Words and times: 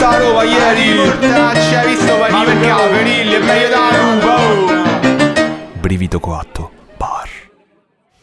sta 0.00 0.16
roba 0.16 0.42
ieri? 0.44 0.96
Portacci, 0.96 1.74
hai 1.74 1.86
visto? 1.94 2.16
Ma 2.30 2.42
perché 2.44 2.66
la 2.68 2.88
Ferilli 2.90 3.32
è 3.34 3.38
meglio 3.38 3.68
da 3.68 4.12
lupa, 4.14 4.34
oh. 4.40 5.78
Brivido 5.78 6.18
coatto. 6.20 6.70
Bar. 6.96 7.28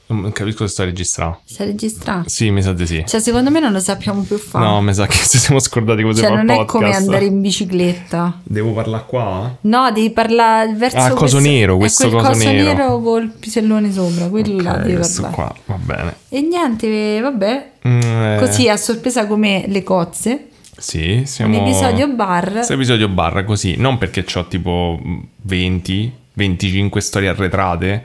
Non 0.07 0.31
capisco 0.31 0.65
se 0.65 0.73
sto 0.73 0.83
registrando. 0.85 1.41
Sta 1.45 1.65
registrando? 1.65 2.29
Sì, 2.29 2.49
mi 2.49 2.63
sa 2.63 2.73
di 2.73 2.87
sì. 2.87 3.03
Cioè, 3.05 3.19
secondo 3.19 3.51
me 3.51 3.59
non 3.59 3.71
lo 3.73 3.79
sappiamo 3.79 4.21
più 4.21 4.37
fare. 4.39 4.65
No, 4.65 4.81
mi 4.81 4.91
sa 4.93 5.05
che 5.05 5.17
ci 5.23 5.37
siamo 5.37 5.59
scordati 5.59 6.01
come 6.01 6.15
si 6.15 6.21
cioè, 6.21 6.29
fa 6.29 6.39
il 6.39 6.45
non 6.45 6.49
è 6.55 6.57
podcast. 6.65 6.83
come 6.83 6.95
andare 6.95 7.25
in 7.25 7.41
bicicletta. 7.41 8.39
Devo 8.43 8.71
parlare 8.73 9.03
qua? 9.05 9.55
No, 9.61 9.91
devi 9.91 10.09
parlare 10.09 10.73
verso 10.73 10.97
Ah, 10.97 11.09
coso 11.09 11.15
questo- 11.37 11.39
nero, 11.39 11.77
questo 11.77 12.09
quel 12.09 12.23
coso 12.23 12.43
nero. 12.51 13.01
col 13.01 13.27
pisellone 13.39 13.91
sopra, 13.91 14.27
quello 14.29 14.61
là 14.63 14.71
Ok, 14.71 14.79
devi 14.81 14.95
questo 14.95 15.21
parlare. 15.21 15.35
qua, 15.65 15.75
va 15.75 15.75
bene. 15.95 16.15
E 16.29 16.41
niente, 16.41 17.19
vabbè, 17.21 17.71
Mm, 17.87 18.01
eh, 18.01 18.35
così 18.39 18.67
a 18.67 18.75
sorpresa 18.77 19.27
come 19.27 19.65
le 19.67 19.83
cozze. 19.83 20.47
Sì, 20.77 21.23
siamo... 21.25 21.59
Un 21.59 21.67
episodio 21.67 22.07
bar. 22.09 22.51
Questo 22.51 22.73
episodio 22.73 23.07
barra 23.09 23.43
così, 23.43 23.75
non 23.77 23.97
perché 23.97 24.25
ho 24.35 24.47
tipo 24.47 24.99
20, 25.41 26.13
25 26.33 27.01
storie 27.01 27.29
arretrate 27.29 28.03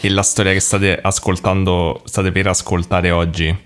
e 0.00 0.10
la 0.10 0.22
storia 0.22 0.52
che 0.52 0.60
state 0.60 0.98
ascoltando, 1.00 2.02
state 2.04 2.32
per 2.32 2.48
ascoltare 2.48 3.10
oggi 3.10 3.56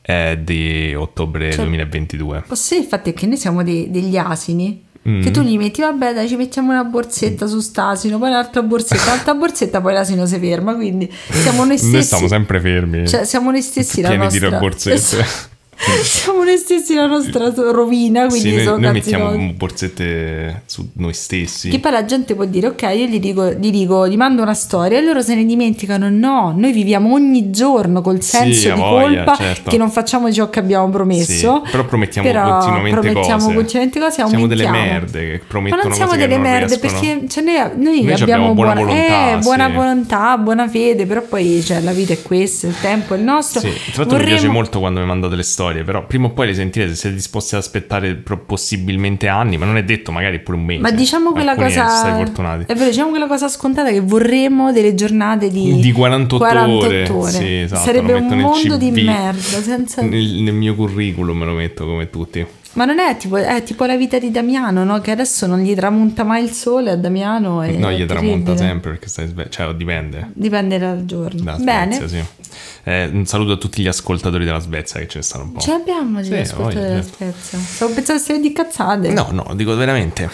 è 0.00 0.38
di 0.40 0.94
ottobre 0.94 1.50
Cioè- 1.52 1.64
2022. 1.64 2.44
Posso 2.46 2.68
dire 2.70 2.82
il 2.82 2.88
fatto 2.88 3.08
è 3.10 3.12
che 3.12 3.26
noi 3.26 3.36
siamo 3.36 3.62
dei- 3.62 3.90
degli 3.90 4.16
asini. 4.16 4.90
Mm. 5.08 5.20
Che 5.20 5.32
tu 5.32 5.40
gli 5.40 5.56
metti, 5.56 5.80
vabbè, 5.80 6.14
dai, 6.14 6.28
ci 6.28 6.36
mettiamo 6.36 6.70
una 6.70 6.84
borsetta 6.84 7.48
su 7.48 7.58
st'asino, 7.58 8.18
poi 8.18 8.28
un'altra 8.28 8.62
borsetta, 8.62 9.02
un'altra 9.02 9.34
borsetta, 9.34 9.80
poi 9.80 9.94
l'asino 9.94 10.26
si 10.26 10.38
ferma. 10.38 10.76
Quindi 10.76 11.12
siamo 11.28 11.64
noi 11.64 11.76
stessi. 11.76 11.92
Noi 11.92 12.02
stiamo 12.04 12.28
sempre 12.28 12.60
fermi, 12.60 13.08
Cioè, 13.08 13.24
siamo 13.24 13.50
noi 13.50 13.62
stessi 13.62 14.00
la 14.00 14.08
pieni 14.10 14.22
nostra... 14.24 14.48
di 14.50 14.56
borsette. 14.56 15.26
Siamo 15.76 16.44
noi 16.44 16.56
stessi 16.58 16.94
la 16.94 17.06
nostra 17.06 17.50
rovina, 17.54 18.26
quindi 18.26 18.50
Sì, 18.50 18.64
noi, 18.64 18.80
noi 18.80 18.92
mettiamo 18.92 19.52
borsette 19.54 20.62
su 20.66 20.88
noi 20.94 21.12
stessi. 21.14 21.70
Che 21.70 21.78
poi 21.80 21.90
la 21.90 22.04
gente 22.04 22.34
può 22.34 22.44
dire, 22.44 22.68
ok, 22.68 22.82
io 22.82 23.06
gli 23.06 23.18
dico, 23.18 23.50
gli 23.52 23.70
dico, 23.70 24.06
gli 24.08 24.16
mando 24.16 24.42
una 24.42 24.54
storia 24.54 24.98
e 24.98 25.02
loro 25.02 25.22
se 25.22 25.34
ne 25.34 25.44
dimenticano. 25.44 26.08
No, 26.08 26.52
noi 26.56 26.72
viviamo 26.72 27.12
ogni 27.14 27.50
giorno 27.50 28.00
col 28.00 28.22
senso 28.22 28.70
a 28.70 28.74
di 28.74 28.80
voglia, 28.80 29.24
colpa 29.24 29.36
certo. 29.36 29.70
che 29.70 29.76
non 29.78 29.90
facciamo 29.90 30.32
ciò 30.32 30.48
che 30.50 30.58
abbiamo 30.60 30.88
promesso. 30.90 31.62
Sì, 31.64 31.70
però 31.70 31.84
promettiamo 31.84 32.28
Però 32.28 32.50
continuamente 32.58 33.00
promettiamo 33.00 33.42
cose. 33.44 33.54
continuamente 33.54 33.98
cose 34.00 34.12
Siamo 34.12 34.46
delle 34.46 34.64
aumentiamo. 34.66 34.92
merde 35.00 35.20
che 35.20 35.38
Ma 35.38 35.44
promettono 35.48 35.82
non 35.82 35.92
siamo 35.92 36.12
delle 36.12 36.26
non 36.36 36.40
merde 36.42 36.66
riescono. 36.80 37.00
perché 37.00 37.28
cioè, 37.28 37.42
noi, 37.44 37.54
noi 37.76 38.02
Noi 38.02 38.12
abbiamo 38.20 38.54
buona 38.54 38.74
buona, 38.74 38.92
volontà, 38.92 39.32
eh, 39.32 39.38
buona 39.38 39.66
sì. 39.66 39.72
volontà, 39.72 40.38
buona 40.38 40.68
fede, 40.68 41.06
però 41.06 41.22
poi 41.22 41.62
cioè, 41.64 41.80
la 41.80 41.92
vita 41.92 42.12
è 42.12 42.22
questa, 42.22 42.66
il 42.66 42.74
tempo 42.80 43.14
è 43.14 43.16
il 43.18 43.24
nostro. 43.24 43.60
Sì, 43.60 43.68
tra 43.92 44.02
l'altro 44.02 44.16
mi 44.18 44.24
piace 44.24 44.36
Vorremmo- 44.36 44.52
molto 44.54 44.78
quando 44.78 45.00
mi 45.00 45.06
mandate 45.06 45.34
le 45.34 45.42
storie, 45.42 45.61
però 45.84 46.06
prima 46.06 46.26
o 46.26 46.30
poi 46.30 46.48
le 46.48 46.54
sentirete 46.54 46.92
se 46.92 46.96
siete 46.98 47.14
disposti 47.16 47.54
ad 47.54 47.60
aspettare 47.60 48.14
possibilmente 48.46 49.28
anni, 49.28 49.56
ma 49.56 49.64
non 49.64 49.76
è 49.76 49.84
detto, 49.84 50.12
magari 50.12 50.40
pure 50.40 50.56
un 50.56 50.64
mese. 50.64 50.80
Ma 50.80 50.90
diciamo 50.90 51.32
quella 51.32 51.52
Alcuni 51.52 51.72
cosa. 51.74 52.18
È 52.66 52.74
vero, 52.74 52.90
diciamo 52.90 53.10
quella 53.10 53.26
cosa 53.26 53.48
scontata 53.48 53.90
che 53.90 54.00
vorremmo 54.00 54.72
delle 54.72 54.94
giornate 54.94 55.50
di, 55.50 55.76
Di 55.80 55.92
48 55.92 56.44
ore. 56.44 57.08
ore. 57.08 57.30
Sì, 57.30 57.54
esatto, 57.60 57.84
Sarebbe 57.84 58.12
un 58.14 58.26
mondo 58.26 58.76
di 58.76 58.90
CV. 58.90 59.04
merda. 59.04 59.40
Senza... 59.40 60.02
Nel, 60.02 60.24
nel 60.42 60.54
mio 60.54 60.74
curriculum 60.74 61.38
me 61.38 61.44
lo 61.44 61.52
metto 61.52 61.84
come 61.86 62.10
tutti. 62.10 62.44
Ma 62.74 62.86
non 62.86 62.98
è 62.98 63.16
tipo, 63.18 63.36
è 63.36 63.62
tipo 63.62 63.84
la 63.84 63.96
vita 63.96 64.18
di 64.18 64.30
Damiano, 64.30 64.82
no? 64.82 64.98
Che 65.00 65.10
adesso 65.10 65.46
non 65.46 65.60
gli 65.60 65.74
tramonta 65.74 66.24
mai 66.24 66.42
il 66.42 66.52
sole 66.52 66.90
a 66.90 66.96
Damiano. 66.96 67.62
No, 67.76 67.92
gli 67.92 68.06
tramonta 68.06 68.56
sempre 68.56 68.92
perché 68.92 69.08
stai 69.08 69.26
sve- 69.28 69.48
Cioè, 69.50 69.74
dipende. 69.74 70.30
Dipende 70.32 70.78
dal 70.78 71.04
giorno. 71.04 71.42
Da 71.42 71.56
Bene. 71.56 71.96
Svezia, 71.96 72.20
sì. 72.20 72.26
Eh, 72.84 73.06
un 73.12 73.26
saluto 73.26 73.52
a 73.52 73.56
tutti 73.56 73.82
gli 73.82 73.86
ascoltatori 73.88 74.44
della 74.44 74.58
Svezia 74.58 75.00
che 75.00 75.08
ce 75.08 75.18
ne 75.18 75.24
stanno 75.24 75.44
un 75.44 75.52
po'. 75.52 75.60
Ce 75.60 75.70
l'abbiamo 75.70 76.22
Sì, 76.22 76.30
di 76.30 76.36
ascoltare 76.36 76.74
voglia, 76.74 76.88
della. 76.88 77.02
Spezia. 77.02 77.58
Stavo 77.58 77.92
pensando 77.94 78.38
di 78.38 78.52
cazzate. 78.52 79.12
No, 79.12 79.28
no, 79.30 79.54
dico 79.54 79.74
veramente. 79.76 80.28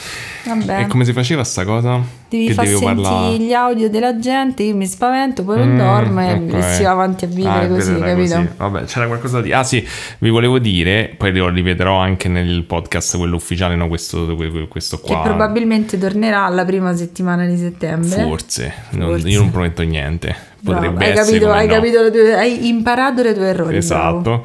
Vabbè. 0.45 0.81
E 0.81 0.87
come 0.87 1.05
si 1.05 1.13
faceva 1.13 1.45
sta 1.45 1.65
cosa? 1.65 2.01
Devi 2.31 2.47
che 2.49 2.53
far 2.53 2.67
sentire 2.67 2.95
parlare. 2.95 3.37
gli 3.39 3.53
audio 3.55 3.89
della 3.89 4.19
gente, 4.19 4.63
io 4.63 4.77
mi 4.77 4.87
spavento, 4.87 5.45
poi 5.45 5.57
non 5.59 5.69
Mm, 5.75 5.79
dormo 5.79 6.21
e 6.21 6.33
ok. 6.35 6.63
si 6.75 6.83
va 6.83 6.91
avanti 6.91 7.25
a 7.25 7.29
vivere 7.29 7.65
Ah, 7.65 7.69
così, 7.69 7.99
capito? 7.99 8.35
così. 8.35 8.49
Vabbè, 8.57 8.85
c'era 8.85 9.07
qualcosa 9.07 9.41
di... 9.41 9.53
Ah 9.53 9.63
sì, 9.65 9.87
vi 10.19 10.29
volevo 10.29 10.59
dire, 10.59 11.15
poi 11.17 11.33
lo 11.35 11.49
rivedrò 11.49 11.97
anche 11.97 12.29
nel 12.29 12.65
podcast, 12.65 13.17
quello 13.17 13.37
ufficiale, 13.37 13.77
no, 13.77 13.89
questo, 13.89 14.37
questo 14.69 15.01
Che 15.01 15.13
qua. 15.13 15.23
probabilmente 15.23 15.99
tornerà 15.99 16.47
la 16.49 16.65
prima 16.67 16.95
settimana 16.95 17.47
di 17.47 17.57
settembre. 17.57 18.23
Forse, 18.23 18.73
Forse. 18.91 19.29
io 19.29 19.41
non 19.41 19.51
prometto 19.51 19.83
niente. 19.83 20.37
Bravo, 20.61 20.81
Potrebbe 20.81 21.05
hai 21.05 21.11
essere 21.13 21.39
capito, 21.39 21.53
hai, 21.53 21.67
no. 21.67 21.73
capito 21.73 22.11
tue- 22.11 22.35
hai 22.35 22.69
imparato 22.69 23.23
le 23.23 23.33
tue 23.33 23.47
errori. 23.47 23.79
bravo. 23.79 23.79
Esatto. 23.79 24.45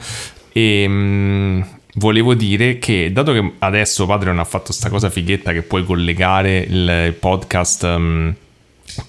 E 0.53 0.85
mm, 0.87 1.61
volevo 1.95 2.33
dire 2.33 2.79
che 2.79 3.11
dato 3.13 3.33
che 3.33 3.51
adesso 3.59 4.05
Patreon 4.05 4.39
ha 4.39 4.43
fatto 4.45 4.71
sta 4.73 4.89
cosa 4.89 5.09
fighetta 5.09 5.51
che 5.53 5.61
puoi 5.61 5.83
collegare 5.85 6.57
il 6.59 7.15
podcast 7.19 7.87
mm, 7.97 8.29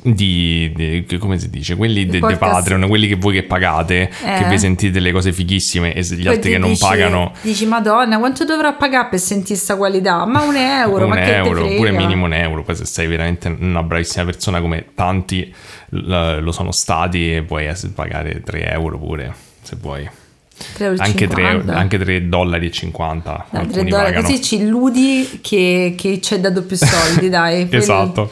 di, 0.02 0.72
di- 0.74 1.04
che- 1.06 1.18
come 1.18 1.38
si 1.38 1.50
dice? 1.50 1.76
Quelli 1.76 2.06
de, 2.06 2.20
de 2.20 2.36
Patreon 2.36 2.86
quelli 2.88 3.06
che 3.08 3.16
voi 3.16 3.34
che 3.34 3.42
pagate 3.42 4.08
che 4.22 4.44
Eh. 4.46 4.48
vi 4.48 4.58
sentite 4.58 4.98
le 5.00 5.12
cose 5.12 5.32
fighissime 5.32 5.92
e 5.94 6.00
gli 6.02 6.24
Poi 6.24 6.34
altri 6.34 6.50
che 6.52 6.58
non 6.58 6.70
dici- 6.70 6.82
pagano. 6.84 7.32
Dici, 7.42 7.66
Madonna, 7.66 8.18
quanto 8.18 8.44
dovrò 8.44 8.74
pagare 8.76 9.08
per 9.10 9.18
sentire 9.18 9.58
sta 9.58 9.76
qualità? 9.76 10.24
Ma 10.24 10.42
un 10.42 10.56
euro, 10.56 11.04
un 11.04 11.10
ma 11.10 11.16
che 11.16 11.34
euro 11.36 11.64
oppure 11.66 11.90
minimo 11.90 12.24
un 12.26 12.32
euro. 12.32 12.62
Poi 12.62 12.76
se 12.76 12.86
sei 12.86 13.06
veramente 13.08 13.54
una 13.58 13.82
bravissima 13.82 14.24
persona 14.24 14.60
come 14.60 14.86
tanti 14.94 15.52
lo 15.90 16.52
sono 16.52 16.70
stati 16.72 17.42
puoi 17.46 17.66
ess- 17.66 17.88
pagare 17.94 18.40
3 18.42 18.70
euro 18.70 18.98
pure 18.98 19.34
se 19.62 19.76
vuoi. 19.80 20.02
3,50 20.02 20.23
anche 20.98 21.26
3, 21.26 21.64
anche 21.66 21.98
3 21.98 22.28
dollari 22.28 22.66
e 22.66 22.70
50 22.70 23.46
Dai, 23.50 23.60
alcuni 23.60 23.82
3 23.82 23.90
dollari, 23.90 24.12
pagano. 24.12 24.26
così 24.26 24.42
ci 24.42 24.56
illudi 24.56 25.38
che, 25.42 25.94
che 25.96 26.20
ci 26.20 26.34
hai 26.34 26.40
dato 26.40 26.62
più 26.62 26.76
soldi, 26.76 27.28
dai. 27.30 27.66
Esatto. 27.70 28.30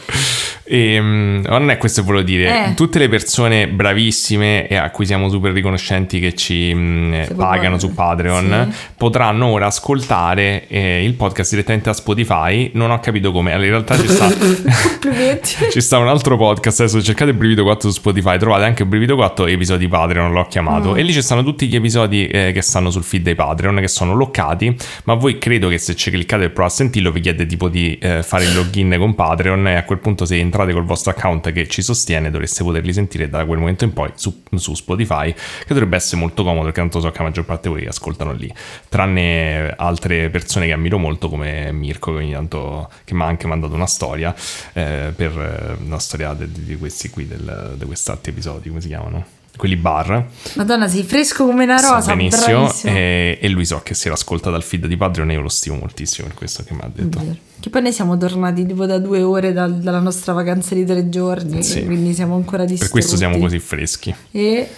E, 0.65 1.01
mm, 1.01 1.45
non 1.47 1.71
è 1.71 1.79
questo 1.79 2.01
che 2.01 2.07
volevo 2.07 2.25
dire. 2.25 2.67
Eh. 2.71 2.75
Tutte 2.75 2.99
le 2.99 3.09
persone 3.09 3.69
bravissime 3.69 4.67
e 4.69 4.77
a 4.77 4.91
cui 4.91 5.07
siamo 5.07 5.29
super 5.29 5.53
riconoscenti 5.53 6.21
che 6.21 6.35
ci 6.35 6.73
mm, 6.75 7.23
Se 7.23 7.35
pagano 7.35 7.79
su 7.79 7.93
Patreon 7.93 8.69
sì. 8.71 8.79
potranno 8.97 9.47
ora 9.47 9.67
ascoltare 9.67 10.67
eh, 10.69 11.05
il 11.05 11.15
podcast 11.15 11.51
direttamente 11.51 11.89
da 11.89 11.95
Spotify. 11.95 12.71
Non 12.75 12.91
ho 12.91 13.01
capito 13.01 13.33
come. 13.33 13.53
Allora, 13.53 13.67
in 13.67 13.73
realtà 13.73 13.99
ci 13.99 14.09
sta. 14.09 14.31
Ci 15.71 15.81
sta 15.81 15.99
un 15.99 16.09
altro 16.09 16.37
podcast, 16.37 16.81
adesso 16.81 17.03
cercate 17.03 17.35
Brivido 17.35 17.63
4 17.65 17.89
su 17.91 17.97
Spotify, 17.97 18.39
trovate 18.39 18.65
anche 18.65 18.85
Brivido 18.85 19.17
4 19.17 19.47
episodi 19.47 19.89
Patreon, 19.89 20.33
l'ho 20.33 20.47
chiamato, 20.47 20.93
Mm. 20.93 20.99
e 20.99 21.03
lì 21.03 21.13
ci 21.13 21.23
stanno 21.23 21.43
tutti 21.43 21.67
gli 21.67 21.75
episodi 21.77 22.27
eh, 22.27 22.53
che 22.53 22.63
stanno 22.63 22.91
sul 22.91 23.03
feed 23.03 23.23
dei 23.23 23.35
Patreon, 23.35 23.77
che 23.77 23.89
sono 23.89 24.15
loccati, 24.15 24.75
ma 25.05 25.15
voi 25.15 25.39
credo 25.39 25.69
che 25.69 25.79
se 25.79 25.95
ci 25.97 26.11
cliccate 26.11 26.43
per 26.43 26.53
provare 26.53 26.73
a 26.73 26.77
sentirlo 26.77 27.11
vi 27.11 27.21
chiede 27.21 27.47
tipo 27.47 27.69
di 27.69 27.99
eh, 27.99 28.23
fare 28.23 28.45
il 28.45 28.55
login 28.55 28.95
con 28.99 29.15
Patreon 29.15 29.69
e 29.69 29.77
a 29.77 29.85
quel 29.85 29.99
punto 29.99 30.25
se 30.25 30.39
entrate 30.39 30.62
col 30.71 30.85
vostro 30.85 31.11
account 31.11 31.51
che 31.51 31.67
ci 31.67 31.83
sostiene 31.83 32.31
dovreste 32.31 32.63
poterli 32.63 32.93
sentire 32.93 33.29
da 33.29 33.45
quel 33.45 33.59
momento 33.59 33.85
in 33.85 33.93
poi 33.93 34.11
su, 34.15 34.43
su 34.55 34.75
Spotify, 34.75 35.33
che 35.33 35.67
dovrebbe 35.69 35.97
essere 35.97 36.21
molto 36.21 36.45
comodo 36.45 36.65
perché 36.65 36.81
tanto 36.81 37.01
so 37.01 37.11
che 37.11 37.19
la 37.19 37.25
maggior 37.25 37.45
parte 37.45 37.69
di 37.69 37.75
voi 37.75 37.87
ascoltano 37.87 38.33
lì, 38.33 38.53
tranne 38.89 39.75
altre 39.77 40.31
persone 40.31 40.67
che 40.67 40.73
ammiro 40.73 40.99
molto 40.99 41.29
come 41.29 41.73
Mirko 41.73 42.13
che 42.13 42.19
ogni 42.19 42.33
tanto 42.33 42.89
che 43.05 43.15
mi 43.15 43.23
ha 43.23 43.27
anche 43.27 43.47
mandato 43.47 43.75
una 43.75 43.87
storia 43.87 44.35
eh, 44.73 45.13
per 45.15 45.77
eh, 45.79 45.83
una 45.85 45.99
storia 45.99 46.33
de- 46.35 46.51
di 46.51 46.77
questi 46.77 47.11
qui 47.11 47.27
di 47.27 47.85
quest'altro 47.85 48.31
episodi 48.31 48.69
come 48.69 48.81
si 48.81 48.89
chiamano 48.89 49.41
quelli 49.57 49.77
bar 49.77 50.27
Madonna, 50.55 50.89
sei 50.89 51.03
fresco 51.05 51.45
come 51.47 51.65
una 51.65 51.79
sa 51.79 51.95
rosa, 51.95 52.15
benissimo 52.17 52.63
bravissimo. 52.63 52.93
e, 52.95 53.39
e 53.41 53.49
lui 53.49 53.65
so 53.65 53.81
che 53.83 53.95
si 53.95 54.07
era 54.07 54.15
ascolta 54.17 54.51
dal 54.51 54.63
feed 54.63 54.87
di 54.87 54.97
Patreon 54.97 55.31
io 55.31 55.41
lo 55.41 55.49
stimo 55.49 55.77
moltissimo 55.77 56.27
per 56.27 56.37
questo 56.37 56.65
che 56.65 56.73
mi 56.75 56.81
ha 56.83 56.91
detto 56.93 57.19
Vero. 57.19 57.37
Che 57.61 57.71
poi 57.71 57.83
noi 57.83 57.93
siamo 57.93 58.17
tornati 58.19 58.67
tipo 58.67 58.87
da 58.87 58.99
due 58.99 59.23
ore 59.23 59.53
dal- 59.53 59.79
dalla 59.79 60.01
nostra 60.01 60.33
vacanza 60.33 60.75
di 60.75 60.85
tre 60.85 61.09
giorni, 61.09 61.63
Sì. 61.63 61.85
quindi 61.85 62.13
siamo 62.15 62.35
ancora 62.35 62.63
distrutti. 62.65 62.81
per 62.83 62.91
questo 62.91 63.17
siamo 63.17 63.39
così 63.39 63.59
freschi 63.61 64.13
E 64.33 64.69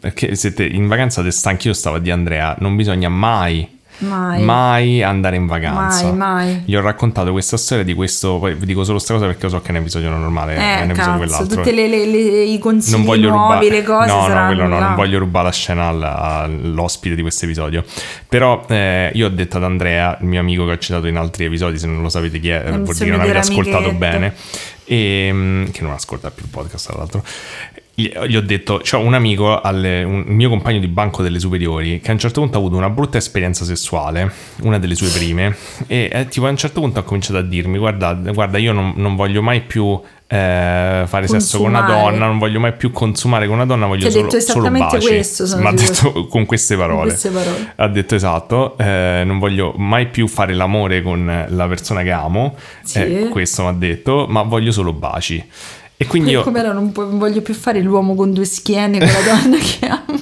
perché 0.00 0.34
siete 0.34 0.64
in 0.64 0.88
vacanza 0.88 1.22
te 1.22 1.30
stanchi 1.30 1.68
io 1.68 1.74
stavo 1.74 1.98
dire 1.98 2.12
Andrea 2.12 2.56
non 2.60 2.74
bisogna 2.74 3.08
mai 3.08 3.80
mai, 4.02 4.42
mai 4.42 5.02
andare 5.02 5.36
in 5.36 5.46
vacanza 5.46 6.12
mai, 6.12 6.14
mai. 6.46 6.62
gli 6.64 6.74
ho 6.74 6.80
raccontato 6.80 7.32
questa 7.32 7.56
storia 7.56 7.84
di 7.84 7.94
questo 7.94 8.38
poi 8.38 8.54
vi 8.54 8.66
dico 8.66 8.82
solo 8.84 8.96
questa 8.96 9.14
cosa 9.14 9.26
perché 9.26 9.44
lo 9.44 9.48
so 9.50 9.60
che 9.60 9.68
è 9.68 9.70
un 9.70 9.76
episodio 9.78 10.08
normale 10.10 10.54
è 10.54 10.82
un 10.82 10.88
Eh, 10.88 10.92
episodio 10.92 11.16
quell'altro 11.16 11.56
tutte 11.56 11.72
le, 11.72 11.88
le- 11.88 12.06
le- 12.06 12.42
i 12.44 12.58
consigli 12.58 12.92
non 12.94 13.04
voglio 13.04 13.28
nuovi, 13.30 13.68
rubare 13.68 13.70
le 13.70 13.82
cose 13.82 14.06
no, 14.06 14.26
no, 14.28 14.46
quello 14.46 14.66
no, 14.66 14.78
là. 14.78 14.86
non 14.86 14.94
voglio 14.94 15.18
rubare 15.18 15.44
la 15.46 15.52
scena 15.52 15.88
al- 15.88 16.02
all'ospite 16.02 17.14
di 17.14 17.22
questo 17.22 17.44
episodio. 17.44 17.84
Però 18.28 18.64
eh, 18.68 19.10
io 19.14 19.26
ho 19.26 19.30
detto 19.30 19.56
ad 19.58 19.64
Andrea, 19.64 20.16
il 20.20 20.26
mio 20.26 20.40
amico 20.40 20.64
che 20.66 20.72
ho 20.72 20.78
citato 20.78 21.06
in 21.06 21.16
altri 21.16 21.44
episodi, 21.44 21.78
se 21.78 21.86
non 21.86 22.02
lo 22.02 22.08
sapete 22.08 22.38
chi 22.40 22.48
è, 22.50 22.62
Il 22.66 22.80
vuol 22.82 22.94
dire 22.94 23.04
che 23.04 23.10
non 23.10 23.20
avete 23.20 23.38
ascoltato 23.38 23.76
amichetto. 23.88 23.98
bene, 23.98 24.34
e, 24.84 25.30
mm, 25.32 25.64
che 25.70 25.82
non 25.82 25.92
ascolta 25.92 26.30
più 26.30 26.44
il 26.44 26.50
podcast 26.50 26.86
tra 26.88 26.96
l'altro. 26.98 27.22
Gli, 27.94 28.36
ho 28.36 28.40
detto, 28.40 28.80
c'ho 28.82 28.98
un 29.00 29.12
amico, 29.14 29.60
alle- 29.60 30.02
un 30.02 30.24
mio 30.28 30.48
compagno 30.48 30.78
di 30.80 30.88
banco 30.88 31.22
delle 31.22 31.38
superiori, 31.38 32.00
che 32.00 32.10
a 32.10 32.14
un 32.14 32.18
certo 32.18 32.40
punto 32.40 32.56
ha 32.56 32.60
avuto 32.60 32.76
una 32.76 32.88
brutta 32.90 33.18
esperienza 33.18 33.64
sessuale, 33.64 34.32
una 34.62 34.78
delle 34.78 34.94
sue 34.94 35.08
prime, 35.08 35.54
e 35.86 36.08
eh, 36.10 36.28
tipo 36.28 36.46
a 36.46 36.50
un 36.50 36.56
certo 36.56 36.80
punto 36.80 37.00
ha 37.00 37.02
cominciato 37.02 37.38
a 37.38 37.42
dirmi, 37.42 37.76
guarda, 37.78 38.14
guarda 38.14 38.56
io 38.58 38.72
non, 38.72 38.94
non 38.96 39.14
voglio 39.14 39.42
mai 39.42 39.60
più 39.60 40.00
eh, 40.26 41.04
fare 41.06 41.26
sesso 41.28 41.58
con 41.58 41.68
una 41.68 41.80
Consumare. 41.84 42.10
donna, 42.12 42.26
non 42.26 42.38
voglio 42.38 42.58
mai 42.60 42.72
più 42.72 42.90
consumare 42.92 43.44
con 43.46 43.56
una 43.56 43.66
donna, 43.66 43.84
voglio 43.84 44.08
solo, 44.08 44.22
detto 44.22 44.40
solo 44.40 44.60
esattamente 44.66 44.96
baci. 44.96 45.06
questo, 45.08 45.58
Ma 45.58 45.68
ha 45.68 45.72
detto 45.74 46.26
con 46.28 46.46
queste 46.46 46.76
parole. 46.78 47.08
queste 47.10 47.28
parole. 47.28 47.72
Ha 47.76 47.88
detto 47.88 48.14
esatto, 48.14 48.78
eh, 48.78 49.22
non 49.26 49.38
voglio 49.38 49.74
mai 49.76 50.06
più 50.06 50.26
fare 50.28 50.54
l'amore 50.54 51.02
con 51.02 51.44
la 51.46 51.66
persona 51.68 52.02
che 52.02 52.10
amo, 52.10 52.56
Sì. 52.82 52.98
eh, 53.00 53.28
questo 53.28 53.64
mi 53.64 53.68
ha 53.68 53.72
detto, 53.72 54.24
ma 54.30 54.40
voglio 54.40 54.72
solo 54.72 54.94
baci. 54.94 55.44
E 56.02 56.06
quindi 56.06 56.30
io 56.30 56.42
Come 56.42 56.58
era, 56.58 56.72
non, 56.72 56.92
voglio 56.92 57.42
più 57.42 57.54
fare 57.54 57.80
l'uomo 57.80 58.14
con 58.14 58.32
due 58.32 58.44
schiene 58.44 58.98
con 58.98 59.08
la 59.08 59.20
donna 59.20 59.56
che 59.62 59.86
amo. 59.86 60.20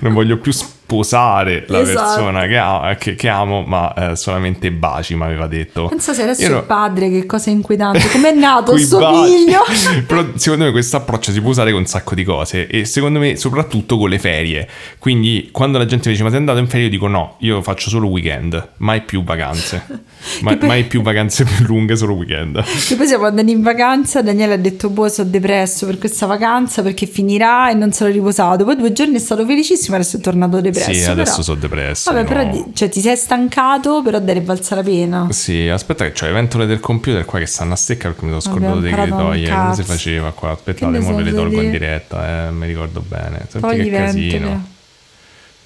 non 0.00 0.12
voglio 0.12 0.38
più 0.38 0.52
sposare 0.90 1.64
la 1.68 1.80
Esatto. 1.80 2.00
persona 2.22 2.46
che, 2.46 2.96
che- 2.98 3.14
che 3.14 3.28
amo, 3.28 3.62
ma 3.62 3.92
eh, 4.10 4.16
solamente 4.16 4.72
baci, 4.72 5.14
mi 5.14 5.22
aveva 5.22 5.46
detto. 5.46 5.86
Pensa 5.86 6.12
se 6.12 6.22
adesso 6.22 6.40
Io 6.42 6.48
il 6.48 6.52
ero- 6.54 6.64
padre, 6.66 7.08
che 7.08 7.26
cosa 7.26 7.50
inquietante. 7.50 8.00
Com'è 8.10 8.32
nato 8.32 8.76
sto 8.76 8.98
baci. 8.98 9.32
figlio? 9.32 9.60
Però 10.06 10.24
secondo 10.34 10.64
me 10.64 10.70
questo 10.72 10.96
approccio 10.96 11.30
si 11.30 11.40
può 11.40 11.50
usare 11.50 11.70
con 11.70 11.80
un 11.80 11.86
sacco 11.86 12.14
di 12.16 12.24
cose 12.24 12.66
e 12.66 12.84
secondo 12.84 13.20
me 13.20 13.36
soprattutto 13.36 13.96
con 13.98 14.08
le 14.08 14.18
ferie. 14.18 14.68
Quindi 14.98 15.50
quando 15.52 15.78
la 15.78 15.86
gente 15.86 16.06
mi 16.08 16.12
dice 16.12 16.24
ma 16.24 16.30
sei 16.30 16.38
andato 16.40 16.58
in 16.58 16.66
ferie 16.66 16.86
io 16.86 16.90
dico 16.90 17.06
no, 17.06 17.36
io 17.38 17.62
faccio 17.62 17.88
solo 17.88 18.08
weekend, 18.08 18.70
mai 18.78 19.02
più 19.02 19.22
vacanze. 19.22 19.86
Ma- 20.42 20.56
poi- 20.56 20.68
mai 20.68 20.84
più 20.84 21.02
vacanze 21.02 21.44
più 21.44 21.64
lunghe, 21.66 21.94
solo 21.96 22.14
weekend. 22.14 22.62
Che 22.62 22.96
poi 22.96 23.06
siamo 23.06 23.26
andati 23.26 23.50
in 23.50 23.62
vacanza, 23.62 24.22
Daniele 24.22 24.54
ha 24.54 24.58
detto 24.58 24.90
boh 24.90 25.08
sono 25.08 25.28
depresso 25.30 25.86
per 25.86 25.98
questa 25.98 26.26
vacanza 26.26 26.82
perché 26.82 27.06
finirà 27.06 27.70
e 27.70 27.74
non 27.74 27.92
sarò 27.92 28.10
riposato. 28.10 28.64
Poi 28.64 28.76
due 28.76 28.92
giorni 28.92 29.14
è 29.14 29.18
stato 29.18 29.46
felicissimo, 29.46 29.94
adesso 29.96 30.16
è 30.16 30.20
tornato 30.20 30.60
depresso. 30.60 30.79
Sì, 30.84 31.04
adesso 31.04 31.14
però- 31.14 31.42
sono 31.42 31.60
depresso. 31.60 32.12
Vabbè, 32.12 32.22
no. 32.22 32.28
però 32.28 32.72
cioè, 32.72 32.88
ti 32.88 33.00
sei 33.00 33.16
stancato, 33.16 34.02
però 34.02 34.18
deve 34.18 34.40
valsa 34.40 34.74
la 34.74 34.82
pena. 34.82 35.28
Sì, 35.30 35.68
aspetta 35.68 36.04
che 36.04 36.12
c'ho 36.12 36.26
le 36.26 36.32
ventole 36.32 36.66
del 36.66 36.80
computer 36.80 37.24
qua 37.24 37.38
che 37.38 37.46
stanno 37.46 37.72
a 37.72 37.76
secca 37.76 38.08
perché 38.08 38.24
mi 38.24 38.30
sono 38.30 38.40
scordato 38.40 38.80
di 38.80 38.90
togliere. 39.08 39.54
Come 39.54 39.74
si 39.74 39.82
faceva 39.82 40.30
qua? 40.32 40.50
Aspettate, 40.50 40.98
ve 40.98 41.22
le 41.22 41.32
tolgo 41.32 41.54
in 41.56 41.70
dire? 41.70 41.78
diretta, 41.78 42.48
eh, 42.48 42.50
mi 42.50 42.66
ricordo 42.66 43.02
bene. 43.06 43.46
Senti 43.48 43.66
Togli 43.66 43.90
che 43.90 43.96
casino. 43.96 44.30
ventole. 44.38 44.78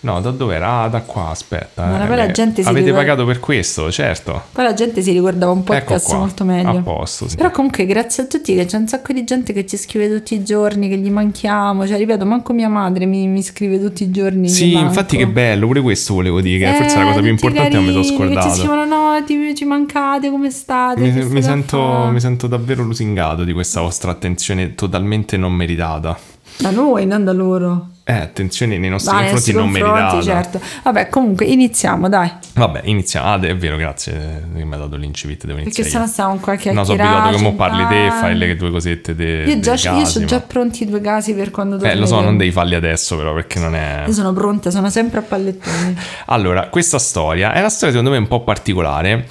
No, 0.05 0.21
da 0.21 0.31
dove 0.33 0.55
era? 0.57 0.83
Ah, 0.83 0.89
da 0.89 1.01
qua, 1.01 1.31
aspetta. 1.31 1.87
Ma 1.87 2.05
eh, 2.05 2.07
poi 2.07 2.17
la 2.17 2.27
beh, 2.27 2.33
gente 2.33 2.63
si 2.63 2.69
Avete 2.69 2.85
ricorda- 2.87 3.07
pagato 3.07 3.25
per 3.27 3.41
questo, 3.41 3.91
certo. 3.91 4.43
Poi 4.53 4.63
la 4.65 4.75
gente 4.75 5.01
si 5.01 5.13
ricordava 5.13 5.51
un 5.53 5.65
podcast 5.65 6.05
Ecco 6.05 6.11
qua, 6.11 6.19
molto 6.19 6.45
meglio. 6.45 6.69
a 6.79 6.83
posto, 6.83 7.27
sì. 7.27 7.37
Però 7.37 7.51
comunque 7.51 7.87
grazie 7.87 8.25
a 8.25 8.27
tutti 8.27 8.55
che 8.55 8.67
c'è 8.67 8.77
un 8.77 8.87
sacco 8.87 9.15
di 9.15 9.25
gente 9.25 9.55
che 9.55 9.65
ci 9.67 9.79
scrive 9.79 10.09
tutti 10.15 10.35
i 10.35 10.45
giorni, 10.45 10.91
che 10.91 10.99
gli 10.99 11.11
manchiamo. 11.11 11.87
Cioè, 11.87 11.97
ripeto, 11.97 12.27
manco 12.27 12.53
mia 12.53 12.69
madre 12.69 13.07
mi, 13.07 13.27
mi 13.29 13.43
scrive 13.43 13.81
tutti 13.81 14.03
i 14.03 14.11
giorni. 14.11 14.49
Sì, 14.51 14.75
infatti 14.75 15.17
che 15.17 15.27
bello, 15.27 15.67
pure 15.69 15.81
questo 15.81 16.13
volevo 16.13 16.43
dire, 16.43 16.67
che 16.71 16.77
forse 16.77 16.97
è 16.97 16.99
la 16.99 17.05
cosa 17.07 17.19
più 17.21 17.29
Eh, 17.29 17.31
importante 17.31 17.75
ma 17.79 17.81
mi 17.81 17.93
sono 17.93 18.03
carini, 18.03 18.03
Che 18.03 18.09
ci 18.09 18.15
scordato. 18.17 18.55
scrivono, 18.57 18.85
no, 18.85 19.25
ti- 19.25 19.55
ci 19.55 19.65
mancate, 19.65 20.31
come 20.31 20.51
state? 20.51 21.01
Mi, 21.01 21.25
mi 21.25 21.43
sento, 21.43 21.79
fa?" 21.79 22.11
mi 22.11 22.21
sento 22.21 22.47
davvero 22.47 22.83
lusingato 22.83 23.43
di 23.43 23.55
questa 23.55 23.81
vostra 23.81 24.11
attenzione 24.11 24.75
totalmente 24.75 25.39
non 25.39 25.53
meritata. 25.55 26.15
Da 26.59 26.71
noi, 26.71 27.07
non 27.07 27.25
da 27.25 27.33
loro. 27.33 27.89
Eh, 28.07 28.13
attenzione 28.13 28.77
nei 28.77 28.91
nostri 28.91 29.15
nei 29.17 29.31
confronti 29.31 29.53
non 29.55 29.71
meritata. 29.71 30.21
certo. 30.23 30.61
Vabbè, 30.83 31.09
comunque 31.09 31.47
iniziamo, 31.47 32.11
dai. 32.11 32.31
Vabbè, 32.53 32.83
iniziamo. 32.85 33.27
Ah, 33.27 33.41
è 33.41 33.57
vero, 33.57 33.77
grazie 33.79 34.45
che 34.55 34.63
mi 34.63 34.75
ha 34.75 34.77
dato 34.77 34.97
l'incipit, 34.97 35.47
devo 35.47 35.55
Perché 35.55 35.81
iniziare. 35.81 35.89
sennò 35.89 36.05
io. 36.05 36.11
stiamo 36.11 36.37
qua 36.37 36.53
a 36.53 36.73
No, 36.75 36.85
sono 36.85 37.03
abituato 37.03 37.35
che 37.37 37.43
mo 37.43 37.55
parli 37.55 37.87
te 37.87 38.07
e 38.07 38.11
fai 38.11 38.37
le 38.37 38.57
due 38.57 38.71
cosette 38.71 39.15
de, 39.15 39.45
Io 39.45 39.59
già, 39.61 39.73
io 39.73 39.81
casi, 40.01 40.19
ho 40.19 40.25
già 40.27 40.37
ma- 40.37 40.43
pronti 40.43 40.83
i 40.83 40.87
due 40.87 41.01
casi 41.01 41.33
per 41.33 41.51
quando 41.51 41.77
Eh, 41.77 41.79
torneremo. 41.79 42.03
lo 42.03 42.07
so, 42.07 42.21
non 42.21 42.37
devi 42.37 42.53
farli 42.53 42.75
adesso 42.75 43.17
però 43.17 43.33
perché 43.33 43.59
non 43.59 43.75
è... 43.75 44.05
Io 44.07 44.13
sono 44.13 44.35
pronta, 44.35 44.71
sono 44.71 44.91
sempre 44.91 45.21
a 45.21 45.23
pallettoni. 45.23 45.97
Allora, 46.27 46.69
questa 46.69 46.99
storia 46.99 47.55
è 47.55 47.61
una 47.61 47.71
storia 47.71 47.95
secondo 47.95 48.11
me 48.11 48.19
un 48.19 48.29
po' 48.29 48.43
particolare 48.45 49.27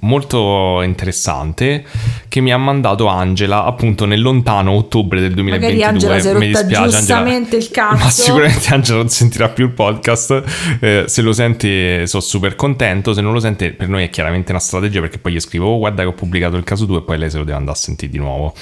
molto 0.00 0.82
interessante 0.82 1.84
che 2.28 2.40
mi 2.40 2.52
ha 2.52 2.56
mandato 2.56 3.06
Angela 3.06 3.64
appunto 3.64 4.04
nel 4.06 4.20
lontano 4.20 4.72
ottobre 4.72 5.20
del 5.20 5.32
2022. 5.34 5.76
Magari 5.76 5.94
Angela 5.94 6.18
si 6.20 6.28
è 6.28 6.34
mi 6.34 6.46
rotta 6.52 6.62
dispiace 6.62 6.96
giustamente 6.96 7.56
il 7.56 7.68
cazzo. 7.70 8.04
Ma 8.04 8.10
sicuramente 8.10 8.74
Angela 8.74 8.98
non 8.98 9.08
sentirà 9.08 9.48
più 9.50 9.66
il 9.66 9.72
podcast. 9.72 10.42
Eh, 10.80 11.04
se 11.06 11.22
lo 11.22 11.32
sente 11.32 12.06
sono 12.06 12.22
super 12.22 12.56
contento, 12.56 13.12
se 13.12 13.20
non 13.20 13.32
lo 13.32 13.40
sente 13.40 13.72
per 13.72 13.88
noi 13.88 14.04
è 14.04 14.10
chiaramente 14.10 14.50
una 14.52 14.60
strategia 14.60 15.00
perché 15.00 15.18
poi 15.18 15.32
gli 15.32 15.40
scrivo 15.40 15.66
"Oh, 15.74 15.78
guarda 15.78 16.02
che 16.02 16.08
ho 16.08 16.12
pubblicato 16.14 16.56
il 16.56 16.64
caso 16.64 16.84
2 16.86 16.98
e 16.98 17.02
poi 17.02 17.18
lei 17.18 17.30
se 17.30 17.38
lo 17.38 17.44
deve 17.44 17.56
andare 17.58 17.76
a 17.76 17.80
sentire 17.80 18.10
di 18.10 18.18
nuovo. 18.18 18.54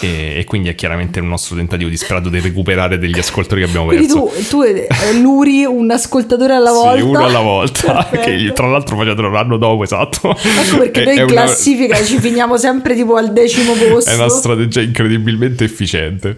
E, 0.00 0.34
e 0.38 0.44
quindi 0.44 0.68
è 0.68 0.74
chiaramente 0.74 1.18
il 1.18 1.24
nostro 1.24 1.56
tentativo 1.56 1.88
disperato 1.88 2.28
di 2.28 2.40
recuperare 2.40 2.98
degli 2.98 3.18
ascoltatori 3.18 3.62
che 3.62 3.68
abbiamo 3.68 3.86
Quindi 3.86 4.06
perso. 4.06 4.30
tu, 4.48 4.48
tu 4.48 4.62
eh, 4.62 4.86
luri 5.20 5.64
un 5.64 5.90
ascoltatore 5.90 6.54
alla 6.54 6.72
volta. 6.72 6.96
Sì, 6.96 7.02
uno 7.02 7.24
alla 7.24 7.40
volta, 7.40 7.92
Perfetto. 8.10 8.24
che 8.46 8.52
tra 8.52 8.66
l'altro 8.68 8.96
facetelo 8.96 9.30
l'anno 9.30 9.56
dopo, 9.66 9.82
esatto. 9.84 10.30
Ecco 10.30 10.78
perché 10.78 11.00
È- 11.02 11.04
noi 11.04 11.14
in 11.16 11.22
una- 11.22 11.32
classifica 11.32 12.02
ci 12.02 12.18
finiamo 12.18 12.56
sempre 12.56 12.94
tipo 12.94 13.16
al 13.16 13.32
decimo 13.32 13.72
posto. 13.74 14.10
È 14.10 14.14
una 14.14 14.28
strategia 14.28 14.80
incredibilmente 14.80 15.64
efficiente. 15.64 16.36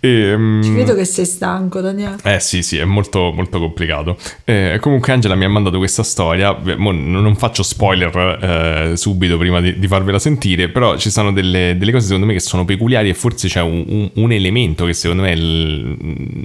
E, 0.00 0.34
mm, 0.36 0.62
Ci 0.62 0.70
vedo 0.72 0.94
che 0.94 1.04
sei 1.04 1.24
stanco, 1.24 1.80
Daniele. 1.80 2.16
Eh 2.22 2.40
sì, 2.40 2.62
sì, 2.62 2.76
è 2.78 2.84
molto, 2.84 3.32
molto 3.32 3.58
complicato. 3.58 4.16
Eh, 4.44 4.78
comunque 4.80 5.12
Angela 5.12 5.34
mi 5.34 5.44
ha 5.44 5.48
mandato 5.48 5.78
questa 5.78 6.02
storia, 6.02 6.54
Beh, 6.54 6.74
non 6.76 7.34
faccio 7.36 7.62
spoiler 7.62 8.90
eh, 8.92 8.96
subito 8.96 9.36
prima 9.38 9.60
di, 9.60 9.78
di 9.78 9.86
farvela 9.86 10.18
sentire, 10.18 10.68
però 10.68 10.96
ci 10.96 11.10
sono 11.10 11.32
delle, 11.32 11.74
delle 11.78 11.92
cose 11.92 12.06
secondo 12.06 12.26
me 12.26 12.32
che 12.32 12.40
sono 12.40 12.64
peculiari 12.64 13.08
e 13.08 13.14
forse 13.14 13.48
c'è 13.48 13.60
un, 13.60 13.84
un- 13.86 14.10
un 14.14 14.32
elemento 14.32 14.84
che 14.84 14.92
secondo 14.92 15.22
me 15.22 15.32
il- 15.32 15.96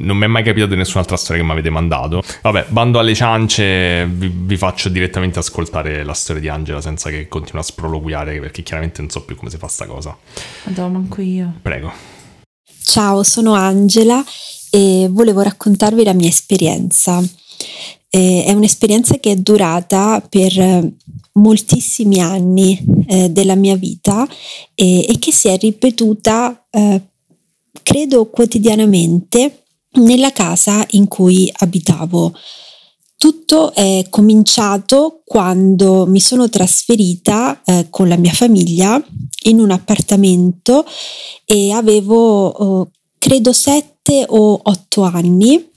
non 0.01 0.17
mi 0.17 0.23
è 0.25 0.27
mai 0.27 0.43
capitato 0.43 0.73
in 0.73 0.79
nessun'altra 0.79 1.15
storia 1.17 1.41
che 1.41 1.47
mi 1.47 1.53
avete 1.53 1.69
mandato. 1.69 2.21
Vabbè, 2.41 2.65
bando 2.69 2.99
alle 2.99 3.13
ciance, 3.13 4.05
vi, 4.11 4.31
vi 4.33 4.57
faccio 4.57 4.89
direttamente 4.89 5.39
ascoltare 5.39 6.03
la 6.03 6.13
storia 6.13 6.19
di 6.39 6.47
Angela 6.47 6.81
senza 6.81 7.09
che 7.09 7.27
continui 7.27 7.61
a 7.61 7.65
sproloquiare 7.65 8.39
perché 8.39 8.63
chiaramente 8.63 9.01
non 9.01 9.09
so 9.09 9.23
più 9.23 9.35
come 9.35 9.49
si 9.49 9.57
fa 9.57 9.67
sta 9.67 9.85
cosa. 9.85 10.17
Madonna, 10.65 10.99
manco 10.99 11.21
io. 11.21 11.53
Prego. 11.61 11.91
Ciao, 12.83 13.23
sono 13.23 13.53
Angela 13.53 14.23
e 14.69 15.07
volevo 15.09 15.41
raccontarvi 15.41 16.03
la 16.03 16.13
mia 16.13 16.29
esperienza. 16.29 17.21
Eh, 18.09 18.43
è 18.45 18.51
un'esperienza 18.51 19.17
che 19.17 19.31
è 19.31 19.35
durata 19.35 20.21
per 20.27 20.59
eh, 20.59 20.93
moltissimi 21.33 22.19
anni 22.19 22.77
eh, 23.07 23.29
della 23.29 23.55
mia 23.55 23.75
vita 23.75 24.27
e, 24.73 25.05
e 25.07 25.19
che 25.19 25.31
si 25.31 25.47
è 25.47 25.57
ripetuta, 25.57 26.67
eh, 26.69 27.01
credo, 27.83 28.29
quotidianamente 28.29 29.63
nella 29.93 30.31
casa 30.31 30.85
in 30.91 31.07
cui 31.07 31.51
abitavo. 31.53 32.33
Tutto 33.21 33.71
è 33.75 34.07
cominciato 34.09 35.21
quando 35.23 36.07
mi 36.07 36.19
sono 36.19 36.49
trasferita 36.49 37.61
eh, 37.63 37.85
con 37.91 38.07
la 38.07 38.17
mia 38.17 38.33
famiglia 38.33 38.99
in 39.43 39.59
un 39.59 39.69
appartamento 39.69 40.83
e 41.45 41.71
avevo, 41.71 42.81
eh, 42.81 42.89
credo, 43.19 43.53
sette 43.53 44.25
o 44.27 44.59
otto 44.63 45.03
anni. 45.03 45.69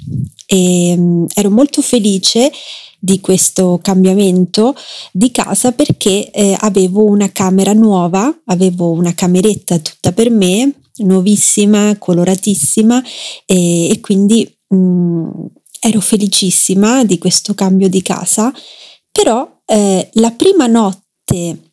E 0.46 0.94
mm, 0.96 1.26
ero 1.34 1.50
molto 1.50 1.82
felice 1.82 2.50
di 2.98 3.20
questo 3.20 3.78
cambiamento 3.82 4.74
di 5.12 5.30
casa 5.30 5.72
perché 5.72 6.30
eh, 6.30 6.56
avevo 6.60 7.04
una 7.04 7.30
camera 7.30 7.74
nuova, 7.74 8.34
avevo 8.46 8.92
una 8.92 9.12
cameretta 9.12 9.78
tutta 9.80 10.12
per 10.12 10.30
me, 10.30 10.72
nuovissima, 11.02 11.98
coloratissima 11.98 13.02
e, 13.44 13.90
e 13.90 14.00
quindi 14.00 14.50
mm, 14.74 15.28
ero 15.86 16.00
felicissima 16.00 17.04
di 17.04 17.18
questo 17.18 17.52
cambio 17.52 17.90
di 17.90 18.00
casa, 18.00 18.50
però 19.12 19.60
eh, 19.66 20.08
la 20.14 20.30
prima 20.30 20.66
notte 20.66 21.72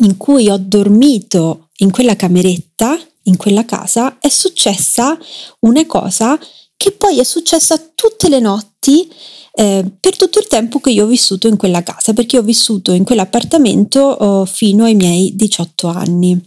in 0.00 0.16
cui 0.18 0.50
ho 0.50 0.58
dormito 0.58 1.70
in 1.78 1.90
quella 1.90 2.14
cameretta, 2.14 2.98
in 3.22 3.38
quella 3.38 3.64
casa, 3.64 4.18
è 4.18 4.28
successa 4.28 5.18
una 5.60 5.86
cosa 5.86 6.38
che 6.76 6.92
poi 6.92 7.20
è 7.20 7.24
successa 7.24 7.78
tutte 7.94 8.28
le 8.28 8.38
notti 8.38 9.10
eh, 9.52 9.84
per 9.98 10.16
tutto 10.18 10.38
il 10.38 10.46
tempo 10.46 10.78
che 10.78 10.90
io 10.90 11.04
ho 11.04 11.08
vissuto 11.08 11.48
in 11.48 11.56
quella 11.56 11.82
casa, 11.82 12.12
perché 12.12 12.36
ho 12.36 12.42
vissuto 12.42 12.92
in 12.92 13.04
quell'appartamento 13.04 14.00
oh, 14.00 14.44
fino 14.44 14.84
ai 14.84 14.94
miei 14.94 15.34
18 15.34 15.88
anni. 15.88 16.38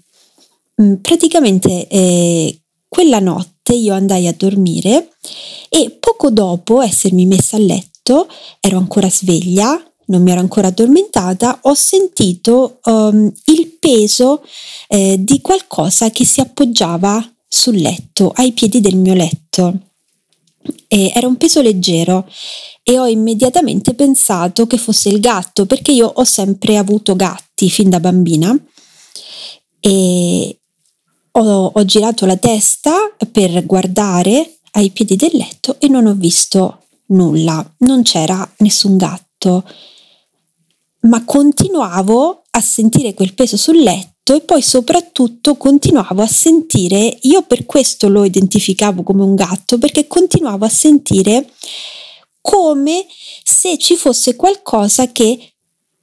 Mm, 0.79 0.93
praticamente 1.01 1.87
eh, 1.87 2.61
quella 2.87 3.19
notte 3.19 3.50
io 3.75 3.93
andai 3.93 4.27
a 4.27 4.33
dormire 4.33 5.09
e 5.69 5.97
poco 5.99 6.29
dopo 6.29 6.81
essermi 6.81 7.25
messa 7.25 7.57
a 7.57 7.59
letto, 7.59 8.27
ero 8.59 8.77
ancora 8.77 9.09
sveglia, 9.09 9.81
non 10.07 10.21
mi 10.21 10.31
ero 10.31 10.41
ancora 10.41 10.67
addormentata, 10.67 11.59
ho 11.63 11.73
sentito 11.73 12.79
um, 12.83 13.31
il 13.45 13.77
peso 13.79 14.43
eh, 14.87 15.15
di 15.19 15.41
qualcosa 15.41 16.09
che 16.09 16.25
si 16.25 16.41
appoggiava 16.41 17.25
sul 17.47 17.77
letto, 17.77 18.31
ai 18.35 18.51
piedi 18.51 18.81
del 18.81 18.97
mio 18.97 19.13
letto. 19.13 19.79
E 20.87 21.11
era 21.15 21.27
un 21.27 21.37
peso 21.37 21.61
leggero 21.61 22.29
e 22.83 22.99
ho 22.99 23.07
immediatamente 23.07 23.93
pensato 23.93 24.67
che 24.67 24.77
fosse 24.77 25.09
il 25.09 25.19
gatto 25.19 25.65
perché 25.65 25.91
io 25.91 26.07
ho 26.07 26.23
sempre 26.23 26.77
avuto 26.77 27.15
gatti 27.15 27.69
fin 27.69 27.89
da 27.89 27.99
bambina 27.99 28.55
e 29.79 30.60
ho, 31.31 31.71
ho 31.73 31.85
girato 31.85 32.25
la 32.25 32.37
testa 32.37 32.93
per 33.31 33.65
guardare 33.65 34.57
ai 34.71 34.91
piedi 34.91 35.15
del 35.15 35.31
letto 35.33 35.75
e 35.79 35.87
non 35.87 36.05
ho 36.05 36.13
visto 36.13 36.83
nulla, 37.07 37.65
non 37.79 38.03
c'era 38.03 38.49
nessun 38.57 38.97
gatto, 38.97 39.63
ma 41.01 41.23
continuavo 41.23 42.43
a 42.51 42.61
sentire 42.61 43.13
quel 43.13 43.33
peso 43.33 43.57
sul 43.57 43.81
letto 43.81 44.35
e 44.35 44.41
poi 44.41 44.61
soprattutto 44.61 45.55
continuavo 45.55 46.21
a 46.21 46.27
sentire, 46.27 47.17
io 47.21 47.41
per 47.43 47.65
questo 47.65 48.07
lo 48.07 48.23
identificavo 48.23 49.03
come 49.03 49.23
un 49.23 49.35
gatto, 49.35 49.77
perché 49.77 50.07
continuavo 50.07 50.65
a 50.65 50.69
sentire 50.69 51.49
come 52.39 53.05
se 53.43 53.77
ci 53.77 53.95
fosse 53.95 54.35
qualcosa 54.35 55.11
che 55.11 55.53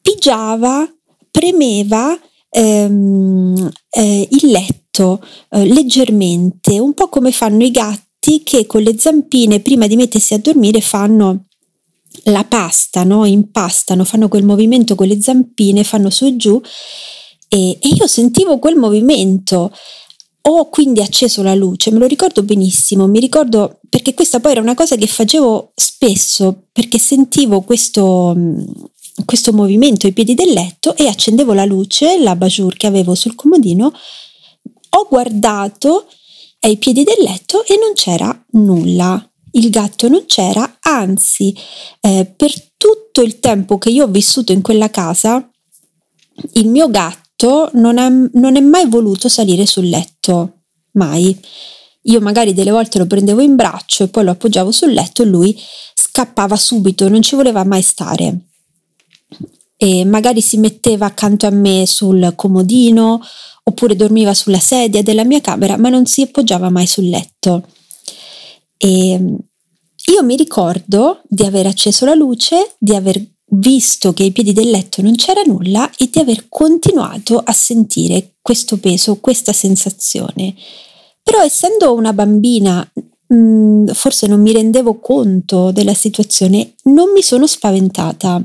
pigiava, 0.01 0.91
premeva 1.31 2.19
ehm, 2.51 3.71
eh, 3.91 4.29
il 4.31 4.51
letto 4.51 4.88
eh, 5.51 5.65
leggermente, 5.67 6.79
un 6.79 6.95
po' 6.95 7.09
come 7.09 7.33
fanno 7.33 7.65
i 7.65 7.71
gatti 7.71 8.43
che 8.43 8.67
con 8.67 8.83
le 8.83 8.99
zampine 8.99 9.61
prima 9.61 9.87
di 9.87 9.97
mettersi 9.97 10.35
a 10.35 10.39
dormire 10.39 10.81
fanno 10.81 11.45
la 12.25 12.45
pasta, 12.45 13.05
no? 13.05 13.25
impastano, 13.25 14.05
fanno 14.05 14.29
quel 14.29 14.45
movimento 14.45 14.95
con 14.95 15.07
le 15.07 15.21
zampine, 15.21 15.85
fanno 15.85 16.11
su 16.11 16.25
e 16.27 16.37
giù 16.37 16.61
e, 17.49 17.71
e 17.81 17.89
io 17.89 18.07
sentivo 18.07 18.59
quel 18.59 18.77
movimento. 18.77 19.73
Ho 20.43 20.69
quindi 20.71 21.01
acceso 21.01 21.43
la 21.43 21.55
luce, 21.55 21.91
me 21.91 21.99
lo 21.99 22.07
ricordo 22.07 22.43
benissimo, 22.43 23.07
mi 23.07 23.21
ricordo 23.21 23.81
perché 23.89 24.15
questa 24.15 24.41
poi 24.41 24.53
era 24.53 24.61
una 24.61 24.75
cosa 24.75 24.97
che 24.97 25.07
facevo 25.07 25.73
spesso 25.75 26.69
perché 26.73 26.99
sentivo 26.99 27.61
questo, 27.61 28.35
questo 29.27 29.53
movimento 29.53 30.07
ai 30.07 30.13
piedi 30.13 30.35
del 30.35 30.53
letto 30.53 30.97
e 30.97 31.07
accendevo 31.07 31.53
la 31.53 31.67
luce, 31.67 32.19
la 32.23 32.35
bajour 32.35 32.77
che 32.77 32.87
avevo 32.87 33.15
sul 33.15 33.35
comodino, 33.35 33.93
ho 34.91 35.07
guardato 35.09 36.07
ai 36.61 36.77
piedi 36.77 37.05
del 37.05 37.23
letto 37.25 37.65
e 37.65 37.79
non 37.81 37.93
c'era 37.95 38.45
nulla. 38.53 39.23
Il 39.53 39.71
gatto 39.71 40.09
non 40.09 40.27
c'era, 40.27 40.79
anzi, 40.81 41.55
eh, 42.01 42.33
per 42.37 42.53
tutto 42.77 43.23
il 43.23 43.41
tempo 43.41 43.79
che 43.79 43.91
io 43.91 44.05
ho 44.05 44.09
vissuto 44.09 44.53
in 44.53 44.63
quella 44.63 44.91
casa, 44.91 45.49
il 46.53 46.69
mio 46.69 46.91
gatto 46.91 47.71
non, 47.75 47.99
ha, 47.99 48.09
non 48.09 48.57
è 48.57 48.61
mai 48.61 48.87
voluto 48.89 49.29
salire 49.29 49.67
sul 49.67 49.89
letto, 49.89 50.63
mai. 50.93 51.39
Io 52.03 52.21
magari 52.21 52.53
delle 52.55 52.71
volte 52.71 52.99
lo 52.99 53.07
prendevo 53.07 53.41
in 53.41 53.57
braccio 53.57 54.05
e 54.05 54.09
poi 54.09 54.25
lo 54.25 54.31
appoggiavo 54.33 54.71
sul 54.71 54.93
letto 54.93 55.23
e 55.23 55.27
lui 55.27 55.59
scappava 55.95 56.57
subito, 56.57 57.09
non 57.09 57.23
ci 57.23 57.35
voleva 57.35 57.65
mai 57.65 57.83
stare 57.83 58.49
e 59.81 60.05
magari 60.05 60.41
si 60.41 60.57
metteva 60.57 61.07
accanto 61.07 61.47
a 61.47 61.51
me 61.51 61.87
sul 61.87 62.33
comodino 62.35 63.23
oppure 63.69 63.97
dormiva 63.97 64.35
sulla 64.35 64.59
sedia 64.59 65.03
della 65.03 65.25
mia 65.25 65.41
camera, 65.41 65.77
ma 65.77 65.89
non 65.89 66.07
si 66.07 66.23
appoggiava 66.23 66.71
mai 66.71 66.87
sul 66.87 67.09
letto. 67.09 67.69
E 68.77 69.21
io 70.11 70.23
mi 70.23 70.37
ricordo 70.37 71.21
di 71.29 71.45
aver 71.45 71.67
acceso 71.67 72.05
la 72.05 72.15
luce, 72.15 72.75
di 72.79 72.95
aver 72.95 73.23
visto 73.51 74.13
che 74.13 74.25
ai 74.25 74.33
piedi 74.33 74.53
del 74.53 74.71
letto 74.71 75.01
non 75.01 75.15
c'era 75.15 75.43
nulla 75.45 75.91
e 75.97 76.09
di 76.11 76.19
aver 76.19 76.47
continuato 76.49 77.39
a 77.39 77.53
sentire 77.53 78.37
questo 78.41 78.79
peso, 78.79 79.21
questa 79.21 79.53
sensazione. 79.53 80.55
Però 81.23 81.43
essendo 81.43 81.95
una 81.95 82.13
bambina, 82.13 82.91
mh, 83.27 83.93
forse 83.93 84.27
non 84.27 84.41
mi 84.41 84.53
rendevo 84.53 84.99
conto 84.99 85.73
della 85.73 85.95
situazione, 85.95 86.75
non 86.85 87.13
mi 87.13 87.23
sono 87.23 87.47
spaventata 87.47 88.43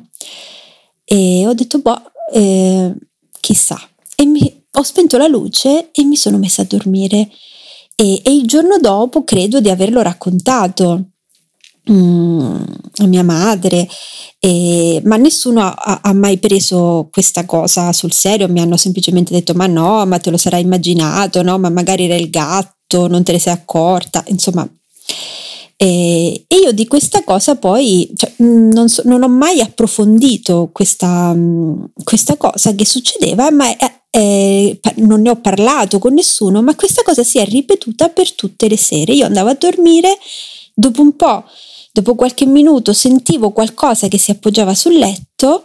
e 1.05 1.45
ho 1.47 1.53
detto, 1.53 1.79
boh, 1.79 2.01
eh, 2.33 2.93
chissà. 3.39 3.79
E 4.15 4.25
mi, 4.25 4.62
ho 4.75 4.83
spento 4.83 5.17
la 5.17 5.27
luce 5.27 5.89
e 5.91 6.03
mi 6.03 6.15
sono 6.15 6.37
messa 6.37 6.63
a 6.63 6.65
dormire. 6.65 7.29
E, 7.95 8.21
e 8.23 8.33
il 8.33 8.47
giorno 8.47 8.77
dopo 8.79 9.23
credo 9.23 9.59
di 9.59 9.69
averlo 9.69 10.01
raccontato 10.01 11.09
mm, 11.91 12.63
a 12.97 13.05
mia 13.05 13.23
madre, 13.23 13.87
e, 14.39 15.01
ma 15.05 15.15
nessuno 15.17 15.61
ha, 15.61 15.99
ha, 16.01 16.13
mai 16.13 16.37
preso 16.39 17.09
questa 17.11 17.45
cosa 17.45 17.93
sul 17.93 18.13
serio, 18.13 18.47
mi 18.49 18.61
hanno 18.61 18.77
semplicemente 18.77 19.33
detto 19.33 19.53
ma 19.53 19.67
no, 19.67 20.05
ma 20.05 20.17
te 20.19 20.31
lo 20.31 20.37
sarai 20.37 20.63
immaginato, 20.63 21.43
no, 21.43 21.59
ma 21.59 21.69
magari 21.69 22.05
era 22.05 22.15
il 22.15 22.29
gatto, 22.29 23.07
non 23.07 23.23
te 23.23 23.33
ne 23.33 23.39
sei 23.39 23.53
accorta, 23.53 24.23
insomma 24.27 24.67
e, 25.83 26.45
e 26.47 26.55
io 26.55 26.71
di 26.71 26.87
questa 26.87 27.23
cosa 27.23 27.57
poi 27.57 28.09
cioè, 28.15 28.31
non, 28.37 28.87
so, 28.87 29.01
non, 29.05 29.23
ho 29.23 29.27
mai 29.27 29.59
approfondito 29.59 30.69
questa, 30.71 31.35
questa, 32.03 32.37
cosa 32.37 32.73
che 32.73 32.85
succedeva, 32.85 33.51
ma 33.51 33.75
è, 33.75 34.02
è, 34.15 34.77
non 34.97 35.21
ne 35.21 35.31
ho 35.31 35.37
parlato 35.37 35.97
con 35.97 36.13
nessuno, 36.13 36.61
ma 36.61 36.75
questa 36.75 37.01
cosa 37.01 37.23
si 37.23 37.39
è 37.39 37.45
ripetuta 37.45 38.09
per 38.09 38.33
tutte 38.33 38.67
le 38.67 38.77
sere. 38.77 39.13
Io 39.13 39.25
andavo 39.25 39.49
a 39.49 39.55
dormire, 39.55 40.19
dopo 40.71 41.01
un 41.01 41.15
po', 41.15 41.43
dopo 41.91 42.13
qualche 42.13 42.45
minuto 42.45 42.93
sentivo 42.93 43.49
qualcosa 43.49 44.07
che 44.07 44.19
si 44.19 44.29
appoggiava 44.29 44.75
sul 44.75 44.99
letto 44.99 45.63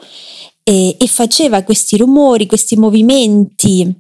e, 0.62 0.96
e 0.98 1.06
faceva 1.08 1.62
questi 1.62 1.98
rumori, 1.98 2.46
questi 2.46 2.76
movimenti 2.76 3.94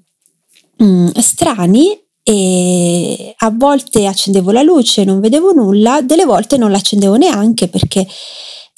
mh, 0.78 1.10
strani 1.18 2.00
e 2.22 3.34
a 3.36 3.50
volte 3.54 4.06
accendevo 4.06 4.50
la 4.50 4.62
luce, 4.62 5.04
non 5.04 5.20
vedevo 5.20 5.52
nulla, 5.52 6.00
delle 6.00 6.24
volte 6.24 6.56
non 6.56 6.70
l'accendevo 6.70 7.16
neanche 7.16 7.68
perché 7.68 8.06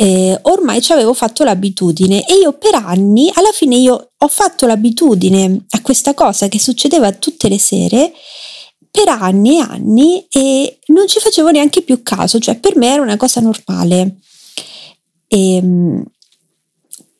eh, 0.01 0.39
ormai 0.45 0.81
ci 0.81 0.93
avevo 0.93 1.13
fatto 1.13 1.45
l'abitudine 1.45 2.27
e 2.27 2.37
io 2.37 2.55
per 2.55 2.75
anni, 2.75 3.31
alla 3.35 3.53
fine 3.53 3.77
io 3.77 4.13
ho 4.17 4.29
fatto 4.29 4.67
l'abitudine 4.67 5.67
a 5.69 5.83
questa 5.83 6.15
cosa 6.15 6.49
che 6.49 6.59
succedeva 6.59 7.13
tutte 7.13 7.51
le 7.51 7.59
sere 7.59 8.11
per 8.91 9.09
anni 9.09 9.59
e 9.59 9.61
anni 9.61 10.27
e 10.31 10.79
non 10.87 11.07
ci 11.07 11.21
facevo 11.21 11.51
neanche 11.51 11.83
più 11.83 12.03
caso, 12.03 12.39
cioè 12.39 12.59
per 12.59 12.79
me 12.79 12.95
era 12.95 13.03
una 13.03 13.19
cosa 13.19 13.43
normale. 13.43 14.17
E, 15.29 15.57
ehm, 15.57 16.03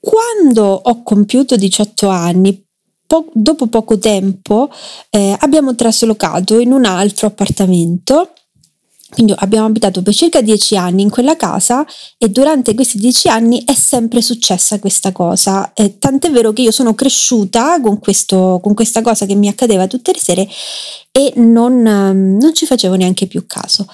quando 0.01 0.65
ho 0.65 1.03
compiuto 1.03 1.57
18 1.57 2.09
anni, 2.09 2.65
po- 3.07 3.29
dopo 3.35 3.67
poco 3.67 3.99
tempo 3.99 4.71
eh, 5.11 5.37
abbiamo 5.41 5.75
traslocato 5.75 6.59
in 6.59 6.73
un 6.73 6.87
altro 6.87 7.27
appartamento 7.27 8.33
quindi 9.11 9.35
abbiamo 9.37 9.67
abitato 9.67 10.03
per 10.03 10.15
circa 10.15 10.41
dieci 10.41 10.77
anni 10.77 11.03
in 11.03 11.11
quella 11.11 11.37
casa 11.37 11.85
e 12.17 12.29
durante 12.29 12.75
questi 12.75 12.97
dieci 12.97 13.29
anni 13.29 13.65
è 13.65 13.75
sempre 13.75 14.23
successa 14.23 14.79
questa 14.79 15.11
cosa. 15.11 15.73
Eh, 15.75 15.99
tant'è 15.99 16.31
vero 16.31 16.53
che 16.53 16.63
io 16.63 16.71
sono 16.71 16.95
cresciuta 16.95 17.81
con, 17.81 17.99
questo, 17.99 18.61
con, 18.63 18.73
questa 18.73 19.03
cosa 19.03 19.27
che 19.27 19.35
mi 19.35 19.49
accadeva 19.49 19.89
tutte 19.89 20.13
le 20.13 20.19
sere 20.21 20.49
e 21.11 21.33
non, 21.37 21.83
non 21.83 22.55
ci 22.55 22.67
facevo 22.67 22.95
neanche 22.95 23.27
più 23.27 23.47
caso. 23.47 23.87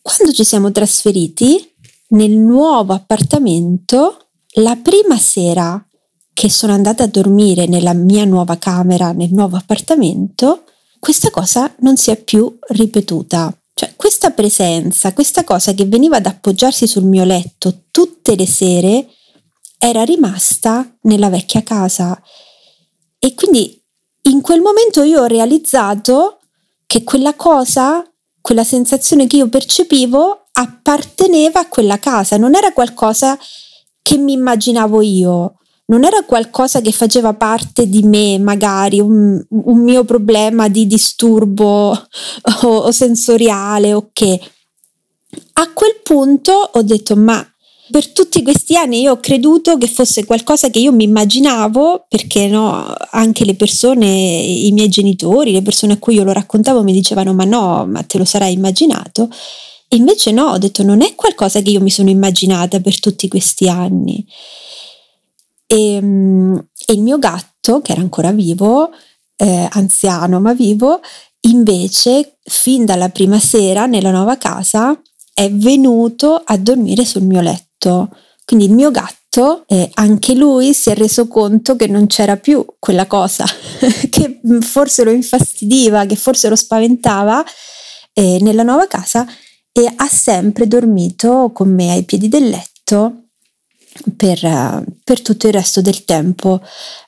Quando 0.00 0.32
ci 0.32 0.44
siamo 0.44 0.72
trasferiti 0.72 1.74
nel 2.08 2.32
nuovo 2.32 2.94
appartamento, 2.94 4.28
la 4.54 4.76
prima 4.76 5.18
sera 5.18 5.84
che 6.32 6.48
sono 6.48 6.72
andata 6.72 7.02
a 7.02 7.08
dormire 7.08 7.66
nella 7.66 7.92
mia 7.92 8.24
nuova 8.24 8.56
camera, 8.56 9.12
nel 9.12 9.32
nuovo 9.32 9.56
appartamento, 9.56 10.62
questa 10.98 11.30
cosa 11.30 11.74
non 11.80 11.96
si 11.96 12.10
è 12.10 12.16
più 12.16 12.56
ripetuta. 12.68 13.52
Cioè, 13.78 13.94
questa 13.94 14.32
presenza, 14.32 15.12
questa 15.12 15.44
cosa 15.44 15.72
che 15.72 15.84
veniva 15.84 16.16
ad 16.16 16.26
appoggiarsi 16.26 16.88
sul 16.88 17.04
mio 17.04 17.22
letto 17.22 17.84
tutte 17.92 18.34
le 18.34 18.44
sere, 18.44 19.06
era 19.78 20.02
rimasta 20.02 20.98
nella 21.02 21.28
vecchia 21.28 21.62
casa. 21.62 22.20
E 23.20 23.34
quindi 23.34 23.80
in 24.22 24.40
quel 24.40 24.62
momento 24.62 25.04
io 25.04 25.20
ho 25.20 25.26
realizzato 25.26 26.40
che 26.86 27.04
quella 27.04 27.34
cosa, 27.34 28.04
quella 28.40 28.64
sensazione 28.64 29.28
che 29.28 29.36
io 29.36 29.48
percepivo, 29.48 30.48
apparteneva 30.50 31.60
a 31.60 31.68
quella 31.68 32.00
casa, 32.00 32.36
non 32.36 32.56
era 32.56 32.72
qualcosa 32.72 33.38
che 34.02 34.16
mi 34.16 34.32
immaginavo 34.32 35.02
io, 35.02 35.58
non 35.90 36.04
era 36.04 36.22
qualcosa 36.24 36.80
che 36.80 36.92
faceva 36.92 37.34
parte 37.34 37.88
di 37.88 38.02
me, 38.02 38.38
magari 38.38 39.00
un, 39.00 39.42
un 39.48 39.78
mio 39.82 40.04
problema 40.04 40.68
di 40.68 40.86
disturbo 40.86 41.90
o, 42.62 42.68
o 42.68 42.90
sensoriale 42.90 43.92
o 43.92 44.10
che. 44.12 44.40
A 45.54 45.72
quel 45.72 46.00
punto 46.02 46.52
ho 46.52 46.82
detto, 46.82 47.16
ma 47.16 47.46
per 47.90 48.12
tutti 48.12 48.42
questi 48.42 48.76
anni 48.76 49.00
io 49.00 49.12
ho 49.12 49.20
creduto 49.20 49.78
che 49.78 49.86
fosse 49.86 50.26
qualcosa 50.26 50.68
che 50.68 50.78
io 50.78 50.92
mi 50.92 51.04
immaginavo, 51.04 52.04
perché 52.06 52.48
no, 52.48 52.94
anche 53.12 53.46
le 53.46 53.54
persone, 53.54 54.06
i 54.06 54.70
miei 54.72 54.88
genitori, 54.88 55.52
le 55.52 55.62
persone 55.62 55.94
a 55.94 55.98
cui 55.98 56.14
io 56.14 56.24
lo 56.24 56.32
raccontavo 56.32 56.82
mi 56.82 56.92
dicevano 56.92 57.32
ma 57.32 57.44
no, 57.44 57.86
ma 57.86 58.02
te 58.02 58.18
lo 58.18 58.26
sarai 58.26 58.52
immaginato. 58.52 59.30
E 59.88 59.96
invece 59.96 60.32
no, 60.32 60.50
ho 60.50 60.58
detto 60.58 60.82
non 60.82 61.00
è 61.00 61.14
qualcosa 61.14 61.62
che 61.62 61.70
io 61.70 61.80
mi 61.80 61.90
sono 61.90 62.10
immaginata 62.10 62.78
per 62.80 63.00
tutti 63.00 63.26
questi 63.26 63.70
anni. 63.70 64.22
E, 65.70 65.94
ehm, 65.94 66.68
e 66.86 66.92
il 66.94 67.02
mio 67.02 67.18
gatto, 67.18 67.80
che 67.82 67.92
era 67.92 68.00
ancora 68.00 68.32
vivo, 68.32 68.90
eh, 69.36 69.68
anziano 69.70 70.40
ma 70.40 70.54
vivo, 70.54 71.00
invece 71.42 72.38
fin 72.42 72.84
dalla 72.84 73.10
prima 73.10 73.38
sera 73.38 73.86
nella 73.86 74.10
nuova 74.10 74.36
casa 74.36 74.98
è 75.32 75.50
venuto 75.52 76.42
a 76.44 76.56
dormire 76.56 77.04
sul 77.04 77.22
mio 77.22 77.40
letto. 77.40 78.08
Quindi 78.44 78.64
il 78.64 78.72
mio 78.72 78.90
gatto, 78.90 79.64
eh, 79.68 79.90
anche 79.94 80.34
lui 80.34 80.72
si 80.72 80.90
è 80.90 80.94
reso 80.94 81.28
conto 81.28 81.76
che 81.76 81.86
non 81.86 82.06
c'era 82.06 82.36
più 82.36 82.64
quella 82.78 83.06
cosa 83.06 83.44
che 84.10 84.40
forse 84.60 85.04
lo 85.04 85.10
infastidiva, 85.10 86.06
che 86.06 86.16
forse 86.16 86.48
lo 86.48 86.56
spaventava 86.56 87.44
eh, 88.14 88.38
nella 88.40 88.62
nuova 88.62 88.86
casa 88.88 89.26
e 89.70 89.92
ha 89.94 90.08
sempre 90.08 90.66
dormito 90.66 91.52
con 91.52 91.72
me 91.72 91.92
ai 91.92 92.02
piedi 92.04 92.28
del 92.28 92.48
letto 92.48 93.27
per, 94.16 94.84
per, 95.04 95.22
tutto 95.22 95.46
il 95.46 95.52
resto 95.52 95.80
del 95.80 96.04
tempo 96.04 96.60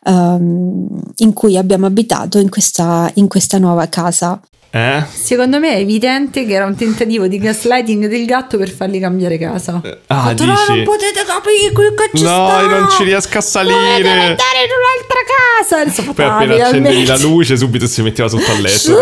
um, 0.04 1.02
in 1.18 1.32
cui 1.32 1.56
abbiamo 1.56 1.86
abitato 1.86 2.38
in 2.38 2.48
questa, 2.48 3.10
in 3.14 3.28
questa 3.28 3.58
nuova 3.58 3.88
casa. 3.88 4.40
Eh? 4.72 5.02
Secondo 5.12 5.58
me 5.58 5.74
è 5.74 5.80
evidente 5.80 6.46
che 6.46 6.52
era 6.52 6.64
un 6.64 6.76
tentativo 6.76 7.26
di 7.26 7.38
gaslighting 7.38 8.06
del 8.06 8.24
gatto 8.24 8.56
per 8.56 8.70
fargli 8.70 9.00
cambiare 9.00 9.36
casa. 9.36 9.80
Eh, 9.82 9.98
ah, 10.06 10.22
Fatto, 10.22 10.44
dici? 10.44 10.46
no, 10.46 10.74
non 10.74 10.84
potete 10.84 11.24
capire 11.26 11.72
qui 11.72 11.84
che 11.96 12.16
ci 12.16 12.22
No, 12.22 12.46
sta. 12.48 12.60
io 12.60 12.68
non 12.68 12.90
ci 12.90 13.02
riesco 13.02 13.38
a 13.38 13.40
salire. 13.40 13.74
Dovete 13.74 14.08
andare 14.08 14.60
in 14.62 14.70
un'altra 14.78 15.20
casa. 15.58 15.80
Adesso 15.80 16.12
Poi 16.12 16.24
appena 16.24 16.66
accendevi 16.66 17.04
la 17.04 17.16
luce 17.16 17.56
subito 17.56 17.86
si 17.88 18.02
metteva 18.02 18.28
sotto 18.28 18.48
al 18.48 18.60
letto. 18.60 18.94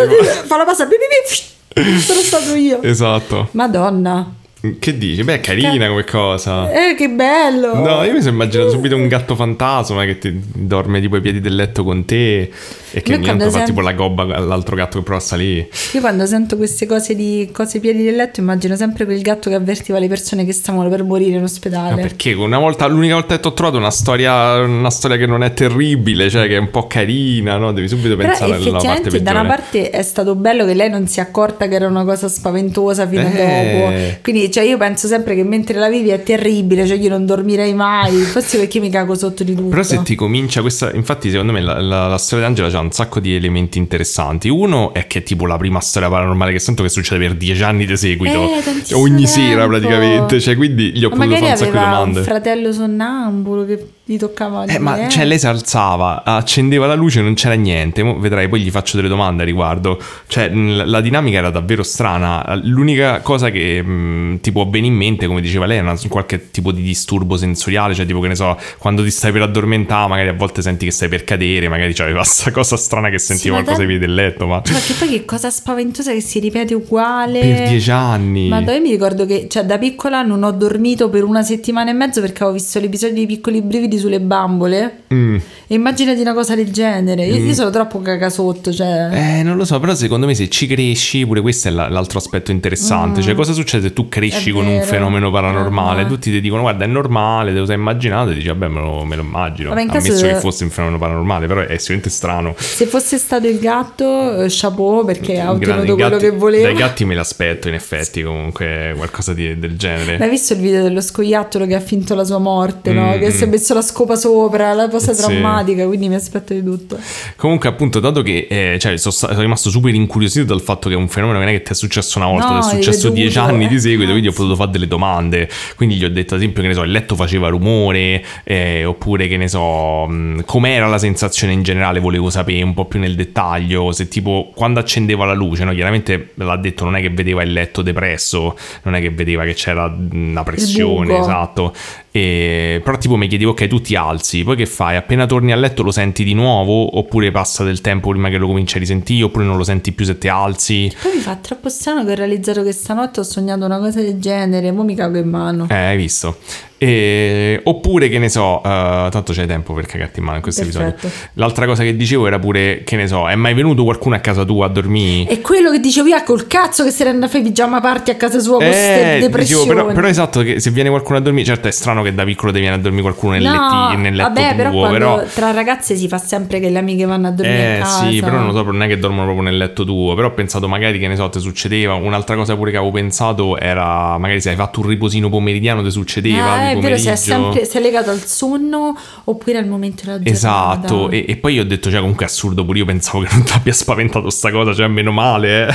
Fa 0.47 0.57
la 0.57 0.65
bip. 0.65 2.01
Sono 2.01 2.21
stato 2.21 2.55
io. 2.55 2.83
esatto. 2.83 3.49
Madonna. 3.53 4.37
Che 4.81 4.99
dici? 4.99 5.23
Beh, 5.23 5.35
è 5.35 5.41
carina 5.41 5.87
come 5.87 6.03
cosa. 6.03 6.69
Eh, 6.73 6.95
che 6.97 7.09
bello. 7.09 7.77
No, 7.77 8.03
io 8.03 8.13
mi 8.13 8.19
sono 8.19 8.33
immaginato 8.33 8.71
subito 8.71 8.97
un 8.97 9.07
gatto 9.07 9.37
fantasma 9.37 10.05
che 10.05 10.19
ti 10.19 10.37
dorme 10.53 11.01
tipo 11.01 11.15
ai 11.15 11.21
piedi 11.21 11.41
del 11.41 11.55
letto 11.55 11.85
con 11.85 12.05
te 12.05 12.51
e 12.91 13.03
che 13.03 13.19
quando 13.21 13.45
niente 13.45 13.51
fa 13.51 13.63
tipo 13.65 13.81
la 13.83 13.93
gobba 13.93 14.23
all'altro 14.35 14.75
gatto 14.75 14.99
che 14.99 15.05
prova 15.05 15.21
a 15.21 15.23
salire. 15.23 15.69
Io 15.93 16.01
quando 16.01 16.27
sento 16.27 16.57
queste 16.57 16.87
cose 16.87 17.15
di 17.15 17.49
cose 17.53 17.77
ai 17.77 17.83
piedi 17.83 18.03
del 18.03 18.17
letto 18.17 18.41
immagino 18.41 18.75
sempre 18.75 19.05
quel 19.05 19.21
gatto 19.23 19.49
che 19.49 19.55
avvertiva 19.55 20.01
le 20.01 20.09
persone 20.09 20.45
che 20.45 20.53
stavano 20.53 20.89
per 20.89 21.05
morire 21.05 21.35
in 21.35 21.39
Ma 21.39 21.45
ospedale. 21.45 22.03
perché 22.03 22.33
una 22.33 22.59
volta, 22.59 22.87
l'unica 22.89 23.15
volta 23.15 23.37
che 23.37 23.41
ti 23.41 23.47
ho 23.47 23.53
trovato 23.53 23.77
una 23.79 23.91
storia, 23.93 24.55
una 24.57 24.91
storia 24.91 25.17
che 25.19 25.27
non 25.27 25.45
è 25.45 25.53
terribile, 25.55 26.29
cioè 26.31 26.49
che 26.49 26.57
è 26.57 26.59
un 26.59 26.71
po' 26.71 26.89
carina, 26.89 27.59
no? 27.59 27.71
Devi 27.71 27.87
subito 27.87 28.17
Però 28.17 28.29
pensare 28.29 28.55
alla 28.55 28.71
parte 28.73 28.73
effettivamente 28.73 29.09
da 29.11 29.19
peggiore. 29.19 29.39
una 29.39 29.49
parte 29.55 29.91
è 29.91 30.03
stato 30.03 30.35
bello 30.35 30.65
che 30.65 30.75
lei 30.75 30.91
non 30.91 31.07
si 31.07 31.21
è 31.21 31.23
accorta 31.23 31.69
che 31.69 31.77
era 31.77 31.87
una 31.87 32.03
cosa 32.05 32.27
spaventosa 32.27 33.07
fino 33.07 33.23
a 33.23 33.31
Eh. 33.31 33.73
dopo. 34.11 34.21
Quindi 34.23 34.47
cioè, 34.51 34.65
io 34.65 34.77
penso 34.77 35.07
sempre 35.07 35.35
che 35.35 35.43
mentre 35.45 35.79
la 35.79 35.89
vivi 35.89 36.11
è 36.11 36.23
terribile, 36.23 36.87
cioè 36.87 36.97
io 36.97 37.09
non 37.09 37.25
dormirei 37.27 37.75
mai, 37.75 38.13
forse 38.23 38.59
perché 38.59 38.81
mi 38.81 38.91
cago 38.91 39.15
sotto 39.15 39.45
di 39.45 39.55
tutto. 39.55 39.69
Però 39.69 39.83
se 39.83 40.03
ti 40.03 40.15
comincia 40.15 40.61
questa, 40.61 40.93
infatti 40.93 41.31
secondo 41.31 41.53
me 41.53 41.61
la, 41.61 41.81
la- 41.81 42.07
la 42.09 42.19
storia 42.19 42.45
di 42.49 42.51
Angela 42.61 42.79
ha 42.79 42.83
un 42.83 42.93
sacco 42.93 43.21
di 43.21 43.35
elementi 43.35 43.79
interessanti. 43.79 44.49
Uno 44.49 44.93
è 44.95 45.07
che 45.07 45.21
è 45.21 45.23
tipo 45.23 45.47
la 45.47 45.57
prima 45.57 45.81
storia 45.81 46.09
paranormale 46.09 46.53
che 46.53 46.59
sento 46.59 46.83
che 46.83 46.89
succede 46.89 47.27
per 47.27 47.37
dieci 47.37 47.63
anni 47.63 47.87
di 47.87 47.97
seguito, 47.97 48.43
Eh, 48.59 48.63
tantissimo 48.63 49.01
ogni 49.01 49.25
tempo. 49.25 49.29
sera 49.41 49.67
praticamente, 49.67 50.41
cioè 50.41 50.57
quindi 50.57 50.93
gli 50.97 51.05
ho 51.05 51.11
Ma 51.11 51.17
potuto 51.17 51.35
fare 51.37 51.51
un 51.51 51.57
sacco 51.57 51.71
di 51.71 51.77
aveva 51.77 51.91
un 51.93 51.99
domande. 51.99 52.23
fratello 52.23 52.73
sonnambulo 52.73 53.65
che 53.65 53.87
gli 54.11 54.17
toccava 54.17 54.65
Eh, 54.65 54.79
ma 54.79 55.07
cioè 55.09 55.27
lei 55.27 55.39
si 55.39 55.47
alzava, 55.47 56.23
accendeva 56.25 56.87
la 56.87 56.95
luce, 56.95 57.21
non 57.21 57.35
c'era 57.35 57.53
niente. 57.55 58.03
Mo 58.03 58.19
vedrai, 58.19 58.49
poi 58.49 58.61
gli 58.63 58.71
faccio 58.71 58.97
delle 58.97 59.09
domande 59.09 59.43
a 59.43 59.45
riguardo. 59.45 60.01
Cioè, 60.27 60.49
la 60.49 61.03
dinamica 61.03 61.37
era 61.37 61.51
davvero 61.51 61.83
strana. 61.83 62.59
L'unica 62.63 63.21
cosa 63.21 63.51
che 63.51 63.83
mh, 63.83 64.41
ti 64.41 64.51
può 64.51 64.65
venire 64.67 64.87
in 64.93 64.95
mente, 64.99 65.27
come 65.27 65.43
diceva 65.43 65.67
lei, 65.67 65.77
è 65.77 65.81
una- 65.81 65.97
qualche 66.09 66.51
tipo 66.51 66.73
di 66.73 66.81
disturbo 66.81 67.37
sensoriale. 67.37 67.93
Cioè, 67.95 68.07
tipo 68.07 68.21
che 68.21 68.29
ne 68.29 68.35
so, 68.35 68.57
quando 68.79 69.03
ti 69.05 69.11
stai 69.11 69.31
per 69.31 69.43
addormentare, 69.43 70.09
magari 70.09 70.29
a 70.29 70.33
volte 70.35 70.63
senti 70.63 70.87
che 70.87 70.91
stai 70.91 71.09
per 71.11 71.25
cadere. 71.25 71.69
Magari 71.69 71.93
c'aveva 71.93 72.21
questa 72.25 72.51
cosa 72.51 72.79
strana 72.79 73.11
che 73.11 73.19
sentiva 73.19 73.57
ma 73.57 73.63
qualcosa 73.63 73.87
piedi 73.87 74.01
del 74.07 74.15
letto. 74.15 74.47
Ma 74.47 74.63
Ma 74.65 74.79
che 74.87 74.95
poi 74.99 75.09
che 75.09 75.25
cosa 75.27 75.51
spaventosa 75.51 76.13
che 76.13 76.23
si 76.23 76.39
ripete 76.41 76.73
uguale. 76.73 77.41
per 77.41 77.69
dieci 77.69 77.91
anni. 77.91 78.49
Ma 78.49 78.61
io 78.61 78.81
mi 78.81 78.91
ricordo 78.91 79.27
che 79.27 79.49
cioè, 79.51 79.65
da 79.65 79.77
piccola 79.77 80.23
non 80.23 80.43
ho 80.45 80.51
dormito 80.53 81.11
per 81.11 81.25
una 81.25 81.43
settimana 81.43 81.91
e 81.91 81.93
mezzo 81.93 82.23
perché 82.23 82.43
avevo 82.43 82.57
visto 82.57 82.81
l'episodio 82.81 83.17
di 83.17 83.27
Piccoli 83.27 83.61
Brividi 83.61 83.98
sulle 83.99 84.21
bambole. 84.21 85.03
Mm. 85.13 85.37
E 85.67 85.75
immaginati 85.75 86.21
una 86.21 86.35
cosa 86.35 86.55
del 86.55 86.71
genere. 86.73 87.27
Io, 87.27 87.37
io 87.45 87.55
sono 87.55 87.71
troppo 87.71 88.01
cagasotto. 88.01 88.73
Cioè. 88.73 89.39
Eh, 89.39 89.43
non 89.43 89.57
lo 89.57 89.65
so, 89.65 89.79
però 89.81 89.95
secondo 89.95 90.27
me 90.27 90.35
se 90.35 90.49
ci 90.49 90.67
cresci, 90.67 91.27
pure 91.27 91.41
questo 91.41 91.69
è 91.69 91.71
la- 91.71 91.89
l'altro 91.89 92.19
aspetto 92.19 92.51
interessante. 92.51 93.21
Cioè, 93.23 93.35
cosa 93.35 93.53
succede 93.53 93.89
se 93.89 93.93
tu 93.93 94.09
cresci 94.09 94.51
Mm. 94.51 94.53
È 94.53 94.57
con 94.57 94.67
un 94.67 94.73
vero. 94.79 94.87
fenomeno 94.87 95.31
paranormale? 95.31 96.03
Ma- 96.03 96.09
Tutti 96.09 96.31
ti 96.31 96.41
dicono, 96.41 96.63
guarda, 96.63 96.85
è 96.85 96.89
normale, 96.89 97.53
te 97.53 97.59
lo 97.59 97.67
sei 97.67 97.77
immaginato, 97.77 98.31
e 98.31 98.35
dici, 98.35 98.47
vabbè, 98.49 98.69
me 98.69 98.81
lo, 98.81 99.05
me 99.05 99.17
lo 99.17 99.23
immagino. 99.23 99.69
Vabbè, 99.71 99.87
caso 99.87 100.07
Ammesso 100.09 100.27
de- 100.27 100.33
che 100.35 100.39
fosse 100.41 100.65
un 100.65 100.71
fenomeno 100.71 100.99
paranormale, 100.99 101.47
però 101.47 101.61
è 101.61 101.77
sicuramente 101.77 102.11
strano. 102.11 102.55
Se 102.57 102.87
fosse 102.87 103.19
stato 103.19 103.47
il 103.47 103.59
gatto, 103.59 104.43
eh, 104.43 104.47
chapeau 104.49 105.05
perché 105.05 105.39
ha 105.41 105.51
ottenuto 105.51 105.95
quello 105.95 106.11
gatti- 106.11 106.25
che 106.25 106.31
voleva. 106.31 106.67
Dai 106.69 106.77
gatti 106.77 107.05
me 107.05 107.15
l'aspetto, 107.15 107.69
in 107.69 107.75
effetti, 107.75 108.23
comunque, 108.23 108.95
qualcosa 108.97 109.35
di- 109.35 109.59
del 109.59 109.77
genere. 109.77 110.19
Ma 110.19 110.25
hai 110.25 110.31
visto 110.31 110.53
il 110.55 110.61
video 110.61 110.83
dello 110.83 111.01
scoiattolo 111.01 111.67
che 111.67 111.75
ha 111.75 111.81
finto 111.81 112.15
la 112.15 112.25
sua 112.25 112.39
morte, 112.39 112.93
no? 112.93 113.15
Mm, 113.17 113.19
Che 113.19 113.31
si 113.31 113.43
è 113.45 113.47
mm. 113.47 113.51
messo 113.51 113.75
la 113.75 113.83
scopa 113.89 114.15
sopra, 114.17 114.73
la 114.75 114.89
cosa 114.89 115.13
Sì. 115.13 115.23
drammatica, 115.27 115.87
quindi 115.87 116.09
mi 116.09 116.15
aspetto 116.15 116.55
di 116.55 116.63
tutto. 116.63 116.99
Comunque, 117.37 117.69
appunto, 117.69 117.99
dato 118.01 118.23
che 118.23 118.47
eh, 118.49 118.77
cioè, 118.79 118.97
sono, 118.97 119.13
sono 119.15 119.41
rimasto 119.41 119.71
super 119.71 119.93
incuriosito 119.95 120.45
dal 120.45 120.61
fatto 120.61 120.89
che 120.89 120.95
è 120.95 120.99
un 120.99 121.09
fenomeno 121.09 121.39
che 121.39 121.45
non 121.45 121.55
è 121.55 121.59
che 121.59 121.65
ti 121.65 121.73
è 121.73 121.75
successo 121.75 122.19
una 122.19 122.29
volta, 122.29 122.51
No, 122.51 122.61
ti 122.61 122.67
è 122.67 122.71
successo 122.77 123.09
dieci 123.11 123.39
anni 123.39 123.65
eh. 123.65 123.69
di 123.69 123.81
seguito, 123.81 124.11
quindi 124.11 124.29
ho 124.29 124.33
potuto 124.33 124.55
fare 124.55 124.71
delle 124.71 124.87
domande. 124.87 125.49
Quindi 125.77 125.97
gli 125.97 126.05
ho 126.05 126.11
detto, 126.11 126.35
ad 126.35 126.41
esempio, 126.41 126.63
che 126.63 126.69
ne 126.69 126.75
so, 126.75 126.83
il 126.83 126.91
letto 126.91 127.15
faceva 127.17 127.49
rumore, 127.49 128.23
eh, 128.45 128.85
oppure 128.85 129.27
che 129.27 129.37
ne 129.37 129.49
so, 129.49 130.07
mh, 130.07 130.45
com'era 130.45 130.87
la 130.87 130.99
sensazione 130.99 131.53
in 131.53 131.63
generale, 131.63 132.01
volevo 132.01 132.31
sapere 132.31 132.63
un 132.63 132.75
po' 132.75 132.85
più 132.85 132.99
nel 133.01 133.15
dettaglio. 133.15 133.93
Se 133.93 134.09
tipo 134.09 134.53
quando 134.55 134.81
accendeva 134.81 135.25
la 135.25 135.35
luce, 135.35 135.65
no? 135.65 135.73
Chiaramente 135.73 136.31
l'ha 136.35 136.57
detto, 136.57 136.85
non 136.85 136.97
è 136.97 137.01
che 137.01 137.11
vedeva 137.11 137.43
il 137.43 137.53
letto 137.53 137.83
depresso, 137.83 138.57
non 138.83 138.95
è 138.95 139.01
che 139.01 139.11
vedeva 139.11 139.45
che 139.45 139.55
c'era 139.55 139.93
una 140.13 140.43
pressione, 140.43 141.19
esatto. 141.19 141.75
E, 142.11 142.81
però 142.83 142.97
tipo 142.97 143.17
mi 143.17 143.29
chiedevo, 143.29 143.51
ok, 143.51 143.67
tu 143.67 143.81
ti 143.81 143.95
alzi, 143.95 144.43
poi 144.43 144.57
che 144.57 144.67
fai? 144.67 144.97
Appena 144.97 145.27
torni 145.27 145.53
a 145.53 145.57
letto 145.57 145.83
lo 145.83 145.91
senti 145.91 146.25
di 146.25 146.35
nuovo? 146.35 146.99
Oppure 146.99 147.31
passa 147.31 147.65
del 147.65 147.81
tempo 147.81 148.11
prima 148.11 148.29
che 148.29 148.39
lo 148.39 148.47
cominci 148.47 148.77
a 148.77 148.81
risentire? 148.81 149.25
Oppure 149.25 149.45
non 149.45 149.57
lo 149.57 149.65
senti 149.65 149.93
più 149.93 150.05
se 150.05 150.19
ti 150.19 150.29
alzi? 150.29 150.93
Poi 151.03 151.15
mi 151.15 151.21
fa 151.21 151.37
troppo 151.37 151.69
strano 151.69 152.05
che 152.05 152.13
ho 152.13 152.15
realizzato 152.15 152.63
che 152.63 152.73
stanotte 152.73 153.21
ho 153.21 153.25
sognato 153.25 153.65
una 153.65 153.79
cosa 153.79 154.01
del 154.01 154.19
genere, 154.19 154.73
mo 154.73 154.85
mi 154.85 154.95
cago 154.95 155.19
in 155.19 155.29
mano. 155.29 155.67
Eh, 155.69 155.75
hai 155.75 155.97
visto? 155.97 156.39
E- 156.81 157.61
oppure 157.65 158.09
che 158.09 158.19
ne 158.19 158.29
so, 158.29 158.59
eh, 158.65 159.09
tanto 159.11 159.33
c'è 159.33 159.47
tempo 159.47 159.73
per 159.75 159.87
cagarti 159.87 160.21
in 160.21 160.25
mano 160.25 160.37
in 160.37 160.43
questo 160.43 160.63
Perfetto. 160.63 161.07
episodio. 161.07 161.11
L'altra 161.35 161.67
cosa 161.67 161.83
che 161.83 161.97
dicevo 161.97 162.27
era 162.29 162.39
pure, 162.39 162.83
che 162.85 162.95
ne 162.97 163.09
so, 163.09 163.29
è 163.29 163.35
mai 163.35 163.53
venuto 163.55 163.83
qualcuno 163.83 164.15
a 164.15 164.21
casa 164.21 164.45
tua 164.45 164.67
a 164.67 164.69
dormire? 164.69 165.29
E 165.31 165.41
quello 165.41 165.71
che 165.73 165.81
dicevo 165.81 166.07
io, 166.09 166.23
col 166.23 166.47
cazzo 166.47 166.85
che 166.85 166.91
se 166.91 167.03
ne 167.05 167.11
andava 167.11 167.27
a 167.27 167.29
fare 167.31 167.43
pigiama 167.43 167.81
party 167.81 168.11
a 168.13 168.15
casa 168.15 168.39
sua 168.39 168.59
con 168.59 168.67
queste 168.67 169.17
Eh, 169.17 169.19
depressioni. 169.21 169.65
dicevo, 169.65 169.83
però, 169.83 169.93
però 169.95 170.07
esatto 170.09 170.43
che 170.43 170.61
se 170.61 170.71
viene 170.71 170.89
qualcuno 170.89 171.19
a 171.19 171.21
dormire, 171.21 171.45
certo 171.45 171.67
è 171.69 171.71
strano 171.73 172.03
che 172.03 172.15
da 172.15 172.23
piccolo 172.25 172.53
ti 172.53 172.61
viene 172.61 172.77
a 172.77 172.79
dormire 172.79 173.03
qualcuno 173.03 173.33
nel, 173.33 173.43
no, 173.43 173.51
letti- 173.51 174.01
nel 174.01 174.15
letto 174.15 174.33
vabbè, 174.33 174.55
però 174.55 174.71
tuo, 174.71 174.79
quando 174.81 174.99
però... 174.99 175.23
tra 175.35 175.51
ragazze 175.51 175.97
si 175.97 176.07
fa 176.07 176.19
sempre 176.19 176.61
che 176.61 176.69
le 176.71 176.79
amiche 176.79 177.05
vanno 177.07 177.27
a 177.27 177.31
dormire 177.33 177.59
Eh 177.59 177.77
a 177.79 177.83
casa. 177.83 178.09
sì, 178.09 178.21
però 178.21 178.39
non 178.39 178.53
so, 178.53 178.63
non 178.63 178.83
è 178.83 178.87
che 178.87 178.99
dormono 178.99 179.25
proprio 179.25 179.45
nel 179.45 179.57
letto 179.57 179.85
tuo, 179.85 180.15
però 180.15 180.29
ho 180.29 180.33
pensato 180.33 180.69
magari 180.69 180.99
che 181.01 181.09
ne 181.09 181.17
so, 181.17 181.29
ti 181.29 181.41
succedeva, 181.41 181.95
un'altra 181.95 182.37
cosa 182.37 182.55
pure 182.55 182.71
che 182.71 182.77
avevo 182.77 182.93
pensato 182.93 183.59
era 183.59 184.17
magari 184.19 184.41
se 184.41 184.51
hai 184.51 184.57
fatto 184.57 184.81
un 184.81 184.87
riposino 184.87 185.29
pomeridiano 185.29 185.83
ti 185.83 185.91
succedeva 185.91 186.67
Ah, 186.69 186.75
di 186.75 186.79
è 186.79 186.83
vero, 186.83 186.97
se 186.97 187.13
è 187.13 187.17
sempre 187.17 187.65
se 187.65 187.79
è 187.79 187.83
legato 187.83 188.11
al 188.11 188.25
sonno 188.25 188.97
oppure 189.25 189.59
al 189.59 189.67
momento 189.67 190.03
della 190.05 190.19
giornata. 190.19 190.37
Esatto, 190.37 191.11
e, 191.11 191.25
e 191.29 191.37
poi 191.37 191.55
io 191.55 191.63
ho 191.63 191.67
detto, 191.67 191.91
cioè 191.91 192.01
comunque 192.01 192.27
è 192.27 192.29
assurdo, 192.29 192.65
pure 192.65 192.79
io 192.79 192.85
pensavo 192.85 193.25
che 193.25 193.29
non 193.33 193.45
ti 193.45 193.53
abbia 193.53 193.73
spaventato 193.73 194.31
sta 194.31 194.51
cosa, 194.51 194.75
cioè 194.75 194.87
meno 194.89 195.13
male, 195.13 195.69
eh, 195.69 195.75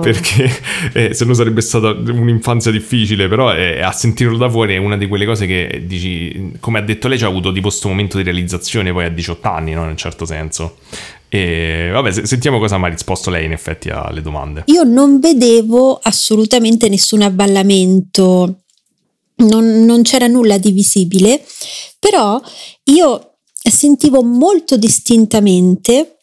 perché 0.00 0.50
eh, 0.92 1.14
se 1.14 1.24
no 1.24 1.34
sarebbe 1.34 1.60
stata 1.60 1.90
un'infanzia 1.90 2.70
difficile, 2.70 3.28
però 3.28 3.54
eh, 3.54 3.80
a 3.80 3.92
sentirlo 3.92 4.36
da 4.36 4.48
fuori 4.48 4.74
è 4.74 4.78
una 4.78 4.96
di 4.96 5.06
quelle 5.06 5.24
cose 5.24 5.46
che 5.46 5.84
dici, 5.86 6.52
come 6.60 6.78
ha 6.78 6.82
detto 6.82 7.08
lei, 7.08 7.18
c'ha 7.18 7.26
avuto 7.26 7.52
tipo 7.52 7.68
questo 7.68 7.88
momento 7.88 8.16
di 8.16 8.22
realizzazione 8.22 8.92
poi 8.92 9.04
a 9.04 9.10
18 9.10 9.48
anni, 9.48 9.72
no? 9.72 9.82
in 9.82 9.90
un 9.90 9.96
certo 9.96 10.24
senso. 10.24 10.76
E 11.28 11.90
vabbè, 11.92 12.12
se- 12.12 12.26
sentiamo 12.26 12.58
cosa 12.58 12.78
mi 12.78 12.84
ha 12.84 12.88
risposto 12.88 13.30
lei 13.30 13.44
in 13.44 13.52
effetti 13.52 13.90
alle 13.90 14.22
domande. 14.22 14.62
Io 14.66 14.84
non 14.84 15.18
vedevo 15.18 15.98
assolutamente 16.02 16.88
nessun 16.88 17.22
avvallamento, 17.22 18.60
non, 19.36 19.84
non 19.84 20.02
c'era 20.02 20.26
nulla 20.26 20.58
di 20.58 20.70
visibile, 20.72 21.44
però 21.98 22.40
io 22.84 23.38
sentivo 23.52 24.22
molto 24.22 24.76
distintamente 24.76 26.18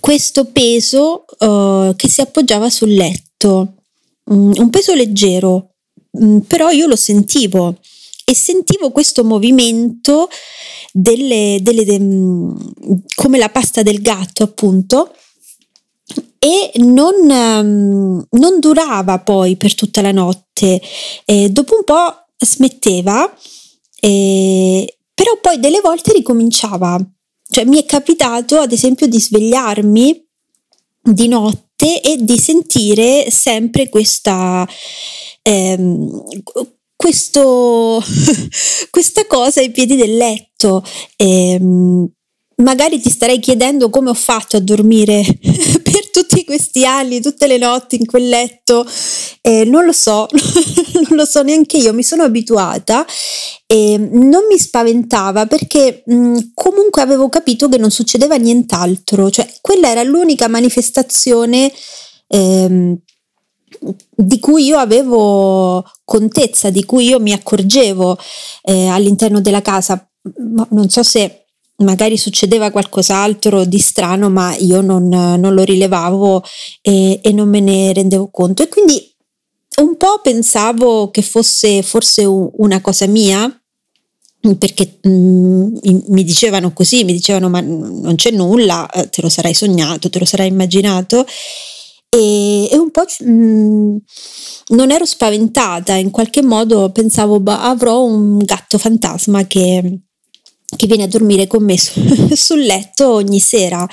questo 0.00 0.46
peso 0.46 1.24
eh, 1.38 1.94
che 1.96 2.08
si 2.08 2.20
appoggiava 2.20 2.70
sul 2.70 2.92
letto, 2.94 3.74
Mm, 4.30 4.52
un 4.56 4.70
peso 4.70 4.94
leggero, 4.94 5.76
mm, 6.22 6.38
però 6.40 6.70
io 6.70 6.86
lo 6.86 6.96
sentivo 6.96 7.76
e 8.24 8.34
sentivo 8.34 8.90
questo 8.90 9.24
movimento 9.24 10.28
delle, 10.92 11.58
delle- 11.62 11.84
de- 11.84 11.98
mm, 11.98 12.50
come 13.14 13.38
la 13.38 13.48
pasta 13.48 13.82
del 13.82 14.02
gatto 14.02 14.42
appunto 14.42 15.14
e 16.38 16.72
non, 16.76 17.30
ehm, 17.30 18.26
non 18.30 18.58
durava 18.60 19.18
poi 19.18 19.56
per 19.56 19.74
tutta 19.74 20.00
la 20.00 20.12
notte. 20.12 20.80
Eh, 21.24 21.48
dopo 21.50 21.76
un 21.76 21.84
po' 21.84 22.26
smetteva, 22.36 23.30
eh, 24.00 24.98
però 25.14 25.38
poi 25.40 25.58
delle 25.58 25.80
volte 25.80 26.12
ricominciava. 26.12 26.98
Cioè 27.50 27.64
mi 27.64 27.80
è 27.80 27.84
capitato 27.86 28.58
ad 28.58 28.72
esempio 28.72 29.06
di 29.06 29.18
svegliarmi 29.18 30.26
di 31.02 31.28
notte 31.28 32.00
e 32.00 32.16
di 32.20 32.38
sentire 32.38 33.30
sempre 33.30 33.88
questa, 33.88 34.68
ehm, 35.42 36.24
questo, 36.94 38.02
questa 38.90 39.26
cosa 39.26 39.60
ai 39.60 39.70
piedi 39.70 39.96
del 39.96 40.16
letto. 40.16 40.84
E, 41.16 41.52
ehm, 41.52 42.08
magari 42.56 43.00
ti 43.00 43.10
starei 43.10 43.38
chiedendo 43.38 43.90
come 43.90 44.10
ho 44.10 44.14
fatto 44.14 44.56
a 44.56 44.60
dormire 44.60 45.24
tutti 46.18 46.44
questi 46.44 46.84
anni, 46.84 47.20
tutte 47.20 47.46
le 47.46 47.58
notti 47.58 47.94
in 47.96 48.04
quel 48.04 48.28
letto. 48.28 48.84
Eh, 49.40 49.64
non 49.64 49.84
lo 49.84 49.92
so, 49.92 50.26
non 51.08 51.16
lo 51.16 51.24
so 51.24 51.42
neanche 51.42 51.76
io, 51.76 51.92
mi 51.92 52.02
sono 52.02 52.24
abituata 52.24 53.06
e 53.66 53.96
non 53.98 54.46
mi 54.50 54.58
spaventava 54.58 55.46
perché 55.46 56.02
mh, 56.04 56.38
comunque 56.54 57.02
avevo 57.02 57.28
capito 57.28 57.68
che 57.68 57.78
non 57.78 57.90
succedeva 57.90 58.34
nient'altro, 58.34 59.30
cioè 59.30 59.48
quella 59.60 59.90
era 59.90 60.02
l'unica 60.02 60.48
manifestazione 60.48 61.72
ehm, 62.26 62.96
di 64.10 64.40
cui 64.40 64.64
io 64.64 64.78
avevo 64.78 65.84
contezza, 66.04 66.70
di 66.70 66.84
cui 66.84 67.06
io 67.06 67.20
mi 67.20 67.32
accorgevo 67.32 68.18
eh, 68.62 68.88
all'interno 68.88 69.40
della 69.40 69.62
casa. 69.62 70.04
Non 70.70 70.88
so 70.88 71.02
se 71.04 71.47
magari 71.78 72.16
succedeva 72.16 72.70
qualcos'altro 72.70 73.64
di 73.64 73.78
strano, 73.78 74.30
ma 74.30 74.54
io 74.56 74.80
non, 74.80 75.08
non 75.08 75.54
lo 75.54 75.62
rilevavo 75.62 76.42
e, 76.80 77.20
e, 77.22 77.32
non 77.32 77.48
me 77.48 77.60
ne 77.60 77.92
rendevo 77.92 78.28
conto. 78.30 78.62
E 78.62 78.68
quindi 78.68 79.14
un 79.76 79.96
po' 79.96 80.20
pensavo 80.22 81.10
che 81.10 81.22
fosse 81.22 81.82
forse 81.82 82.24
una 82.24 82.80
cosa 82.80 83.06
mia, 83.06 83.52
perché 84.58 84.98
mh, 85.02 85.10
mm, 85.10 85.76
mi 86.08 86.24
dicevano 86.24 86.72
così, 86.72 87.04
mi 87.04 87.12
dicevano 87.12 87.48
ma 87.48 87.60
non 87.60 88.14
c'è 88.16 88.30
nulla, 88.30 88.88
eh, 88.90 89.08
te 89.08 89.22
lo 89.22 89.28
sarai 89.28 89.54
sognato, 89.54 90.10
te 90.10 90.18
lo 90.18 90.24
sarai 90.24 90.48
immaginato. 90.48 91.26
E, 92.10 92.68
e 92.70 92.78
un 92.78 92.90
po' 92.90 93.04
mh, 93.20 93.30
mm, 93.30 93.96
non 94.68 94.90
ero 94.90 95.04
spaventata, 95.04 95.94
in 95.94 96.10
qualche 96.10 96.42
modo 96.42 96.90
pensavo 96.90 97.38
bah, 97.40 97.62
avrò 97.62 98.02
un 98.02 98.38
gatto 98.38 98.78
fantasma 98.78 99.46
che, 99.46 100.00
che 100.76 100.86
viene 100.86 101.04
a 101.04 101.08
dormire 101.08 101.46
con 101.46 101.64
me 101.64 101.78
su, 101.78 102.00
sul 102.34 102.60
letto 102.60 103.12
ogni 103.12 103.40
sera. 103.40 103.86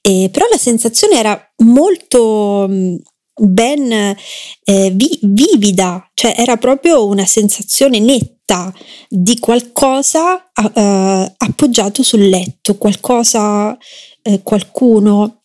E, 0.00 0.28
però 0.30 0.46
la 0.50 0.58
sensazione 0.58 1.16
era 1.18 1.52
molto 1.64 2.66
mm, 2.68 2.96
ben 3.34 4.16
eh, 4.64 4.90
vi, 4.90 5.18
vivida, 5.22 6.10
cioè 6.14 6.34
era 6.36 6.56
proprio 6.56 7.06
una 7.06 7.26
sensazione 7.26 7.98
netta 7.98 8.72
di 9.08 9.38
qualcosa 9.38 10.50
eh, 10.74 11.34
appoggiato 11.36 12.02
sul 12.02 12.28
letto, 12.28 12.76
qualcosa, 12.76 13.76
eh, 14.22 14.42
qualcuno 14.42 15.42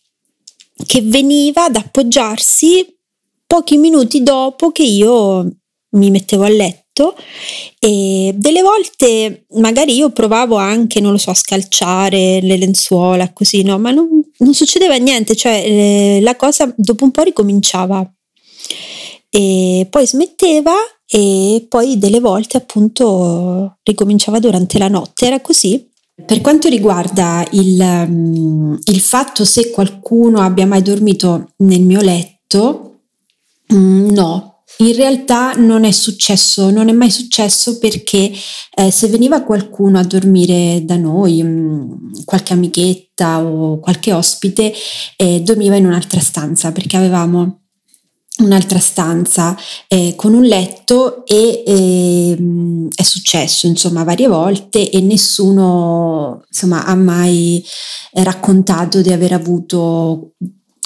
che 0.86 1.02
veniva 1.02 1.64
ad 1.64 1.76
appoggiarsi 1.76 2.96
pochi 3.46 3.78
minuti 3.78 4.22
dopo 4.22 4.70
che 4.70 4.84
io 4.84 5.48
mi 5.90 6.10
mettevo 6.10 6.44
a 6.44 6.48
letto 6.48 6.87
letto 6.98 7.16
e 7.78 8.32
delle 8.34 8.62
volte 8.62 9.46
magari 9.54 9.94
io 9.94 10.10
provavo 10.10 10.56
anche, 10.56 11.00
non 11.00 11.12
lo 11.12 11.18
so, 11.18 11.30
a 11.30 11.34
scalciare 11.34 12.40
le 12.42 12.56
lenzuola 12.56 13.32
così, 13.32 13.62
no, 13.62 13.78
ma 13.78 13.92
non, 13.92 14.08
non 14.38 14.54
succedeva 14.54 14.96
niente, 14.96 15.36
cioè 15.36 15.62
eh, 15.64 16.20
la 16.20 16.36
cosa 16.36 16.72
dopo 16.76 17.04
un 17.04 17.12
po' 17.12 17.22
ricominciava. 17.22 18.04
E 19.30 19.86
poi 19.90 20.06
smetteva 20.06 20.72
e 21.06 21.66
poi 21.68 21.98
delle 21.98 22.20
volte 22.20 22.56
appunto 22.56 23.78
ricominciava 23.82 24.38
durante 24.38 24.78
la 24.78 24.88
notte, 24.88 25.26
era 25.26 25.40
così. 25.40 25.86
Per 26.26 26.40
quanto 26.40 26.68
riguarda 26.68 27.46
il, 27.52 27.78
um, 27.78 28.76
il 28.86 29.00
fatto 29.00 29.44
se 29.44 29.70
qualcuno 29.70 30.40
abbia 30.40 30.66
mai 30.66 30.82
dormito 30.82 31.52
nel 31.58 31.82
mio 31.82 32.00
letto, 32.00 33.02
mm, 33.72 34.08
no, 34.08 34.57
in 34.78 34.94
realtà 34.94 35.52
non 35.54 35.84
è 35.84 35.90
successo, 35.90 36.70
non 36.70 36.88
è 36.88 36.92
mai 36.92 37.10
successo 37.10 37.78
perché 37.78 38.30
eh, 38.74 38.90
se 38.90 39.08
veniva 39.08 39.42
qualcuno 39.42 39.98
a 39.98 40.04
dormire 40.04 40.82
da 40.84 40.96
noi, 40.96 41.42
mm, 41.42 41.92
qualche 42.24 42.52
amichetta 42.52 43.42
o 43.42 43.80
qualche 43.80 44.12
ospite, 44.12 44.72
eh, 45.16 45.40
dormiva 45.40 45.76
in 45.76 45.86
un'altra 45.86 46.20
stanza 46.20 46.70
perché 46.72 46.96
avevamo 46.96 47.62
un'altra 48.38 48.78
stanza 48.78 49.56
eh, 49.88 50.14
con 50.16 50.32
un 50.32 50.44
letto 50.44 51.26
e 51.26 51.64
eh, 51.66 52.88
è 52.94 53.02
successo 53.02 53.66
insomma 53.66 54.04
varie 54.04 54.28
volte 54.28 54.90
e 54.90 55.00
nessuno 55.00 56.44
insomma 56.46 56.84
ha 56.84 56.94
mai 56.94 57.64
raccontato 58.12 59.00
di 59.00 59.10
aver 59.12 59.32
avuto 59.32 60.34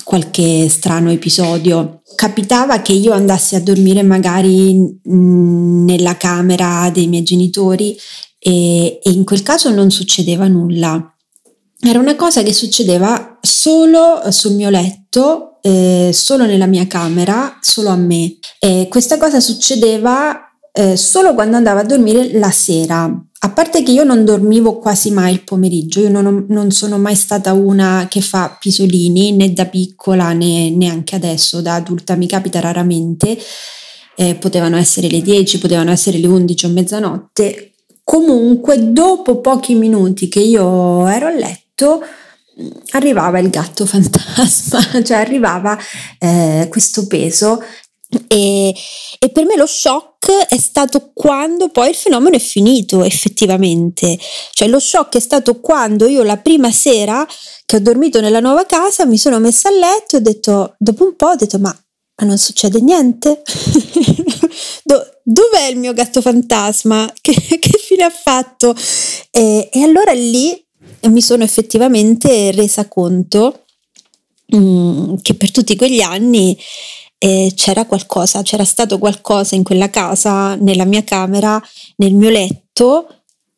qualche 0.04 0.68
strano 0.68 1.10
episodio. 1.10 2.02
Capitava 2.14 2.80
che 2.80 2.92
io 2.92 3.12
andassi 3.12 3.54
a 3.54 3.60
dormire 3.60 4.02
magari 4.02 5.00
nella 5.04 6.16
camera 6.16 6.90
dei 6.92 7.06
miei 7.06 7.22
genitori 7.22 7.96
e, 8.38 9.00
e 9.02 9.10
in 9.10 9.24
quel 9.24 9.42
caso 9.42 9.70
non 9.70 9.90
succedeva 9.90 10.48
nulla. 10.48 11.14
Era 11.80 11.98
una 11.98 12.14
cosa 12.14 12.42
che 12.42 12.52
succedeva 12.52 13.38
solo 13.40 14.22
sul 14.30 14.52
mio 14.52 14.70
letto, 14.70 15.58
eh, 15.62 16.10
solo 16.12 16.46
nella 16.46 16.66
mia 16.66 16.86
camera, 16.86 17.58
solo 17.60 17.88
a 17.88 17.96
me. 17.96 18.36
E 18.58 18.86
questa 18.88 19.18
cosa 19.18 19.40
succedeva 19.40 20.38
eh, 20.72 20.96
solo 20.96 21.34
quando 21.34 21.56
andavo 21.56 21.80
a 21.80 21.84
dormire 21.84 22.38
la 22.38 22.50
sera. 22.50 23.10
A 23.44 23.50
parte 23.50 23.82
che 23.82 23.90
io 23.90 24.04
non 24.04 24.24
dormivo 24.24 24.78
quasi 24.78 25.10
mai 25.10 25.32
il 25.32 25.42
pomeriggio, 25.42 25.98
io 25.98 26.10
non, 26.10 26.46
non 26.48 26.70
sono 26.70 26.96
mai 26.96 27.16
stata 27.16 27.52
una 27.52 28.06
che 28.08 28.20
fa 28.20 28.56
pisolini 28.58 29.32
né 29.32 29.52
da 29.52 29.66
piccola 29.66 30.32
né 30.32 30.70
neanche 30.70 31.16
adesso, 31.16 31.60
da 31.60 31.74
adulta 31.74 32.14
mi 32.14 32.28
capita 32.28 32.60
raramente, 32.60 33.36
eh, 34.14 34.36
potevano 34.36 34.76
essere 34.76 35.08
le 35.08 35.20
10, 35.22 35.58
potevano 35.58 35.90
essere 35.90 36.18
le 36.18 36.28
11 36.28 36.66
o 36.66 36.68
mezzanotte. 36.68 37.72
Comunque 38.04 38.92
dopo 38.92 39.40
pochi 39.40 39.74
minuti 39.74 40.28
che 40.28 40.40
io 40.40 41.08
ero 41.08 41.26
a 41.26 41.32
letto 41.32 42.00
arrivava 42.90 43.40
il 43.40 43.50
gatto 43.50 43.86
fantasma, 43.86 45.02
cioè 45.02 45.16
arrivava 45.16 45.76
eh, 46.20 46.68
questo 46.70 47.08
peso 47.08 47.60
e, 48.28 48.74
e, 49.18 49.28
per 49.30 49.46
me 49.46 49.56
lo 49.56 49.66
shock 49.66 50.30
è 50.48 50.58
stato 50.58 51.12
quando 51.14 51.68
poi 51.68 51.90
il 51.90 51.94
fenomeno 51.94 52.36
è 52.36 52.40
finito 52.40 53.02
effettivamente. 53.02 54.18
Cioè 54.52 54.68
lo 54.68 54.78
shock 54.78 55.16
è 55.16 55.20
stato 55.20 55.60
quando 55.60 56.06
io 56.06 56.22
la 56.22 56.36
prima 56.36 56.70
sera 56.70 57.26
che 57.64 57.76
ho 57.76 57.80
dormito 57.80 58.20
nella 58.20 58.40
nuova 58.40 58.66
casa 58.66 59.06
mi 59.06 59.16
sono 59.16 59.38
messa 59.38 59.68
a 59.68 59.72
letto 59.72 60.16
e 60.16 60.18
ho 60.18 60.22
detto, 60.22 60.74
dopo 60.78 61.04
un 61.04 61.16
po' 61.16 61.28
ho 61.28 61.36
detto 61.36 61.58
ma, 61.58 61.74
ma 62.16 62.26
non 62.26 62.36
succede 62.36 62.80
niente? 62.80 63.42
Do, 64.84 65.20
dov'è 65.22 65.68
il 65.68 65.78
mio 65.78 65.94
gatto 65.94 66.20
fantasma? 66.20 67.10
Che, 67.18 67.32
che 67.32 67.78
fine 67.78 68.04
ha 68.04 68.10
fatto? 68.10 68.74
E, 69.30 69.70
e, 69.72 69.82
allora 69.82 70.12
lì 70.12 70.62
mi 71.08 71.22
sono 71.22 71.44
effettivamente 71.44 72.50
resa 72.52 72.86
conto 72.88 73.64
mh, 74.46 74.56
mm, 74.56 75.14
che 75.22 75.34
per 75.34 75.50
tutti 75.50 75.76
quegli 75.76 76.00
anni 76.00 76.58
e 77.24 77.52
c'era 77.54 77.84
qualcosa, 77.86 78.42
c'era 78.42 78.64
stato 78.64 78.98
qualcosa 78.98 79.54
in 79.54 79.62
quella 79.62 79.90
casa, 79.90 80.56
nella 80.56 80.84
mia 80.84 81.04
camera, 81.04 81.62
nel 81.98 82.14
mio 82.14 82.30
letto, 82.30 83.06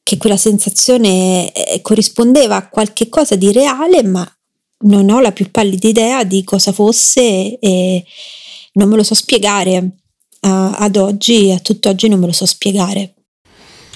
che 0.03 0.19
quella 0.19 0.37
sensazione 0.37 1.51
eh, 1.51 1.81
corrispondeva 1.81 2.57
a 2.57 2.69
qualche 2.69 3.09
cosa 3.09 3.37
di 3.37 3.51
reale, 3.53 4.03
ma 4.03 4.31
non 4.81 5.09
ho 5.09 5.19
la 5.21 5.33
più 5.33 5.51
pallida 5.51 5.89
idea 5.89 6.25
di 6.25 6.45
cosa 6.45 6.73
fosse 6.73 7.59
e 7.59 8.05
non 8.75 8.91
me 8.91 8.97
lo 8.97 9.03
so 9.03 9.15
spiegare. 9.15 9.79
Uh, 10.43 10.75
ad 10.77 10.97
oggi, 10.97 11.51
a 11.51 11.59
tutt'oggi 11.59 12.09
non 12.09 12.21
me 12.21 12.27
lo 12.27 12.33
so 12.33 12.45
spiegare. 12.45 13.15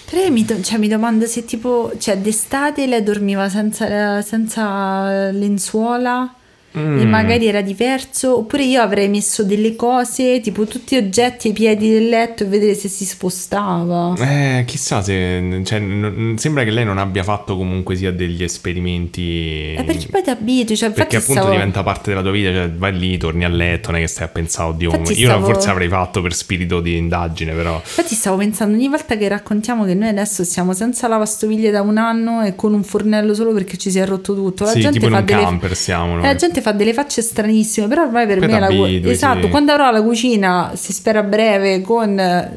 Però 0.09 0.31
mi, 0.31 0.47
cioè, 0.63 0.79
mi 0.79 0.89
domando 0.89 1.27
se 1.27 1.45
tipo, 1.45 1.93
cioè 1.99 2.17
d'estate 2.17 2.87
lei 2.87 3.03
dormiva 3.03 3.51
senza, 3.51 4.23
senza 4.23 5.31
lenzuola 5.31 6.33
Mm. 6.77 7.01
e 7.01 7.05
magari 7.07 7.47
era 7.47 7.63
diverso, 7.63 8.39
oppure 8.39 8.65
io 8.65 8.83
avrei 8.83 9.09
messo 9.09 9.43
delle 9.43 9.75
cose, 9.75 10.41
tipo 10.41 10.67
tutti 10.67 10.95
gli 10.95 10.99
oggetti 10.99 11.49
ai 11.49 11.55
piedi 11.55 11.91
del 11.91 12.09
letto 12.09 12.43
e 12.45 12.47
vedere 12.47 12.75
se 12.75 12.89
si 12.89 13.07
spostava. 13.07 14.15
Eh, 14.19 14.65
chissà 14.67 15.01
se 15.01 15.63
cioè, 15.65 15.79
n- 15.79 16.35
sembra 16.37 16.65
che 16.65 16.71
lei 16.71 16.85
non 16.85 16.99
abbia 16.99 17.23
fatto 17.23 17.57
comunque 17.57 17.97
sia 17.97 18.13
degli 18.13 18.43
esperimenti. 18.43 19.75
Eh, 19.75 19.83
perché 19.85 20.09
poi 20.09 20.23
ti 20.23 20.31
abitui, 20.31 20.77
cioè, 20.77 20.91
perché 20.91 21.17
appunto 21.17 21.41
stavo... 21.41 21.55
diventa 21.55 21.83
parte 21.83 22.11
della 22.11 22.23
tua 22.23 22.33
vita, 22.33 22.53
cioè 22.53 22.71
vai 22.71 22.99
lì, 22.99 23.17
torni 23.17 23.45
a 23.45 23.49
letto, 23.49 23.91
non 23.91 24.01
è 24.01 24.03
che 24.03 24.09
stai 24.09 24.27
a 24.27 24.29
pensare, 24.29 24.69
oddio, 24.69 24.91
infatti 24.91 25.19
io 25.19 25.29
stavo... 25.29 25.47
forse 25.47 25.71
avrei 25.71 25.89
fatto 25.89 26.21
per 26.21 26.35
spirito 26.35 26.81
di 26.81 26.97
indagine, 26.97 27.53
però. 27.55 27.77
Infatti 27.77 28.15
stavo 28.15 28.37
pensando 28.37 28.77
ogni 28.77 28.89
volta 28.89 29.17
che 29.17 29.27
raccontiamo 29.27 29.85
che 29.85 29.95
noi 29.95 30.09
adesso 30.09 30.45
siamo 30.45 30.75
senza 30.75 31.09
lavastoviglie 31.09 31.71
da 31.71 31.81
un 31.81 31.97
anno 31.97 32.43
e 32.43 32.55
con 32.55 32.75
un 32.75 32.85
fornello 32.85 33.33
solo 33.33 33.53
perché 33.55 33.79
ci 33.79 33.91
si 33.91 33.99
è 33.99 34.07
rotto 34.07 34.35
tutto. 34.35 34.65
La 34.65 34.73
sì, 34.73 34.81
gente 34.81 34.99
tipo 34.99 35.11
fa 35.11 35.17
in 35.17 35.21
un 35.21 35.27
delle... 35.27 35.43
camper 35.43 35.75
siamo. 35.75 36.15
Noi. 36.15 36.23
La 36.23 36.35
gente 36.35 36.58
fa 36.61 36.73
delle 36.73 36.93
facce 36.93 37.23
stranissime, 37.23 37.87
però 37.89 38.03
ormai 38.03 38.27
per 38.27 38.39
Poi 38.39 38.49
me 38.49 38.61
la 38.61 38.67
cu- 38.69 39.07
esatto, 39.07 39.43
sì. 39.43 39.49
quando 39.49 39.73
avrò 39.73 39.91
la 39.91 40.03
cucina, 40.03 40.73
si 40.75 40.93
spera 40.93 41.23
breve 41.23 41.81
con 41.81 42.19
eh, 42.19 42.51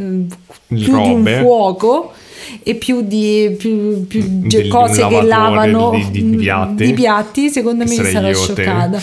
più 0.68 0.94
Robe. 0.94 1.04
di 1.08 1.14
un 1.14 1.40
fuoco 1.42 2.12
e 2.64 2.76
più 2.76 3.02
di 3.02 3.56
più, 3.58 4.06
più 4.08 4.22
Del- 4.26 4.68
cose 4.68 5.08
che 5.08 5.22
lavano 5.22 5.92
di- 5.92 6.10
di- 6.12 6.30
di 6.32 6.36
piatti. 6.38 6.86
di 6.86 6.94
piatti, 6.94 7.50
secondo 7.50 7.84
me 7.86 7.90
sarò 8.12 8.28
io, 8.30 8.54
te. 8.54 9.00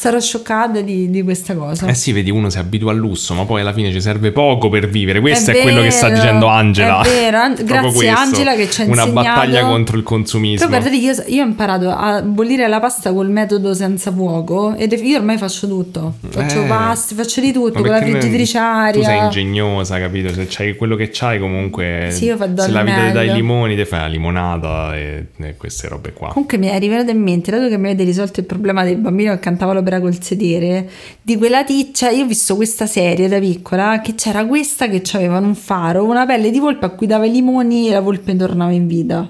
Sarò 0.00 0.18
scioccata 0.18 0.80
di, 0.80 1.10
di 1.10 1.22
questa 1.22 1.54
cosa. 1.54 1.86
Eh 1.86 1.92
sì, 1.92 2.12
vedi, 2.12 2.30
uno 2.30 2.48
si 2.48 2.56
abitua 2.56 2.90
al 2.90 2.96
lusso, 2.96 3.34
ma 3.34 3.44
poi 3.44 3.60
alla 3.60 3.74
fine 3.74 3.92
ci 3.92 4.00
serve 4.00 4.32
poco 4.32 4.70
per 4.70 4.88
vivere. 4.88 5.20
Questo 5.20 5.50
è, 5.50 5.56
È 5.58 5.60
quello 5.60 5.82
che 5.82 5.90
sta 5.90 6.06
vero, 6.08 6.20
dicendo 6.22 6.46
Angela. 6.46 7.02
è 7.02 7.06
vero, 7.06 7.36
An- 7.36 7.54
grazie 7.62 7.92
questo. 7.92 8.18
Angela 8.18 8.54
che 8.54 8.70
ci 8.70 8.80
ha 8.80 8.84
Una 8.86 9.02
insegnato- 9.02 9.12
battaglia 9.28 9.62
contro 9.66 9.98
il 9.98 10.02
consumismo. 10.02 10.66
Però 10.66 10.78
guardate, 10.80 10.96
io, 11.04 11.12
io 11.26 11.42
ho 11.42 11.46
imparato 11.46 11.90
a 11.90 12.22
bollire 12.22 12.66
la 12.66 12.80
pasta 12.80 13.12
col 13.12 13.28
metodo 13.28 13.74
senza 13.74 14.10
fuoco 14.10 14.74
ed 14.74 14.92
io 14.92 15.18
ormai 15.18 15.36
faccio 15.36 15.68
tutto. 15.68 16.14
Faccio 16.30 16.62
Eh, 16.62 16.66
pasti, 16.66 17.14
faccio 17.14 17.42
di 17.42 17.52
tutto 17.52 17.82
con 17.82 17.90
la 17.90 18.00
friggitrice 18.00 18.58
Tu 18.94 19.02
sei 19.02 19.04
aria. 19.04 19.24
ingegnosa, 19.24 19.98
capito? 19.98 20.32
Se 20.32 20.46
c'hai 20.48 20.76
quello 20.76 20.96
che 20.96 21.10
c'hai, 21.12 21.38
comunque. 21.38 22.06
Sì, 22.08 22.24
io 22.24 22.38
vado 22.38 22.62
Se 22.62 22.70
la 22.70 22.82
vita 22.84 23.10
dai 23.10 23.32
limoni, 23.34 23.76
ti 23.76 23.84
fai 23.84 24.00
la 24.00 24.06
limonata 24.06 24.96
e, 24.96 25.26
e 25.36 25.56
queste 25.58 25.88
robe 25.88 26.14
qua. 26.14 26.28
Comunque 26.28 26.56
mi 26.56 26.68
è 26.68 26.74
arrivato 26.74 27.10
in 27.10 27.20
mente, 27.20 27.50
dato 27.50 27.68
che 27.68 27.76
mi 27.76 27.88
avete 27.88 28.04
risolto 28.04 28.40
il 28.40 28.46
problema 28.46 28.82
del 28.82 28.96
bambino 28.96 29.34
che 29.34 29.40
cantava 29.40 29.74
l'opera 29.90 30.00
col 30.00 30.22
sedere, 30.22 30.88
di 31.20 31.36
quella 31.36 31.64
ticcia, 31.64 32.10
io 32.10 32.24
ho 32.24 32.26
visto 32.26 32.54
questa 32.54 32.86
serie 32.86 33.28
da 33.28 33.40
piccola, 33.40 34.00
che 34.00 34.14
c'era 34.14 34.46
questa 34.46 34.88
che 34.88 35.02
aveva 35.14 35.38
un 35.38 35.54
faro, 35.54 36.04
una 36.04 36.24
pelle 36.24 36.50
di 36.50 36.60
volpe 36.60 36.86
a 36.86 36.90
cui 36.90 37.06
dava 37.06 37.26
i 37.26 37.32
limoni 37.32 37.88
e 37.88 37.92
la 37.92 38.00
volpe 38.00 38.36
tornava 38.36 38.70
in 38.70 38.86
vita. 38.86 39.28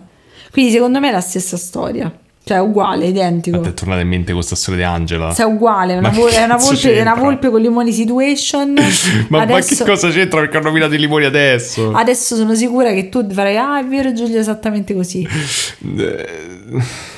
Quindi 0.51 0.71
secondo 0.71 1.01
me 1.01 1.09
è 1.09 1.13
la 1.13 1.21
stessa 1.21 1.57
storia, 1.57 2.13
cioè 2.51 2.59
è 2.59 2.61
uguale, 2.61 3.05
A 3.05 3.09
identico. 3.09 3.61
te 3.61 3.69
è 3.69 3.75
tornata 3.75 4.01
in 4.01 4.09
mente 4.09 4.33
questa 4.33 4.57
storia 4.57 4.81
di 4.81 4.93
Angela. 4.93 5.33
Se 5.33 5.43
è 5.45 5.47
uguale, 5.47 5.95
è 5.95 5.99
una, 5.99 6.09
Ma 6.09 6.15
vo- 6.15 6.27
è 6.27 6.43
una 6.43 6.57
volpe, 6.57 6.95
è 6.97 7.01
una 7.01 7.15
volpe 7.15 7.49
con 7.49 7.61
limoni 7.61 7.93
situation. 7.93 8.75
Ma, 9.29 9.37
ma 9.39 9.43
adesso, 9.43 9.85
che 9.85 9.91
cosa 9.91 10.09
c'entra 10.11 10.41
perché 10.41 10.57
hanno 10.57 10.67
nominato 10.67 10.95
i 10.95 10.99
limoni 10.99 11.25
adesso? 11.27 11.93
adesso 11.93 12.35
sono 12.35 12.55
sicura 12.57 12.93
che 12.93 13.09
tu 13.09 13.25
farai, 13.31 13.57
ah 13.57 13.79
è 13.79 13.85
vero 13.85 14.13
Giulia, 14.13 14.41
esattamente 14.41 14.95
così. 14.95 15.27
Eh, 15.97 16.29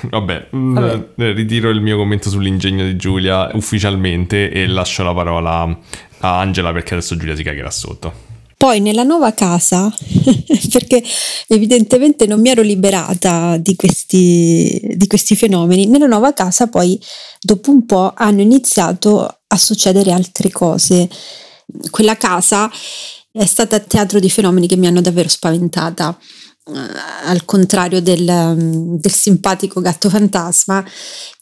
Vabbè, 0.03 0.49
mm, 0.55 0.75
Vabbè. 0.75 1.05
eh, 1.17 1.33
ritiro 1.33 1.71
il 1.71 1.81
mio 1.81 1.97
commento 1.97 2.29
sull'ingegno 2.29 2.85
di 2.85 2.97
Giulia 2.97 3.49
ufficialmente 3.55 4.51
e 4.51 4.67
lascio 4.67 5.03
la 5.03 5.15
parola 5.15 5.79
a 6.21 6.39
Angela 6.41 6.73
perché 6.73 6.95
adesso 6.95 7.17
Giulia 7.17 7.35
si 7.35 7.43
cagherà 7.43 7.71
sotto. 7.71 8.31
Poi 8.63 8.79
nella 8.79 9.03
nuova 9.03 9.33
casa, 9.33 9.93
perché 10.71 11.03
evidentemente 11.49 12.29
non 12.29 12.41
mi 12.41 12.49
ero 12.49 12.63
liberata 12.63 13.57
di 13.57 13.75
questi, 13.75 14.81
di 14.95 15.09
questi 15.09 15.35
fenomeni, 15.35 15.87
nella 15.87 16.07
nuova 16.07 16.33
casa 16.33 16.69
poi 16.69 16.97
dopo 17.41 17.73
un 17.73 17.85
po' 17.85 18.13
hanno 18.15 18.41
iniziato 18.41 19.41
a 19.45 19.57
succedere 19.57 20.13
altre 20.13 20.51
cose. 20.53 21.09
Quella 21.91 22.17
casa 22.17 22.71
è 23.33 23.45
stata 23.47 23.81
teatro 23.81 24.21
di 24.21 24.31
fenomeni 24.31 24.69
che 24.69 24.77
mi 24.77 24.87
hanno 24.87 25.01
davvero 25.01 25.29
spaventata. 25.29 26.17
Eh, 26.65 26.73
Al 27.25 27.45
contrario 27.45 28.01
del, 28.01 28.27
um, 28.29 28.99
del 28.99 29.13
simpatico 29.13 29.81
gatto 29.81 30.09
fantasma, 30.09 30.85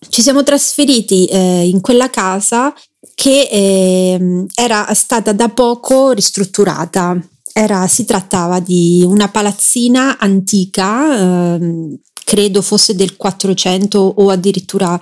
ci 0.09 0.22
siamo 0.22 0.42
trasferiti 0.42 1.26
eh, 1.26 1.68
in 1.68 1.80
quella 1.80 2.09
casa 2.11 2.72
che 3.14 3.48
ehm, 3.50 4.46
era 4.54 4.92
stata 4.94 5.33
da 5.33 5.48
poco 5.48 6.12
ristrutturata. 6.12 7.18
Era- 7.52 7.87
si 7.88 8.04
trattava 8.04 8.61
di 8.61 9.02
una 9.06 9.28
palazzina 9.28 10.18
antica, 10.18 11.54
ehm, 11.54 11.98
credo 12.24 12.62
fosse 12.62 12.94
del 12.94 13.16
400 13.16 13.98
o 13.98 14.30
addirittura 14.30 14.98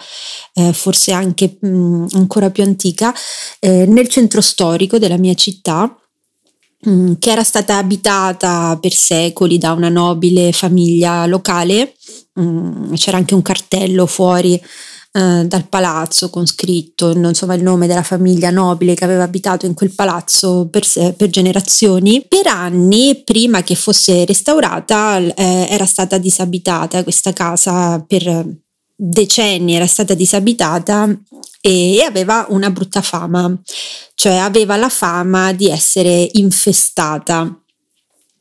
eh, 0.55 0.73
forse 0.73 1.13
anche 1.13 1.59
mh, 1.61 2.07
ancora 2.13 2.51
più 2.51 2.63
antica, 2.65 3.15
eh, 3.61 3.85
nel 3.87 4.09
centro 4.09 4.41
storico 4.41 4.99
della 4.99 5.19
mia 5.19 5.35
città 5.35 5.95
che 6.81 7.31
era 7.31 7.43
stata 7.43 7.77
abitata 7.77 8.79
per 8.81 8.93
secoli 8.93 9.59
da 9.59 9.73
una 9.73 9.89
nobile 9.89 10.53
famiglia 10.53 11.27
locale. 11.27 11.95
Mm, 12.41 12.95
C'era 12.95 13.17
anche 13.17 13.35
un 13.35 13.43
cartello 13.43 14.07
fuori 14.07 14.55
eh, 14.55 15.45
dal 15.47 15.67
palazzo 15.69 16.31
con 16.31 16.47
scritto 16.47 17.11
insomma, 17.11 17.55
il 17.55 17.63
nome 17.63 17.87
della 17.87 18.03
famiglia 18.03 18.51
nobile 18.51 18.95
che 18.95 19.05
aveva 19.05 19.25
abitato 19.25 19.67
in 19.67 19.75
quel 19.75 19.93
palazzo 19.93 20.69
per, 20.71 20.87
per 21.17 21.31
generazioni. 21.31 22.25
Per 22.29 22.47
anni, 22.47 23.23
prima 23.25 23.63
che 23.63 23.75
fosse 23.75 24.25
restaurata, 24.25 25.19
eh, 25.19 25.67
era 25.69 25.87
stata 25.87 26.19
disabitata 26.19 27.03
questa 27.03 27.33
casa 27.33 28.03
per 28.07 28.67
decenni 29.01 29.75
era 29.75 29.87
stata 29.87 30.15
disabitata 30.15 31.09
e 31.61 32.03
aveva 32.03 32.47
una 32.49 32.71
brutta 32.71 33.01
fama, 33.01 33.57
cioè 34.15 34.35
aveva 34.35 34.77
la 34.77 34.89
fama 34.89 35.53
di 35.53 35.71
essere 35.71 36.29
infestata 36.33 37.63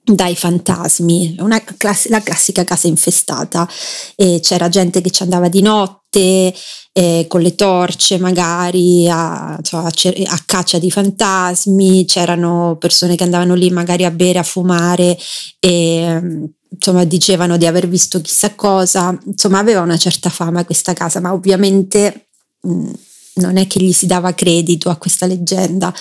dai 0.04 0.36
fantasmi, 0.36 1.36
una 1.40 1.62
class- 1.62 2.08
la 2.08 2.22
classica 2.22 2.64
casa 2.64 2.88
infestata. 2.88 3.68
E 4.16 4.40
c'era 4.42 4.70
gente 4.70 5.02
che 5.02 5.10
ci 5.12 5.24
andava 5.24 5.50
di 5.50 5.62
notte 5.62 6.54
eh, 6.94 7.26
con 7.28 7.42
le 7.42 7.56
torce 7.56 8.18
magari 8.18 9.08
a, 9.10 9.56
insomma, 9.58 9.88
a 9.88 9.92
cer- 9.92 10.26
a 10.26 10.42
caccia 10.46 10.80
di 10.80 10.90
fantasmi, 10.90 12.06
c'erano 12.06 12.78
persone 12.80 13.16
che 13.16 13.24
andavano 13.24 13.54
lì 13.54 13.70
magari 13.70 14.06
a 14.06 14.12
bere, 14.12 14.40
a 14.40 14.44
fumare 14.44 15.18
e 15.60 16.50
insomma 16.70 17.04
dicevano 17.06 17.58
di 17.58 17.66
aver 17.66 17.88
visto 17.88 18.22
chissà 18.22 18.54
cosa, 18.56 19.18
insomma 19.26 19.60
aveva 19.60 19.82
una 19.82 19.98
certa 19.98 20.30
fama 20.30 20.66
questa 20.66 20.94
casa, 20.94 21.20
ma 21.20 21.34
ovviamente 21.34 22.30
mh, 22.62 22.92
non 23.36 23.58
è 23.58 23.68
che 23.68 23.80
gli 23.82 23.92
si 23.94 24.06
dava 24.06 24.34
credito 24.34 24.90
a 24.90 24.96
questa 24.98 25.26
leggenda. 25.26 25.94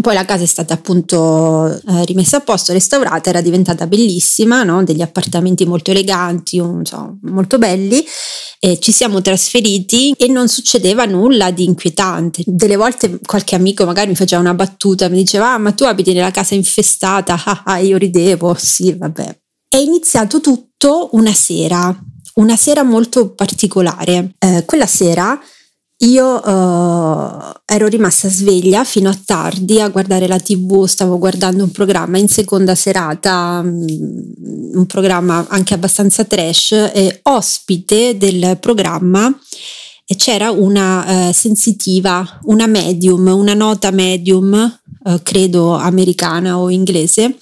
Poi 0.00 0.14
la 0.14 0.26
casa 0.26 0.44
è 0.44 0.46
stata 0.46 0.74
appunto 0.74 1.66
eh, 1.74 2.04
rimessa 2.04 2.36
a 2.36 2.40
posto, 2.40 2.72
restaurata, 2.74 3.30
era 3.30 3.40
diventata 3.40 3.86
bellissima, 3.86 4.62
no? 4.62 4.84
degli 4.84 5.00
appartamenti 5.00 5.64
molto 5.64 5.90
eleganti, 5.90 6.58
un- 6.58 6.80
insomma, 6.80 7.16
molto 7.22 7.58
belli. 7.58 8.04
E 8.60 8.78
ci 8.80 8.92
siamo 8.92 9.22
trasferiti 9.22 10.12
e 10.16 10.28
non 10.28 10.48
succedeva 10.48 11.04
nulla 11.06 11.50
di 11.50 11.64
inquietante. 11.64 12.42
Delle 12.46 12.76
volte 12.76 13.18
qualche 13.24 13.54
amico 13.54 13.84
magari 13.86 14.08
mi 14.08 14.14
faceva 14.16 14.40
una 14.42 14.54
battuta, 14.54 15.08
mi 15.08 15.16
diceva: 15.16 15.54
Ah, 15.54 15.58
ma 15.58 15.72
tu 15.72 15.84
abiti 15.84 16.12
nella 16.12 16.30
casa 16.30 16.54
infestata? 16.54 17.36
Ah, 17.48 17.62
ah, 17.64 17.78
io 17.78 17.96
ridevo, 17.96 18.54
sì, 18.58 18.92
vabbè. 18.92 19.38
È 19.68 19.76
iniziato 19.76 20.40
tutto 20.40 21.10
una 21.12 21.34
sera, 21.34 21.94
una 22.34 22.56
sera 22.56 22.82
molto 22.82 23.34
particolare. 23.34 24.34
Eh, 24.38 24.64
quella 24.64 24.86
sera 24.86 25.38
io 26.00 26.44
eh, 26.44 27.54
ero 27.64 27.86
rimasta 27.88 28.30
sveglia 28.30 28.84
fino 28.84 29.10
a 29.10 29.20
tardi 29.24 29.80
a 29.80 29.88
guardare 29.88 30.28
la 30.28 30.38
tv, 30.38 30.86
stavo 30.86 31.18
guardando 31.18 31.64
un 31.64 31.70
programma 31.70 32.18
in 32.18 32.28
seconda 32.28 32.74
serata, 32.74 33.60
mm, 33.62 33.86
un 34.74 34.86
programma 34.86 35.44
anche 35.48 35.74
abbastanza 35.74 36.24
trash, 36.24 36.72
e 36.72 37.18
ospite 37.24 38.16
del 38.16 38.58
programma 38.60 39.36
c'era 40.16 40.50
una 40.50 41.28
eh, 41.28 41.32
sensitiva, 41.32 42.38
una 42.44 42.66
medium, 42.66 43.26
una 43.26 43.54
nota 43.54 43.90
medium, 43.90 44.54
eh, 45.04 45.20
credo 45.22 45.74
americana 45.74 46.58
o 46.58 46.70
inglese, 46.70 47.36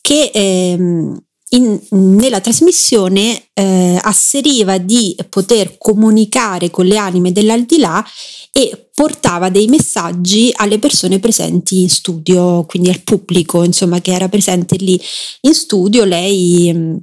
che 0.00 0.30
ehm, 0.32 1.18
in- 1.54 1.80
nella 1.90 2.40
trasmissione 2.40 3.48
eh, 3.54 3.98
asseriva 4.02 4.78
di 4.78 5.16
poter 5.28 5.76
comunicare 5.78 6.70
con 6.70 6.86
le 6.86 6.96
anime 6.96 7.32
dell'aldilà 7.32 8.04
e 8.52 8.88
portava 8.94 9.48
dei 9.48 9.66
messaggi 9.66 10.50
alle 10.54 10.78
persone 10.78 11.18
presenti 11.18 11.82
in 11.82 11.88
studio, 11.88 12.64
quindi 12.64 12.90
al 12.90 13.02
pubblico, 13.02 13.62
insomma, 13.64 14.00
che 14.00 14.12
era 14.12 14.28
presente 14.28 14.76
lì 14.76 15.00
in 15.42 15.54
studio. 15.54 16.04
Lei 16.04 16.72
mh, 16.72 16.98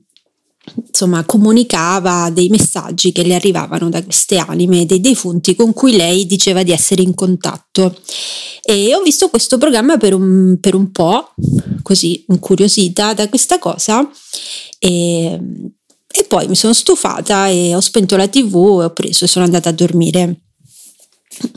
insomma 0.87 1.23
comunicava 1.25 2.29
dei 2.29 2.49
messaggi 2.49 3.11
che 3.11 3.23
le 3.23 3.35
arrivavano 3.35 3.89
da 3.89 4.03
queste 4.03 4.37
anime 4.37 4.85
dei 4.85 5.01
defunti 5.01 5.55
con 5.55 5.73
cui 5.73 5.95
lei 5.95 6.25
diceva 6.25 6.63
di 6.63 6.71
essere 6.71 7.01
in 7.01 7.13
contatto. 7.13 7.95
E 8.61 8.93
ho 8.93 9.01
visto 9.01 9.29
questo 9.29 9.57
programma 9.57 9.97
per 9.97 10.13
un, 10.13 10.57
per 10.59 10.75
un 10.75 10.91
po' 10.91 11.33
così 11.81 12.23
incuriosita 12.27 13.13
da 13.13 13.27
questa 13.27 13.57
cosa 13.57 14.07
e, 14.77 15.39
e 16.07 16.23
poi 16.25 16.47
mi 16.47 16.55
sono 16.55 16.73
stufata 16.73 17.47
e 17.47 17.75
ho 17.75 17.79
spento 17.81 18.15
la 18.15 18.27
tv 18.27 18.79
e 18.81 18.85
ho 18.85 18.93
preso 18.93 19.25
e 19.25 19.27
sono 19.27 19.45
andata 19.45 19.69
a 19.69 19.73
dormire. 19.73 20.41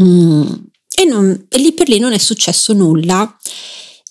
Mm, 0.00 0.52
e, 0.96 1.04
non- 1.04 1.46
e 1.48 1.58
lì 1.58 1.72
per 1.72 1.88
lì 1.88 1.98
non 1.98 2.12
è 2.12 2.18
successo 2.18 2.72
nulla. 2.72 3.36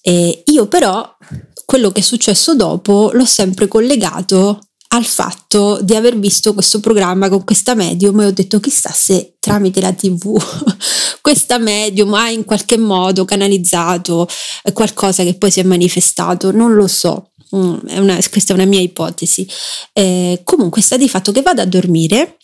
E 0.02 0.44
io 0.46 0.68
però 0.68 1.18
quello 1.66 1.92
che 1.92 2.02
è 2.02 2.04
successo 2.04 2.56
dopo 2.56 3.12
l'ho 3.14 3.26
sempre 3.26 3.68
collegato 3.68 4.60
al 4.94 5.06
fatto 5.06 5.80
di 5.82 5.96
aver 5.96 6.18
visto 6.20 6.54
questo 6.54 6.80
programma 6.80 7.28
con 7.28 7.44
questa 7.44 7.74
medium 7.74 8.22
e 8.22 8.26
ho 8.28 8.32
detto 8.32 8.60
chissà 8.60 8.92
se 8.92 9.36
tramite 9.40 9.82
la 9.82 9.92
tv 9.92 10.38
questa 11.22 11.58
medium 11.58 12.14
ha 12.14 12.30
in 12.30 12.44
qualche 12.44 12.78
modo 12.78 13.26
canalizzato 13.26 14.28
eh, 14.64 14.72
qualcosa 14.74 15.24
che 15.24 15.36
poi 15.36 15.52
si 15.52 15.62
è 15.62 15.64
manifestato, 15.64 16.52
non 16.52 16.74
lo 16.74 16.86
so. 16.88 17.30
Mm, 17.56 17.76
è 17.88 17.98
una- 17.98 18.20
questa 18.30 18.52
è 18.52 18.56
una 18.56 18.66
mia 18.66 18.82
ipotesi. 18.82 19.48
Eh, 19.94 20.42
comunque 20.44 20.82
sta 20.82 20.98
di 20.98 21.08
fatto 21.08 21.32
che 21.32 21.42
vado 21.42 21.62
a 21.62 21.66
dormire 21.66 22.38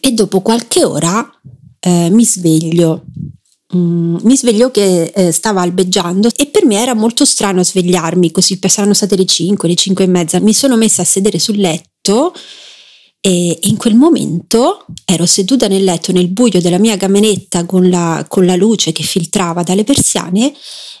e 0.00 0.12
dopo 0.12 0.42
qualche 0.42 0.84
ora 0.84 1.26
eh, 1.80 2.10
mi 2.10 2.24
sveglio. 2.24 3.04
Mm, 3.76 4.16
mi 4.22 4.36
sveglio 4.36 4.70
che 4.70 5.04
eh, 5.04 5.32
stava 5.32 5.60
albeggiando 5.60 6.30
e 6.34 6.46
per 6.46 6.64
me 6.64 6.80
era 6.80 6.94
molto 6.94 7.24
strano 7.24 7.62
svegliarmi 7.62 8.30
così, 8.30 8.58
saranno 8.66 8.94
state 8.94 9.16
le 9.16 9.26
5, 9.26 9.68
le 9.68 9.74
5 9.74 10.04
e 10.04 10.06
mezza. 10.06 10.40
Mi 10.40 10.52
sono 10.52 10.76
messa 10.76 11.02
a 11.02 11.06
sedere 11.06 11.38
sul 11.38 11.56
letto 11.56 12.34
e 13.20 13.58
in 13.62 13.76
quel 13.76 13.94
momento 13.94 14.84
ero 15.04 15.24
seduta 15.24 15.66
nel 15.66 15.82
letto 15.82 16.12
nel 16.12 16.28
buio 16.28 16.60
della 16.60 16.78
mia 16.78 16.98
cameretta 16.98 17.64
con 17.64 17.88
la, 17.88 18.24
con 18.28 18.44
la 18.44 18.54
luce 18.54 18.92
che 18.92 19.02
filtrava 19.02 19.62
dalle 19.62 19.84
persiane 19.84 20.52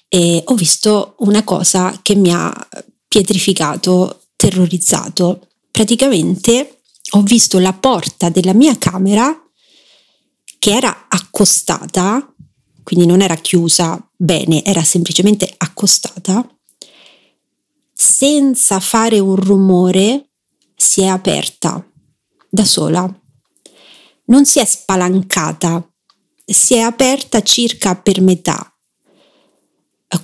e 0.08 0.42
ho 0.44 0.54
visto 0.54 1.16
una 1.18 1.44
cosa 1.44 1.98
che 2.02 2.14
mi 2.14 2.32
ha 2.32 2.50
pietrificato, 3.06 4.22
terrorizzato. 4.36 5.48
Praticamente 5.70 6.78
ho 7.10 7.20
visto 7.22 7.58
la 7.58 7.72
porta 7.72 8.30
della 8.30 8.54
mia 8.54 8.78
camera 8.78 9.38
che 10.58 10.72
era 10.72 11.06
accostata, 11.08 12.33
quindi 12.84 13.06
non 13.06 13.20
era 13.22 13.34
chiusa 13.34 13.98
bene, 14.14 14.64
era 14.64 14.84
semplicemente 14.84 15.52
accostata, 15.56 16.46
senza 17.92 18.78
fare 18.78 19.18
un 19.18 19.34
rumore 19.34 20.28
si 20.76 21.00
è 21.00 21.06
aperta 21.06 21.84
da 22.48 22.64
sola. 22.64 23.20
Non 24.26 24.44
si 24.44 24.60
è 24.60 24.64
spalancata, 24.64 25.86
si 26.44 26.74
è 26.74 26.80
aperta 26.80 27.42
circa 27.42 27.96
per 27.96 28.20
metà. 28.20 28.68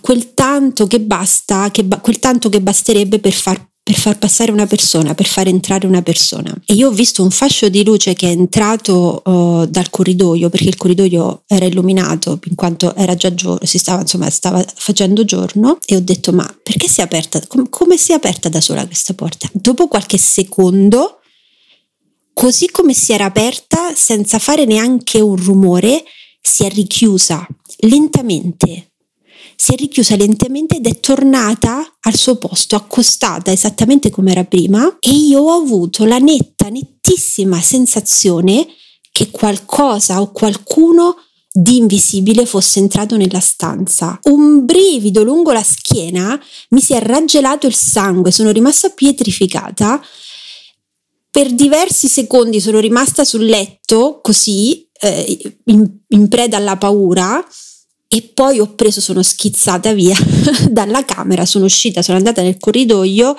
Quel 0.01 0.35
tanto 0.35 0.87
che 0.87 1.01
basta, 1.01 1.71
che 1.71 1.87
quel 1.87 2.19
tanto 2.21 2.49
che 2.49 2.61
basterebbe 2.61 3.19
per 3.19 3.33
far 3.33 3.70
per 3.91 3.99
far 3.99 4.19
passare 4.19 4.53
una 4.53 4.69
persona, 4.69 5.17
per 5.17 5.27
far 5.27 5.49
entrare 5.49 5.85
una 5.85 6.01
persona. 6.01 6.57
E 6.65 6.75
io 6.75 6.87
ho 6.87 6.93
visto 6.93 7.25
un 7.25 7.31
fascio 7.33 7.69
di 7.69 7.83
luce 7.83 8.15
che 8.15 8.29
è 8.29 8.31
entrato 8.31 9.21
uh, 9.25 9.67
dal 9.67 9.91
corridoio, 9.91 10.49
perché 10.49 10.69
il 10.69 10.77
corridoio 10.77 11.43
era 11.49 11.65
illuminato, 11.65 12.39
in 12.45 12.55
quanto 12.55 12.95
era 12.95 13.17
già 13.17 13.35
giorno, 13.35 13.67
si 13.67 13.79
stava, 13.79 14.03
insomma, 14.03 14.31
stava 14.31 14.65
facendo 14.77 15.25
giorno, 15.25 15.79
e 15.85 15.97
ho 15.97 16.01
detto, 16.01 16.31
ma 16.31 16.49
perché 16.63 16.87
si 16.87 17.01
è 17.01 17.03
aperta? 17.03 17.45
Com- 17.49 17.69
come 17.69 17.97
si 17.97 18.13
è 18.13 18.15
aperta 18.15 18.49
da 18.49 18.61
sola 18.61 18.87
questa 18.87 19.13
porta? 19.15 19.49
Dopo 19.53 19.89
qualche 19.89 20.19
secondo, 20.19 21.19
così 22.33 22.71
come 22.71 22.95
si 22.95 23.13
era 23.13 23.25
aperta, 23.25 23.93
senza 23.97 24.39
fare 24.39 24.67
neanche 24.67 25.19
un 25.19 25.35
rumore, 25.35 26.05
si 26.41 26.63
è 26.63 26.71
richiusa 26.71 27.45
lentamente 27.81 28.90
si 29.61 29.75
è 29.75 29.77
richiusa 29.77 30.17
lentamente 30.17 30.77
ed 30.77 30.87
è 30.87 31.01
tornata 31.01 31.85
al 32.01 32.15
suo 32.15 32.37
posto, 32.37 32.77
accostata 32.77 33.53
esattamente 33.53 34.09
come 34.09 34.31
era 34.31 34.45
prima 34.45 34.97
e 34.99 35.11
io 35.11 35.43
ho 35.43 35.53
avuto 35.53 36.07
la 36.07 36.17
netta, 36.17 36.71
nettissima 36.71 37.61
sensazione 37.61 38.67
che 39.13 39.31
qualcosa 39.31 40.23
o 40.23 40.33
qualcuno 40.33 41.17
di 41.53 41.77
invisibile 41.77 42.47
fosse 42.47 42.79
entrato 42.79 43.19
nella 43.19 43.41
stanza. 43.41 44.19
Un 44.23 44.65
brivido 44.65 45.23
lungo 45.23 45.53
la 45.53 45.63
schiena, 45.63 46.41
mi 46.71 46.81
si 46.81 46.95
è 46.95 47.03
raggelato 47.03 47.67
il 47.67 47.75
sangue, 47.75 48.31
sono 48.31 48.53
rimasta 48.53 48.89
pietrificata. 48.89 50.03
Per 51.31 51.53
diversi 51.53 52.09
secondi 52.09 52.63
sono 52.63 52.79
rimasta 52.79 53.25
sul 53.27 53.45
letto 53.45 54.21
così, 54.23 54.89
eh, 55.03 55.55
in, 55.67 55.87
in 56.09 56.29
preda 56.29 56.57
alla 56.57 56.79
paura 56.79 57.47
e 58.13 58.23
poi 58.35 58.59
ho 58.59 58.75
preso, 58.75 59.01
sono 59.01 59.23
schizzata 59.23 59.93
via 59.93 60.17
dalla 60.69 61.05
camera, 61.05 61.47
sono 61.47 61.67
uscita, 61.67 62.03
sono 62.03 62.19
andata 62.19 62.43
nel 62.43 62.59
corridoio 62.59 63.37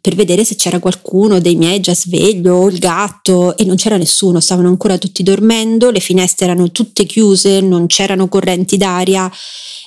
per 0.00 0.16
vedere 0.16 0.42
se 0.42 0.56
c'era 0.56 0.80
qualcuno 0.80 1.38
dei 1.38 1.54
miei 1.54 1.78
già 1.78 1.94
sveglio 1.94 2.56
o 2.56 2.68
il 2.68 2.78
gatto 2.78 3.56
e 3.56 3.64
non 3.64 3.76
c'era 3.76 3.96
nessuno, 3.96 4.40
stavano 4.40 4.66
ancora 4.66 4.98
tutti 4.98 5.22
dormendo, 5.22 5.90
le 5.90 6.00
finestre 6.00 6.46
erano 6.46 6.72
tutte 6.72 7.04
chiuse, 7.04 7.60
non 7.60 7.86
c'erano 7.86 8.26
correnti 8.26 8.76
d'aria 8.76 9.30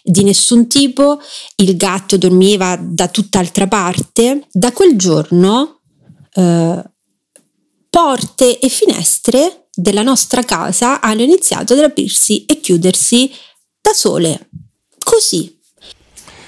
di 0.02 0.24
nessun 0.24 0.70
tipo, 0.70 1.20
il 1.58 1.76
gatto 1.76 2.16
dormiva 2.16 2.80
da 2.82 3.10
tutt'altra 3.10 3.68
parte. 3.68 4.48
Da 4.50 4.72
quel 4.72 4.96
giorno 4.96 5.82
eh, 6.36 6.84
porte 7.90 8.60
e 8.60 8.70
finestre 8.70 9.68
della 9.74 10.04
nostra 10.04 10.44
casa 10.44 11.02
hanno 11.02 11.22
iniziato 11.22 11.74
ad 11.74 11.80
aprirsi 11.80 12.46
e 12.46 12.62
chiudersi 12.62 13.30
sole, 13.94 14.50
così. 15.04 15.61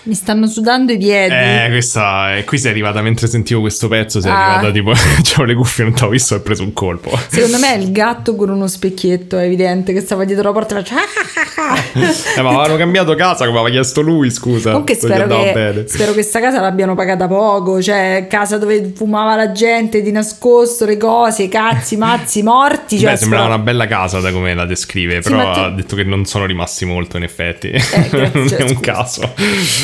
Mi 0.05 0.15
stanno 0.15 0.47
sudando 0.47 0.91
i 0.91 0.97
piedi. 0.97 1.33
Eh, 1.33 1.67
questa. 1.69 2.35
E 2.35 2.43
qui 2.43 2.57
sei 2.57 2.71
arrivata 2.71 3.01
mentre 3.01 3.27
sentivo 3.27 3.61
questo 3.61 3.87
pezzo. 3.87 4.19
Sei 4.19 4.29
Ah. 4.31 4.55
arrivata 4.55 4.71
tipo. 4.73 4.91
C'avevo 5.23 5.43
le 5.45 5.53
cuffie, 5.55 5.85
non 5.85 5.93
t'ho 5.93 6.09
visto 6.09 6.33
e 6.33 6.37
ho 6.37 6.41
preso 6.41 6.63
un 6.63 6.73
colpo. 6.73 7.17
Secondo 7.29 7.57
me 7.57 7.73
è 7.75 7.77
il 7.77 7.91
gatto 7.93 8.35
con 8.35 8.49
uno 8.49 8.67
specchietto, 8.67 9.37
è 9.37 9.45
evidente, 9.45 9.93
che 9.93 10.01
stava 10.01 10.25
dietro 10.25 10.43
la 10.43 10.51
porta 10.51 10.77
e 10.77 10.83
faceva... 10.83 10.99
"Ah, 11.01 11.61
ah, 11.67 11.73
ah". 11.73 11.77
Eh, 12.37 12.41
ma 12.41 12.49
avevano 12.49 12.75
cambiato 12.75 13.15
casa 13.15 13.45
come 13.45 13.59
aveva 13.59 13.73
chiesto 13.73 14.01
lui, 14.01 14.29
scusa. 14.29 14.71
Comunque 14.71 14.95
spero 14.95 15.25
che, 15.27 15.85
spero 15.87 16.11
che 16.13 16.21
sta 16.23 16.41
casa 16.41 16.59
l'abbiano 16.59 16.95
pagata 16.95 17.27
poco, 17.27 17.81
cioè 17.81 18.27
casa 18.29 18.57
dove 18.57 18.91
fumava 18.93 19.35
la 19.37 19.51
gente 19.53 20.01
di 20.01 20.11
nascosto, 20.11 20.83
le 20.85 20.97
cose, 20.97 21.47
cazzi, 21.47 21.95
mazzi, 21.95 22.43
morti. 22.43 22.99
Cioè, 22.99 23.11
Beh, 23.11 23.17
sembrava 23.17 23.45
una 23.45 23.59
bella 23.59 23.87
casa 23.87 24.19
da 24.19 24.31
come 24.33 24.53
la 24.53 24.65
descrive, 24.65 25.21
Sì, 25.21 25.29
però 25.29 25.53
tu- 25.53 25.59
ha 25.59 25.69
detto 25.69 25.95
che 25.95 26.03
non 26.03 26.25
sono 26.25 26.45
rimasti 26.45 26.83
molto 26.83 27.15
in 27.15 27.23
effetti. 27.23 27.69
grazie, 27.69 28.09
non 28.11 28.31
è 28.33 28.61
un 28.63 28.67
scusa. 28.67 28.79
caso. 28.81 29.33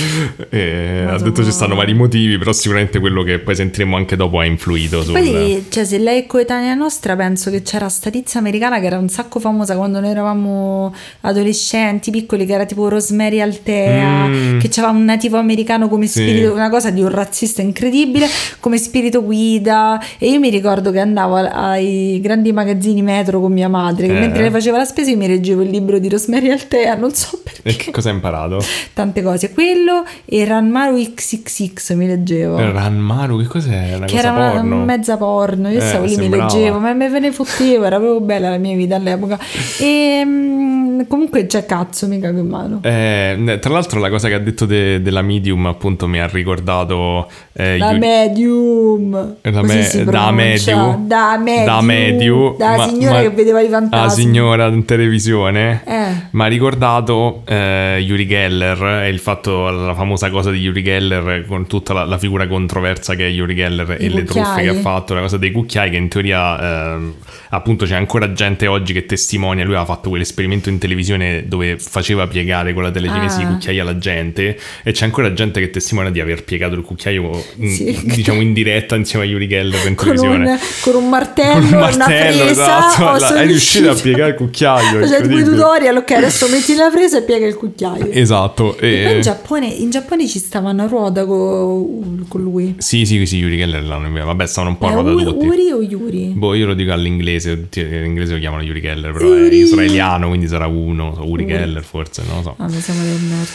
E 0.49 1.05
ha 1.07 1.17
detto 1.17 1.43
ci 1.43 1.51
stanno 1.51 1.75
vari 1.75 1.93
motivi, 1.93 2.37
però 2.37 2.51
sicuramente 2.51 2.99
quello 2.99 3.23
che 3.23 3.39
poi 3.39 3.55
sentiremo 3.55 3.95
anche 3.95 4.15
dopo 4.15 4.39
ha 4.39 4.45
influito 4.45 5.03
sul... 5.03 5.13
Poi, 5.13 5.65
cioè, 5.69 5.85
se 5.85 5.97
lei 5.97 6.21
è 6.21 6.25
coetanea 6.25 6.73
nostra, 6.73 7.15
penso 7.15 7.51
che 7.51 7.61
c'era 7.61 7.87
sta 7.89 8.09
tizia 8.09 8.39
americana 8.39 8.79
che 8.79 8.85
era 8.87 8.97
un 8.97 9.09
sacco 9.09 9.39
famosa 9.39 9.75
quando 9.75 9.99
noi 9.99 10.09
eravamo 10.09 10.93
adolescenti, 11.21 12.11
piccoli, 12.11 12.45
che 12.45 12.53
era 12.53 12.65
tipo 12.65 12.87
Rosemary 12.89 13.39
Altea, 13.41 14.27
Mm. 14.27 14.59
che 14.59 14.69
c'aveva 14.69 14.93
un 14.93 15.03
nativo 15.05 15.37
americano 15.37 15.87
come 15.89 16.07
Sì. 16.07 16.21
spirito, 16.21 16.51
una 16.53 16.69
cosa 16.69 16.89
di 16.89 17.01
un 17.01 17.09
razzista 17.09 17.61
incredibile, 17.61 18.27
come 18.59 18.77
spirito 18.77 19.23
guida. 19.23 19.99
E 20.17 20.29
io 20.29 20.39
mi 20.39 20.49
ricordo 20.49 20.91
che 20.91 20.99
andavo 20.99 21.35
ai 21.35 22.19
grandi 22.21 22.51
magazzini 22.51 23.01
metro 23.01 23.39
con 23.39 23.51
mia 23.51 23.67
madre, 23.69 24.07
che 24.07 24.15
Eh. 24.15 24.19
mentre 24.19 24.41
lei 24.41 24.51
faceva 24.51 24.77
la 24.77 24.85
spesa 24.85 25.09
io 25.11 25.17
mi 25.17 25.27
leggevo 25.27 25.61
il 25.61 25.69
libro 25.69 25.99
di 25.99 26.09
Rosemary 26.09 26.49
Altea, 26.49 26.95
non 26.95 27.13
so 27.13 27.39
E 27.43 27.49
perché. 27.61 27.85
che 27.85 27.91
cosa 27.91 28.09
hai 28.09 28.15
imparato? 28.15 28.63
Tante 28.93 29.21
cose. 29.21 29.51
Quello 29.53 29.98
e 30.25 30.45
Ranmaru 30.45 30.97
XXX 31.13 31.93
mi 31.93 32.07
leggevo. 32.07 32.57
Ranmaru, 32.57 33.37
che 33.41 33.45
cos'è? 33.47 33.95
Una 33.95 34.05
Che 34.05 34.15
era 34.17 34.31
una 34.31 34.51
porno? 34.51 34.83
mezza 34.85 35.17
porno, 35.17 35.69
io 35.69 35.77
Eh, 35.79 35.81
stavo 35.81 36.05
lì, 36.05 36.15
mi 36.15 36.21
sembrava. 36.23 36.43
leggevo, 36.53 36.79
ma 36.79 36.93
me 36.93 37.19
ne 37.19 37.31
fottevo, 37.31 37.83
era 37.85 37.97
proprio 37.97 38.21
bella 38.21 38.49
la 38.49 38.57
mia 38.57 38.75
vita 38.75 38.95
all'epoca. 38.95 39.37
E 39.79 40.21
mm, 40.25 41.01
comunque 41.07 41.45
c'è 41.45 41.65
cazzo, 41.65 42.07
mi 42.07 42.19
cago 42.19 42.39
in 42.39 42.47
mano. 42.47 42.79
Eh, 42.83 43.57
tra 43.61 43.71
l'altro 43.73 43.99
la 43.99 44.09
cosa 44.09 44.27
che 44.27 44.33
ha 44.35 44.39
detto 44.39 44.65
de- 44.65 45.01
della 45.01 45.21
medium 45.21 45.65
appunto 45.65 46.07
mi 46.07 46.19
ha 46.19 46.27
ricordato 46.27 47.27
eh, 47.53 47.77
Da 47.77 47.87
Yuri- 47.87 47.99
medium, 47.99 49.35
Da, 49.41 49.59
così 49.61 49.97
me- 49.97 50.03
da 50.05 50.31
medium 50.31 51.07
da 51.07 51.37
medium, 51.37 51.65
da 51.65 51.81
medium 51.81 52.57
da 52.57 52.75
ma- 52.77 52.87
signora 52.87 53.13
ma- 53.15 53.21
che 53.21 53.29
vedeva 53.29 53.61
i 53.61 53.67
fantasmi. 53.69 54.05
la 54.05 54.09
signora 54.09 54.65
in 54.67 54.85
televisione 54.85 55.81
Eh. 55.85 56.05
mi 56.31 56.41
ha 56.41 56.47
ricordato 56.47 57.41
eh, 57.45 57.97
Yuri 58.05 58.27
Geller 58.27 59.03
e 59.03 59.09
il 59.09 59.19
fatto 59.19 59.67
la 59.89 59.95
famosa 59.95 60.29
cosa 60.29 60.51
di 60.51 60.59
Yuri 60.59 60.83
Geller 60.83 61.45
con 61.45 61.67
tutta 61.67 61.93
la, 61.93 62.03
la 62.05 62.17
figura 62.17 62.47
controversa 62.47 63.15
che 63.15 63.25
è 63.27 63.29
Yuri 63.29 63.55
Geller 63.55 63.97
I 63.99 64.05
e 64.05 64.09
le 64.09 64.23
truffe 64.23 64.41
cucchiai. 64.47 64.63
che 64.63 64.69
ha 64.69 64.81
fatto 64.81 65.13
la 65.13 65.21
cosa 65.21 65.37
dei 65.37 65.51
cucchiai 65.51 65.89
che 65.89 65.97
in 65.97 66.07
teoria 66.07 66.93
ehm, 66.93 67.13
appunto 67.49 67.85
c'è 67.85 67.95
ancora 67.95 68.31
gente 68.33 68.67
oggi 68.67 68.93
che 68.93 69.05
testimonia 69.05 69.63
lui 69.65 69.75
aveva 69.75 69.91
fatto 69.93 70.09
quell'esperimento 70.09 70.69
in 70.69 70.77
televisione 70.77 71.43
dove 71.47 71.77
faceva 71.79 72.27
piegare 72.27 72.73
con 72.73 72.83
la 72.83 72.91
telecinesi 72.91 73.41
Ah. 73.41 73.43
i 73.43 73.45
cucchiai 73.47 73.79
alla 73.79 73.97
gente 73.97 74.57
e 74.83 74.91
c'è 74.91 75.05
ancora 75.05 75.33
gente 75.33 75.59
che 75.59 75.69
testimonia 75.69 76.11
di 76.11 76.19
aver 76.19 76.43
piegato 76.43 76.75
il 76.75 76.81
cucchiaio 76.81 77.43
in- 77.57 77.69
Sì. 77.69 77.99
diciamo 78.03 78.41
in 78.41 78.53
diretta 78.53 78.95
insieme 78.95 79.25
a 79.25 79.27
Yuri 79.27 79.47
Geller 79.47 79.87
in 79.87 79.95
con 79.95 80.05
televisione 80.07 80.51
un, 80.51 80.59
con 80.81 80.95
un 80.95 81.09
martello, 81.09 81.53
con 81.53 81.63
un 81.63 81.73
una 81.73 81.79
martello, 81.97 82.43
fresa, 82.45 82.51
esatto, 82.51 83.03
oh, 83.05 83.17
la- 83.17 83.35
è 83.41 83.45
riuscito 83.45 83.89
a 83.89 83.95
piegare 83.95 84.29
il 84.31 84.35
cucchiaio, 84.35 84.99
C'è 85.07 85.21
tipo 85.21 85.37
i 85.37 85.43
tutorial, 85.43 85.97
ok, 85.97 86.11
adesso 86.11 86.47
metti 86.49 86.75
la 86.75 86.89
fresa 86.91 87.17
e 87.19 87.23
piega 87.23 87.45
il 87.47 87.55
cucchiaio. 87.55 88.09
Esatto. 88.11 88.77
E... 88.77 89.13
in 89.15 89.21
Giappone, 89.21 89.67
in 89.81 89.89
Giappone 89.89 90.27
ci 90.27 90.39
stavano 90.39 90.83
a 90.83 90.87
ruota 90.87 91.25
con, 91.25 92.25
con 92.27 92.41
lui. 92.41 92.75
Sì, 92.77 93.05
sì, 93.05 93.25
sì, 93.25 93.37
Yuri 93.37 93.57
Geller 93.57 93.83
l'hanno 93.83 94.07
inviato. 94.07 94.27
Vabbè, 94.27 94.45
stavano 94.47 94.73
un 94.73 94.77
po' 94.79 94.87
a 94.87 94.89
È 94.89 94.93
ruota 94.93 95.09
Uri, 95.11 95.23
tutti. 95.23 95.45
Uri 95.47 95.71
o 95.71 95.81
Yuri? 95.81 96.25
Boh, 96.35 96.53
io 96.53 96.65
lo 96.65 96.73
dico 96.73 96.91
all'inglese, 96.91 97.59
tutti 97.59 97.79
in 97.79 98.03
inglese 98.05 98.33
lo 98.33 98.39
chiamano 98.39 98.61
Yuri 98.63 98.81
Geller, 98.81 99.11
però 99.11 99.25
Yuri. 99.27 99.59
è 99.59 99.63
israeliano, 99.63 100.27
quindi 100.27 100.47
sarà 100.47 100.67
uno, 100.67 101.15
Uri 101.21 101.43
Uri. 101.43 101.45
Geller 101.45 101.83
forse, 101.83 102.23
non 102.27 102.37
lo 102.37 102.41
so. 102.43 102.53
Ah, 102.57 102.67
noi 102.67 102.81
siamo 102.81 103.01
del 103.03 103.19
nord. 103.21 103.47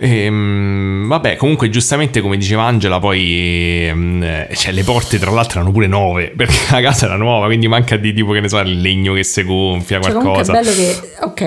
Ehm, 0.00 1.06
vabbè, 1.08 1.36
comunque 1.36 1.68
giustamente 1.70 2.20
come 2.20 2.36
diceva 2.36 2.64
Angela, 2.64 2.98
poi 2.98 3.86
ehm, 3.88 4.22
eh, 4.22 4.48
cioè, 4.54 4.72
le 4.72 4.82
porte 4.82 5.18
tra 5.18 5.30
l'altro 5.30 5.58
erano 5.60 5.72
pure 5.72 5.86
nuove, 5.86 6.32
perché 6.36 6.56
la 6.70 6.80
casa 6.80 7.06
era 7.06 7.16
nuova, 7.16 7.46
quindi 7.46 7.68
manca 7.68 7.96
di 7.96 8.12
tipo 8.12 8.32
che 8.32 8.40
ne 8.40 8.48
so, 8.48 8.58
il 8.60 8.80
legno 8.80 9.12
che 9.14 9.24
si 9.24 9.42
gonfia, 9.44 10.00
Cioè, 10.00 10.12
comunque 10.12 10.42
è 10.42 10.44
qualcosa. 10.44 10.52
bello 10.52 10.74
che, 10.74 10.96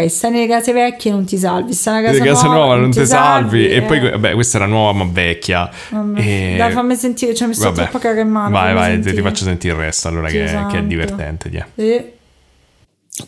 ok, 0.03 0.09
stai 0.09 0.31
nelle 0.31 0.47
case 0.47 0.71
vecchie 0.73 1.11
non 1.11 1.25
ti 1.25 1.37
salvi, 1.37 1.73
stai 1.73 2.01
nella 2.01 2.11
Le 2.11 2.17
casa, 2.19 2.31
case 2.31 2.47
nuove 2.47 2.79
non 2.79 2.91
ti 2.91 3.05
salvi, 3.05 3.67
e 3.67 3.75
eh. 3.75 3.81
poi 3.81 3.99
vabbè, 4.21 4.33
questa 4.33 4.57
era 4.57 4.67
nuova 4.67 5.03
ma 5.03 5.11
vecchia. 5.11 5.69
E- 6.15 6.55
Dai, 6.57 6.71
fammi 6.71 6.95
sentire, 6.95 7.33
cioè 7.33 7.47
mi 7.47 7.53
sto 7.53 7.65
Vabbè. 7.65 7.81
troppo 7.81 7.97
a 7.97 7.99
cagare 7.99 8.21
in 8.21 8.29
mano. 8.29 8.49
Vai, 8.51 8.73
vai, 8.73 8.91
ti, 8.93 8.97
ti 8.97 9.03
sentire. 9.03 9.21
faccio 9.29 9.43
sentire 9.43 9.73
il 9.73 9.79
resto 9.79 10.07
allora 10.07 10.27
che, 10.29 10.37
che 10.37 10.43
è 10.45 10.47
santo. 10.47 10.81
divertente. 10.81 11.67
Sì. 11.75 12.19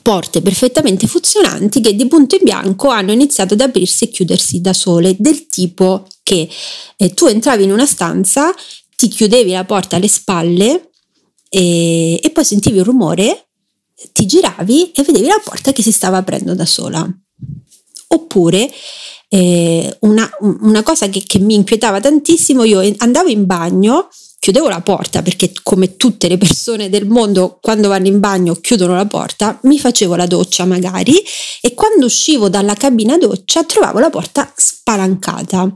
porte 0.02 0.42
perfettamente 0.42 1.08
funzionanti 1.08 1.82
che 1.82 1.94
di 1.96 2.08
punto 2.08 2.36
in 2.36 2.42
bianco 2.44 2.88
hanno 2.90 3.12
iniziato 3.12 3.54
ad 3.54 3.62
aprirsi 3.62 4.06
e 4.06 4.10
chiudersi 4.10 4.62
da 4.62 4.74
sole, 4.74 5.16
del 5.20 5.48
tipo 5.48 6.08
che 6.24 6.48
eh, 6.96 7.14
tu 7.14 7.26
entravi 7.26 7.64
in 7.64 7.72
una 7.72 7.86
stanza, 7.86 8.54
ti 8.96 9.08
chiudevi 9.10 9.52
la 9.52 9.66
porta 9.66 9.98
alle 9.98 10.08
spalle 10.08 10.90
e, 11.50 12.20
e 12.24 12.30
poi 12.32 12.46
sentivi 12.46 12.78
un 12.78 12.86
rumore, 12.86 13.48
ti 14.14 14.26
giravi 14.26 14.92
e 14.94 15.04
vedevi 15.04 15.28
la 15.28 15.42
porta 15.44 15.72
che 15.74 15.82
si 15.84 15.92
stava 15.92 16.18
aprendo 16.18 16.56
da 16.56 16.66
sola. 16.66 17.08
Oppure 18.08 18.70
eh, 19.34 19.98
una, 20.02 20.30
una, 20.62 20.84
cosa 20.84 21.10
che, 21.10 21.24
che 21.26 21.40
mi 21.40 21.56
inquietava 21.56 22.00
tantissimo, 22.00 22.64
io 22.66 22.82
andavo 22.98 23.30
in 23.30 23.48
bagno 23.48 24.10
chiudevo 24.38 24.70
la 24.70 24.82
porta 24.82 25.24
perché 25.24 25.52
come 25.64 25.96
tutte 25.96 26.28
le 26.28 26.38
persone 26.38 26.88
del 26.88 27.08
mondo 27.08 27.58
quando 27.60 27.88
vanno 27.88 28.06
in 28.06 28.20
bagno 28.20 28.54
chiudono 28.54 28.94
la 28.94 29.08
porta, 29.08 29.58
mi 29.64 29.80
facevo 29.80 30.16
la 30.16 30.28
doccia 30.28 30.66
magari 30.66 31.16
e 31.62 31.74
quando 31.74 32.06
uscivo 32.06 32.48
dalla 32.48 32.76
cabina 32.76 33.18
doccia 33.18 33.64
trovavo 33.64 33.98
la 33.98 34.12
porta 34.12 34.54
spalancata. 34.56 35.76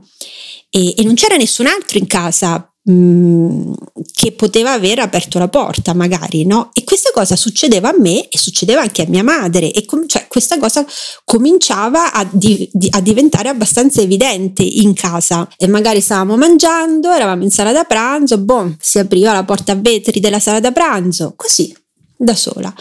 E, 0.69 0.93
e 0.95 1.03
non 1.03 1.15
c'era 1.15 1.37
nessun 1.37 1.65
altro 1.65 1.97
in 1.97 2.05
casa 2.05 2.71
Mm, 2.89 3.73
che 4.13 4.31
poteva 4.31 4.71
aver 4.71 4.99
aperto 4.99 5.39
la 5.39 5.49
porta 5.49 5.93
magari 5.93 6.45
no? 6.45 6.69
E 6.73 6.85
questa 6.85 7.09
cosa 7.13 7.35
succedeva 7.35 7.89
a 7.89 7.95
me 7.99 8.29
e 8.29 8.37
succedeva 8.37 8.79
anche 8.79 9.01
a 9.01 9.05
mia 9.09 9.23
madre. 9.23 9.71
E 9.73 9.83
com- 9.85 10.07
cioè, 10.07 10.27
questa 10.27 10.57
cosa 10.57 10.85
cominciava 11.25 12.13
a, 12.13 12.25
di- 12.31 12.69
di- 12.71 12.87
a, 12.91 13.01
diventare 13.01 13.49
abbastanza 13.49 13.99
evidente 14.01 14.63
in 14.63 14.93
casa. 14.93 15.49
E 15.57 15.67
magari 15.67 15.99
stavamo 15.99 16.37
mangiando 16.37 17.11
eravamo 17.11 17.43
in 17.43 17.51
sala 17.51 17.73
da 17.73 17.83
pranzo 17.83 18.37
boh 18.37 18.75
si 18.79 18.99
apriva 18.99 19.33
la 19.33 19.43
porta 19.43 19.73
a 19.73 19.75
vetri 19.75 20.19
della 20.19 20.39
sala 20.39 20.59
da 20.59 20.71
pranzo 20.71 21.33
così 21.35 21.75
da 22.15 22.35
sola 22.35 22.73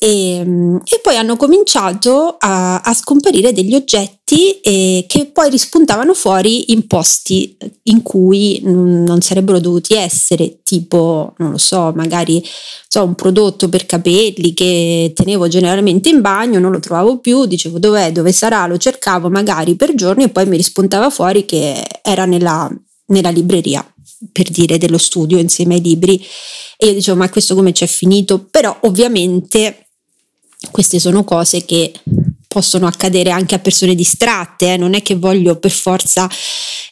e, 0.00 0.36
ehm, 0.36 0.80
e, 0.84 1.00
poi 1.02 1.16
hanno 1.16 1.36
cominciato 1.36 2.36
a, 2.38 2.80
a 2.80 2.94
scomparire 2.94 3.52
degli 3.52 3.74
oggetti 3.74 4.60
eh, 4.60 5.04
che 5.08 5.26
poi 5.26 5.50
rispuntavano 5.50 6.14
fuori 6.14 6.70
in 6.72 6.86
posti 6.86 7.56
in 7.84 8.02
cui 8.02 8.60
non 8.62 9.20
sarebbero 9.20 9.58
dovuti 9.58 9.94
essere, 9.94 10.60
tipo, 10.62 11.34
non 11.38 11.50
lo 11.52 11.58
so, 11.58 11.92
magari 11.96 12.42
so, 12.86 13.02
un 13.02 13.16
prodotto 13.16 13.68
per 13.68 13.86
capelli 13.86 14.54
che 14.54 15.12
tenevo 15.14 15.48
generalmente 15.48 16.10
in 16.10 16.20
bagno, 16.20 16.60
non 16.60 16.70
lo 16.70 16.78
trovavo 16.78 17.18
più, 17.18 17.46
dicevo 17.46 17.80
dov'è, 17.80 18.12
dove 18.12 18.30
sarà, 18.30 18.66
lo 18.66 18.76
cercavo 18.76 19.28
magari 19.28 19.74
per 19.74 19.94
giorni 19.94 20.24
e 20.24 20.28
poi 20.28 20.46
mi 20.46 20.56
rispuntava 20.56 21.10
fuori 21.10 21.44
che 21.44 21.84
era 22.02 22.24
nella, 22.24 22.70
nella 23.06 23.30
libreria 23.30 23.84
per 24.32 24.50
dire 24.50 24.78
dello 24.78 24.98
studio 24.98 25.38
insieme 25.38 25.74
ai 25.74 25.82
libri. 25.82 26.24
E 26.76 26.86
io 26.86 26.92
dicevo 26.92 27.16
ma 27.16 27.28
questo 27.30 27.54
come 27.56 27.72
c'è 27.72 27.86
finito? 27.86 28.46
Però 28.50 28.76
ovviamente 28.82 29.87
queste 30.70 30.98
sono 30.98 31.22
cose 31.24 31.64
che 31.64 31.92
possono 32.48 32.86
accadere 32.86 33.30
anche 33.30 33.54
a 33.54 33.58
persone 33.58 33.94
distratte, 33.94 34.72
eh? 34.72 34.76
non 34.76 34.94
è 34.94 35.02
che 35.02 35.14
voglio 35.14 35.58
per 35.58 35.70
forza 35.70 36.28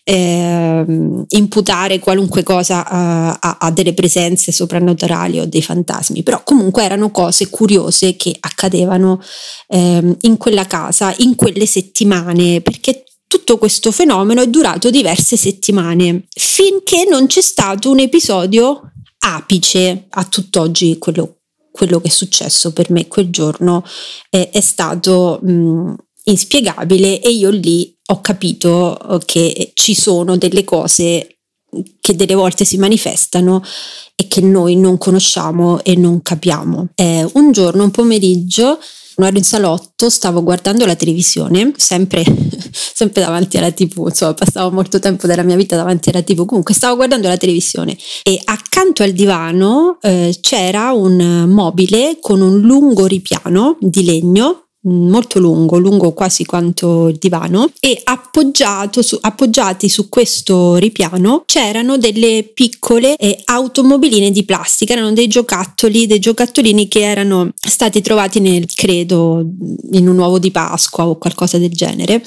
eh, 0.05 0.85
imputare 1.29 1.99
qualunque 1.99 2.43
cosa 2.43 2.87
a, 2.87 3.39
a, 3.41 3.57
a, 3.59 3.71
delle 3.73 3.95
presenze 3.95 4.53
soprannaturali 4.53 5.41
o 5.41 5.47
dei 5.47 5.62
fantasmi, 5.62 6.23
però 6.23 6.43
comunque 6.45 6.85
erano 6.85 7.11
cose 7.11 7.49
curiose 7.49 8.17
che 8.17 8.37
accadevano 8.39 9.21
eh, 9.69 10.17
in 10.21 10.37
quella 10.37 10.67
casa, 10.67 11.12
in 11.19 11.35
quelle 11.35 11.67
settimane, 11.67 12.61
perché 12.61 13.05
tutto 13.27 13.59
questo 13.59 13.91
fenomeno 13.91 14.43
è 14.43 14.49
durato 14.49 14.91
diverse 14.91 15.37
settimane, 15.37 16.27
finché 16.29 17.07
non 17.09 17.27
c'è 17.27 17.41
stato 17.41 17.91
un 17.91 17.99
episodio 17.99 18.93
apice 19.19 20.05
a 20.11 20.25
tutt'oggi 20.25 20.99
quello 20.99 21.37
quello 21.77 22.01
che 22.01 22.09
è 22.09 22.11
successo 22.11 22.72
per 22.72 22.91
me 22.91 23.07
quel 23.07 23.31
giorno 23.31 23.85
è, 24.31 24.49
è 24.51 24.61
stato 24.61 25.39
mh, 25.43 25.95
inspiegabile 26.24 27.20
e 27.20 27.31
io 27.31 27.51
lì 27.51 27.95
ho 28.07 28.20
capito 28.20 28.99
eh, 28.99 29.24
che 29.24 29.70
ci 29.74 29.95
sono 29.95 30.37
delle 30.37 30.64
cose 30.64 31.37
che 32.01 32.16
delle 32.16 32.35
volte 32.35 32.64
si 32.64 32.79
manifestano 32.79 33.62
e 34.14 34.29
che 34.29 34.41
noi 34.41 34.77
non 34.77 34.97
conosciamo 34.97 35.83
e 35.85 35.95
non 35.95 36.22
capiamo. 36.22 36.89
Eh, 36.95 37.29
un 37.35 37.53
giorno, 37.53 37.85
un 37.85 37.91
pomeriggio, 37.91 38.79
ero 39.25 39.37
in 39.37 39.45
salotto, 39.45 40.11
stavo 40.11 40.43
guardando 40.43 40.85
la 40.85 40.95
televisione, 40.95 41.73
sempre, 41.77 42.23
sempre 42.71 43.23
davanti 43.23 43.57
alla 43.57 43.71
tv, 43.71 44.07
insomma 44.09 44.35
passavo 44.35 44.71
molto 44.71 44.99
tempo 44.99 45.27
della 45.27 45.43
mia 45.43 45.57
vita 45.57 45.77
davanti 45.77 46.11
alla 46.11 46.23
tv, 46.23 46.45
comunque 46.45 46.75
stavo 46.75 46.97
guardando 46.97 47.29
la 47.29 47.37
televisione 47.37 47.97
e 48.23 48.39
accanto 48.45 49.03
al 49.03 49.12
divano 49.12 49.99
eh, 50.03 50.37
c'era 50.41 50.93
un 50.93 51.45
mobile 51.49 52.19
con 52.21 52.41
un 52.41 52.61
lungo 52.61 53.07
ripiano 53.07 53.79
di 53.81 54.05
legno 54.05 54.66
molto 54.87 55.39
lungo, 55.39 55.78
lungo 55.78 56.12
quasi 56.12 56.45
quanto 56.45 57.09
il 57.09 57.16
divano 57.18 57.70
e 57.80 58.03
su, 59.01 59.18
appoggiati 59.20 59.89
su 59.89 60.09
questo 60.09 60.76
ripiano 60.76 61.43
c'erano 61.47 61.99
delle 61.99 62.51
piccole 62.55 63.16
eh, 63.16 63.41
automobiline 63.45 64.30
di 64.30 64.45
plastica, 64.45 64.95
erano 64.95 65.12
dei 65.12 65.28
giocattoli, 65.28 66.07
dei 66.07 66.18
giocattolini 66.18 66.89
che 66.89 67.01
erano 67.01 67.51
stati 67.55 68.01
trovati 68.01 68.41
nel 68.41 68.66
credo 68.72 69.45
in 69.93 70.09
un 70.09 70.18
uovo 70.18 70.39
di 70.39 70.51
Pasqua 70.51 71.07
o 71.07 71.18
qualcosa 71.18 71.59
del 71.59 71.72
genere. 71.72 72.22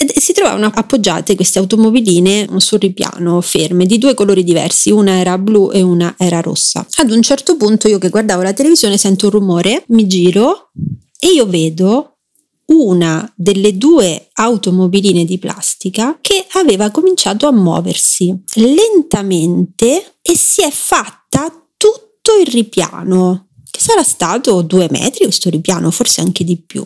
Ed 0.00 0.16
si 0.16 0.32
trovavano 0.32 0.70
appoggiate 0.72 1.34
queste 1.34 1.58
automobiline 1.58 2.48
sul 2.58 2.78
ripiano, 2.78 3.40
ferme, 3.40 3.84
di 3.84 3.98
due 3.98 4.14
colori 4.14 4.44
diversi, 4.44 4.92
una 4.92 5.18
era 5.18 5.36
blu 5.38 5.72
e 5.72 5.82
una 5.82 6.14
era 6.16 6.40
rossa. 6.40 6.86
Ad 6.98 7.10
un 7.10 7.20
certo 7.20 7.56
punto 7.56 7.88
io 7.88 7.98
che 7.98 8.08
guardavo 8.08 8.42
la 8.42 8.52
televisione 8.52 8.96
sento 8.96 9.26
un 9.26 9.32
rumore, 9.32 9.82
mi 9.88 10.06
giro 10.06 10.70
e 11.18 11.28
io 11.28 11.46
vedo 11.46 12.18
una 12.66 13.30
delle 13.34 13.76
due 13.76 14.28
automobiline 14.32 15.24
di 15.24 15.38
plastica 15.38 16.18
che 16.20 16.46
aveva 16.52 16.90
cominciato 16.90 17.46
a 17.46 17.52
muoversi 17.52 18.34
lentamente 18.54 20.16
e 20.20 20.36
si 20.36 20.62
è 20.62 20.70
fatta 20.70 21.50
tutto 21.76 22.36
il 22.38 22.46
ripiano, 22.46 23.48
che 23.70 23.80
sarà 23.80 24.02
stato 24.02 24.60
due 24.62 24.88
metri 24.90 25.24
questo 25.24 25.48
ripiano, 25.48 25.90
forse 25.90 26.20
anche 26.20 26.44
di 26.44 26.58
più. 26.58 26.84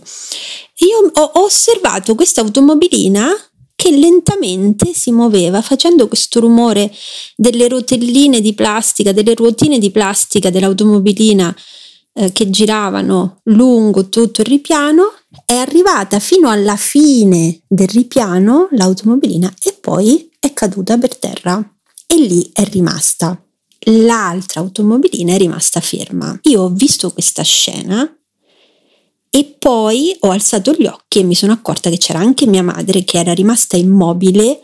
Io 0.78 1.10
ho 1.12 1.30
osservato 1.34 2.14
questa 2.14 2.42
automobilina 2.42 3.28
che 3.74 3.90
lentamente 3.90 4.92
si 4.94 5.10
muoveva 5.10 5.60
facendo 5.60 6.06
questo 6.06 6.38
rumore 6.38 6.94
delle 7.34 7.66
rotelline 7.66 8.40
di 8.40 8.54
plastica, 8.54 9.10
delle 9.10 9.34
ruotine 9.34 9.80
di 9.80 9.90
plastica 9.90 10.50
dell'automobilina 10.50 11.52
eh, 12.14 12.32
che 12.32 12.50
giravano 12.50 13.40
lungo 13.44 14.08
tutto 14.08 14.40
il 14.42 14.46
ripiano, 14.46 15.12
è 15.46 15.54
arrivata 15.54 16.18
fino 16.18 16.50
alla 16.50 16.76
fine 16.76 17.62
del 17.66 17.88
ripiano 17.88 18.68
l'automobilina 18.72 19.52
e 19.62 19.76
poi 19.80 20.30
è 20.38 20.52
caduta 20.52 20.98
per 20.98 21.16
terra 21.16 21.62
e 22.06 22.16
lì 22.16 22.50
è 22.52 22.64
rimasta. 22.64 23.40
L'altra 23.86 24.60
automobilina 24.60 25.34
è 25.34 25.38
rimasta 25.38 25.80
ferma. 25.80 26.38
Io 26.42 26.62
ho 26.62 26.68
visto 26.68 27.10
questa 27.12 27.42
scena 27.42 28.08
e 29.30 29.56
poi 29.58 30.14
ho 30.20 30.30
alzato 30.30 30.72
gli 30.72 30.86
occhi 30.86 31.20
e 31.20 31.22
mi 31.24 31.34
sono 31.34 31.52
accorta 31.52 31.90
che 31.90 31.96
c'era 31.96 32.18
anche 32.18 32.46
mia 32.46 32.62
madre 32.62 33.02
che 33.02 33.18
era 33.18 33.32
rimasta 33.32 33.76
immobile 33.76 34.60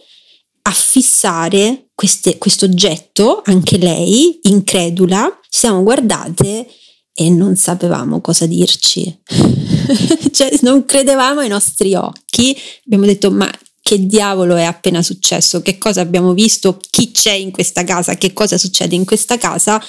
a 0.63 0.73
fissare 0.73 1.89
questo 1.95 2.67
oggetto, 2.67 3.41
anche 3.45 3.79
lei, 3.79 4.39
incredula. 4.43 5.39
Ci 5.49 5.61
siamo 5.61 5.83
guardate 5.83 6.69
e 7.21 7.31
non 7.31 7.57
sapevamo 7.57 8.21
cosa 8.21 8.47
dirci. 8.47 9.23
cioè, 10.31 10.51
non 10.61 10.85
credevamo 10.85 11.41
ai 11.41 11.49
nostri 11.49 11.97
occhi. 11.97 12.57
Abbiamo 12.85 13.07
detto, 13.07 13.33
ma 13.33 13.51
che 13.83 14.07
diavolo 14.07 14.55
è 14.55 14.63
appena 14.63 15.03
successo? 15.03 15.61
Che 15.61 15.79
cosa 15.79 16.01
abbiamo 16.01 16.33
visto? 16.33 16.79
Chi 16.89 17.11
c'è 17.11 17.33
in 17.33 17.51
questa 17.51 17.83
casa? 17.83 18.15
Che 18.15 18.33
cosa 18.33 18.57
succede 18.57 18.95
in 18.95 19.05
questa 19.05 19.37
casa? 19.37 19.83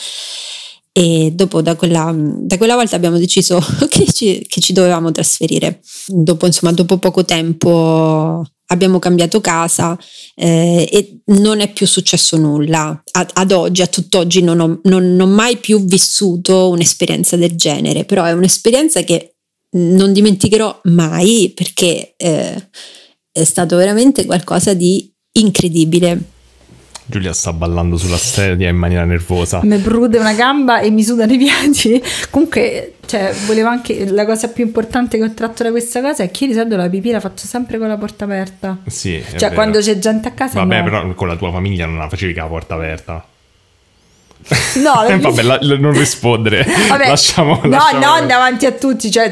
E 0.91 1.31
dopo 1.35 1.61
da 1.61 1.75
quella, 1.75 2.11
da 2.17 2.57
quella 2.57 2.73
volta 2.73 2.95
abbiamo 2.95 3.19
deciso 3.19 3.59
che 3.89 4.11
ci, 4.11 4.43
che 4.47 4.59
ci 4.59 4.73
dovevamo 4.73 5.11
trasferire. 5.11 5.81
Dopo, 6.07 6.47
insomma, 6.47 6.73
dopo 6.73 6.97
poco 6.97 7.25
tempo 7.25 8.43
abbiamo 8.71 8.99
cambiato 8.99 9.41
casa 9.41 9.97
eh, 10.35 10.87
e 10.91 11.21
non 11.37 11.59
è 11.59 11.71
più 11.71 11.85
successo 11.85 12.37
nulla. 12.37 13.01
Ad, 13.11 13.29
ad 13.33 13.51
oggi, 13.51 13.81
a 13.81 13.87
tutt'oggi, 13.87 14.41
non 14.41 14.59
ho, 14.59 14.79
non, 14.83 15.15
non 15.15 15.19
ho 15.19 15.31
mai 15.31 15.57
più 15.57 15.83
vissuto 15.85 16.69
un'esperienza 16.69 17.35
del 17.35 17.55
genere, 17.55 18.05
però 18.05 18.23
è 18.23 18.31
un'esperienza 18.31 19.01
che 19.01 19.35
non 19.71 20.13
dimenticherò 20.13 20.81
mai 20.85 21.51
perché 21.55 22.13
eh, 22.17 22.69
è 23.31 23.43
stato 23.43 23.75
veramente 23.75 24.25
qualcosa 24.25 24.73
di 24.73 25.11
incredibile. 25.33 26.37
Giulia 27.09 27.33
sta 27.33 27.53
ballando 27.53 27.97
sulla 27.97 28.17
sedia 28.17 28.69
in 28.69 28.75
maniera 28.75 29.03
nervosa. 29.03 29.61
Mi 29.63 29.79
prude 29.79 30.19
una 30.19 30.33
gamba 30.33 30.79
e 30.79 30.91
mi 30.91 31.03
sudano 31.03 31.33
i 31.33 31.37
piedi. 31.39 31.99
Comunque, 32.29 32.97
cioè, 33.07 33.33
volevo 33.47 33.67
anche. 33.67 34.05
La 34.11 34.25
cosa 34.25 34.49
più 34.49 34.63
importante 34.63 35.17
che 35.17 35.23
ho 35.23 35.33
tratto 35.33 35.63
da 35.63 35.71
questa 35.71 36.01
cosa 36.01 36.21
è 36.21 36.29
che 36.29 36.43
io 36.43 36.51
di 36.51 36.55
solito 36.55 36.75
la 36.75 36.87
pipì 36.87 37.09
la 37.09 37.19
faccio 37.19 37.47
sempre 37.47 37.79
con 37.79 37.87
la 37.87 37.97
porta 37.97 38.25
aperta. 38.25 38.77
Sì. 38.85 39.23
Cioè, 39.27 39.39
vero. 39.39 39.53
quando 39.55 39.79
c'è 39.79 39.97
gente 39.97 40.27
a 40.27 40.31
casa. 40.31 40.59
Vabbè, 40.59 40.77
no. 40.77 40.83
però 40.83 41.13
con 41.15 41.27
la 41.27 41.35
tua 41.35 41.51
famiglia 41.51 41.87
non 41.87 41.97
la 41.97 42.07
facevi 42.07 42.33
con 42.33 42.43
la 42.43 42.49
porta 42.49 42.75
aperta. 42.75 43.25
No, 44.83 45.03
Eh, 45.05 45.17
Vabbè, 45.17 45.41
la- 45.41 45.57
la- 45.61 45.77
non 45.77 45.91
rispondere. 45.93 46.65
Vabbè, 46.89 47.07
lasciamo, 47.07 47.59
no, 47.63 47.69
lasciamo- 47.69 48.05
non 48.05 48.27
davanti 48.27 48.65
a 48.65 48.71
tutti, 48.71 49.11
cioè 49.11 49.31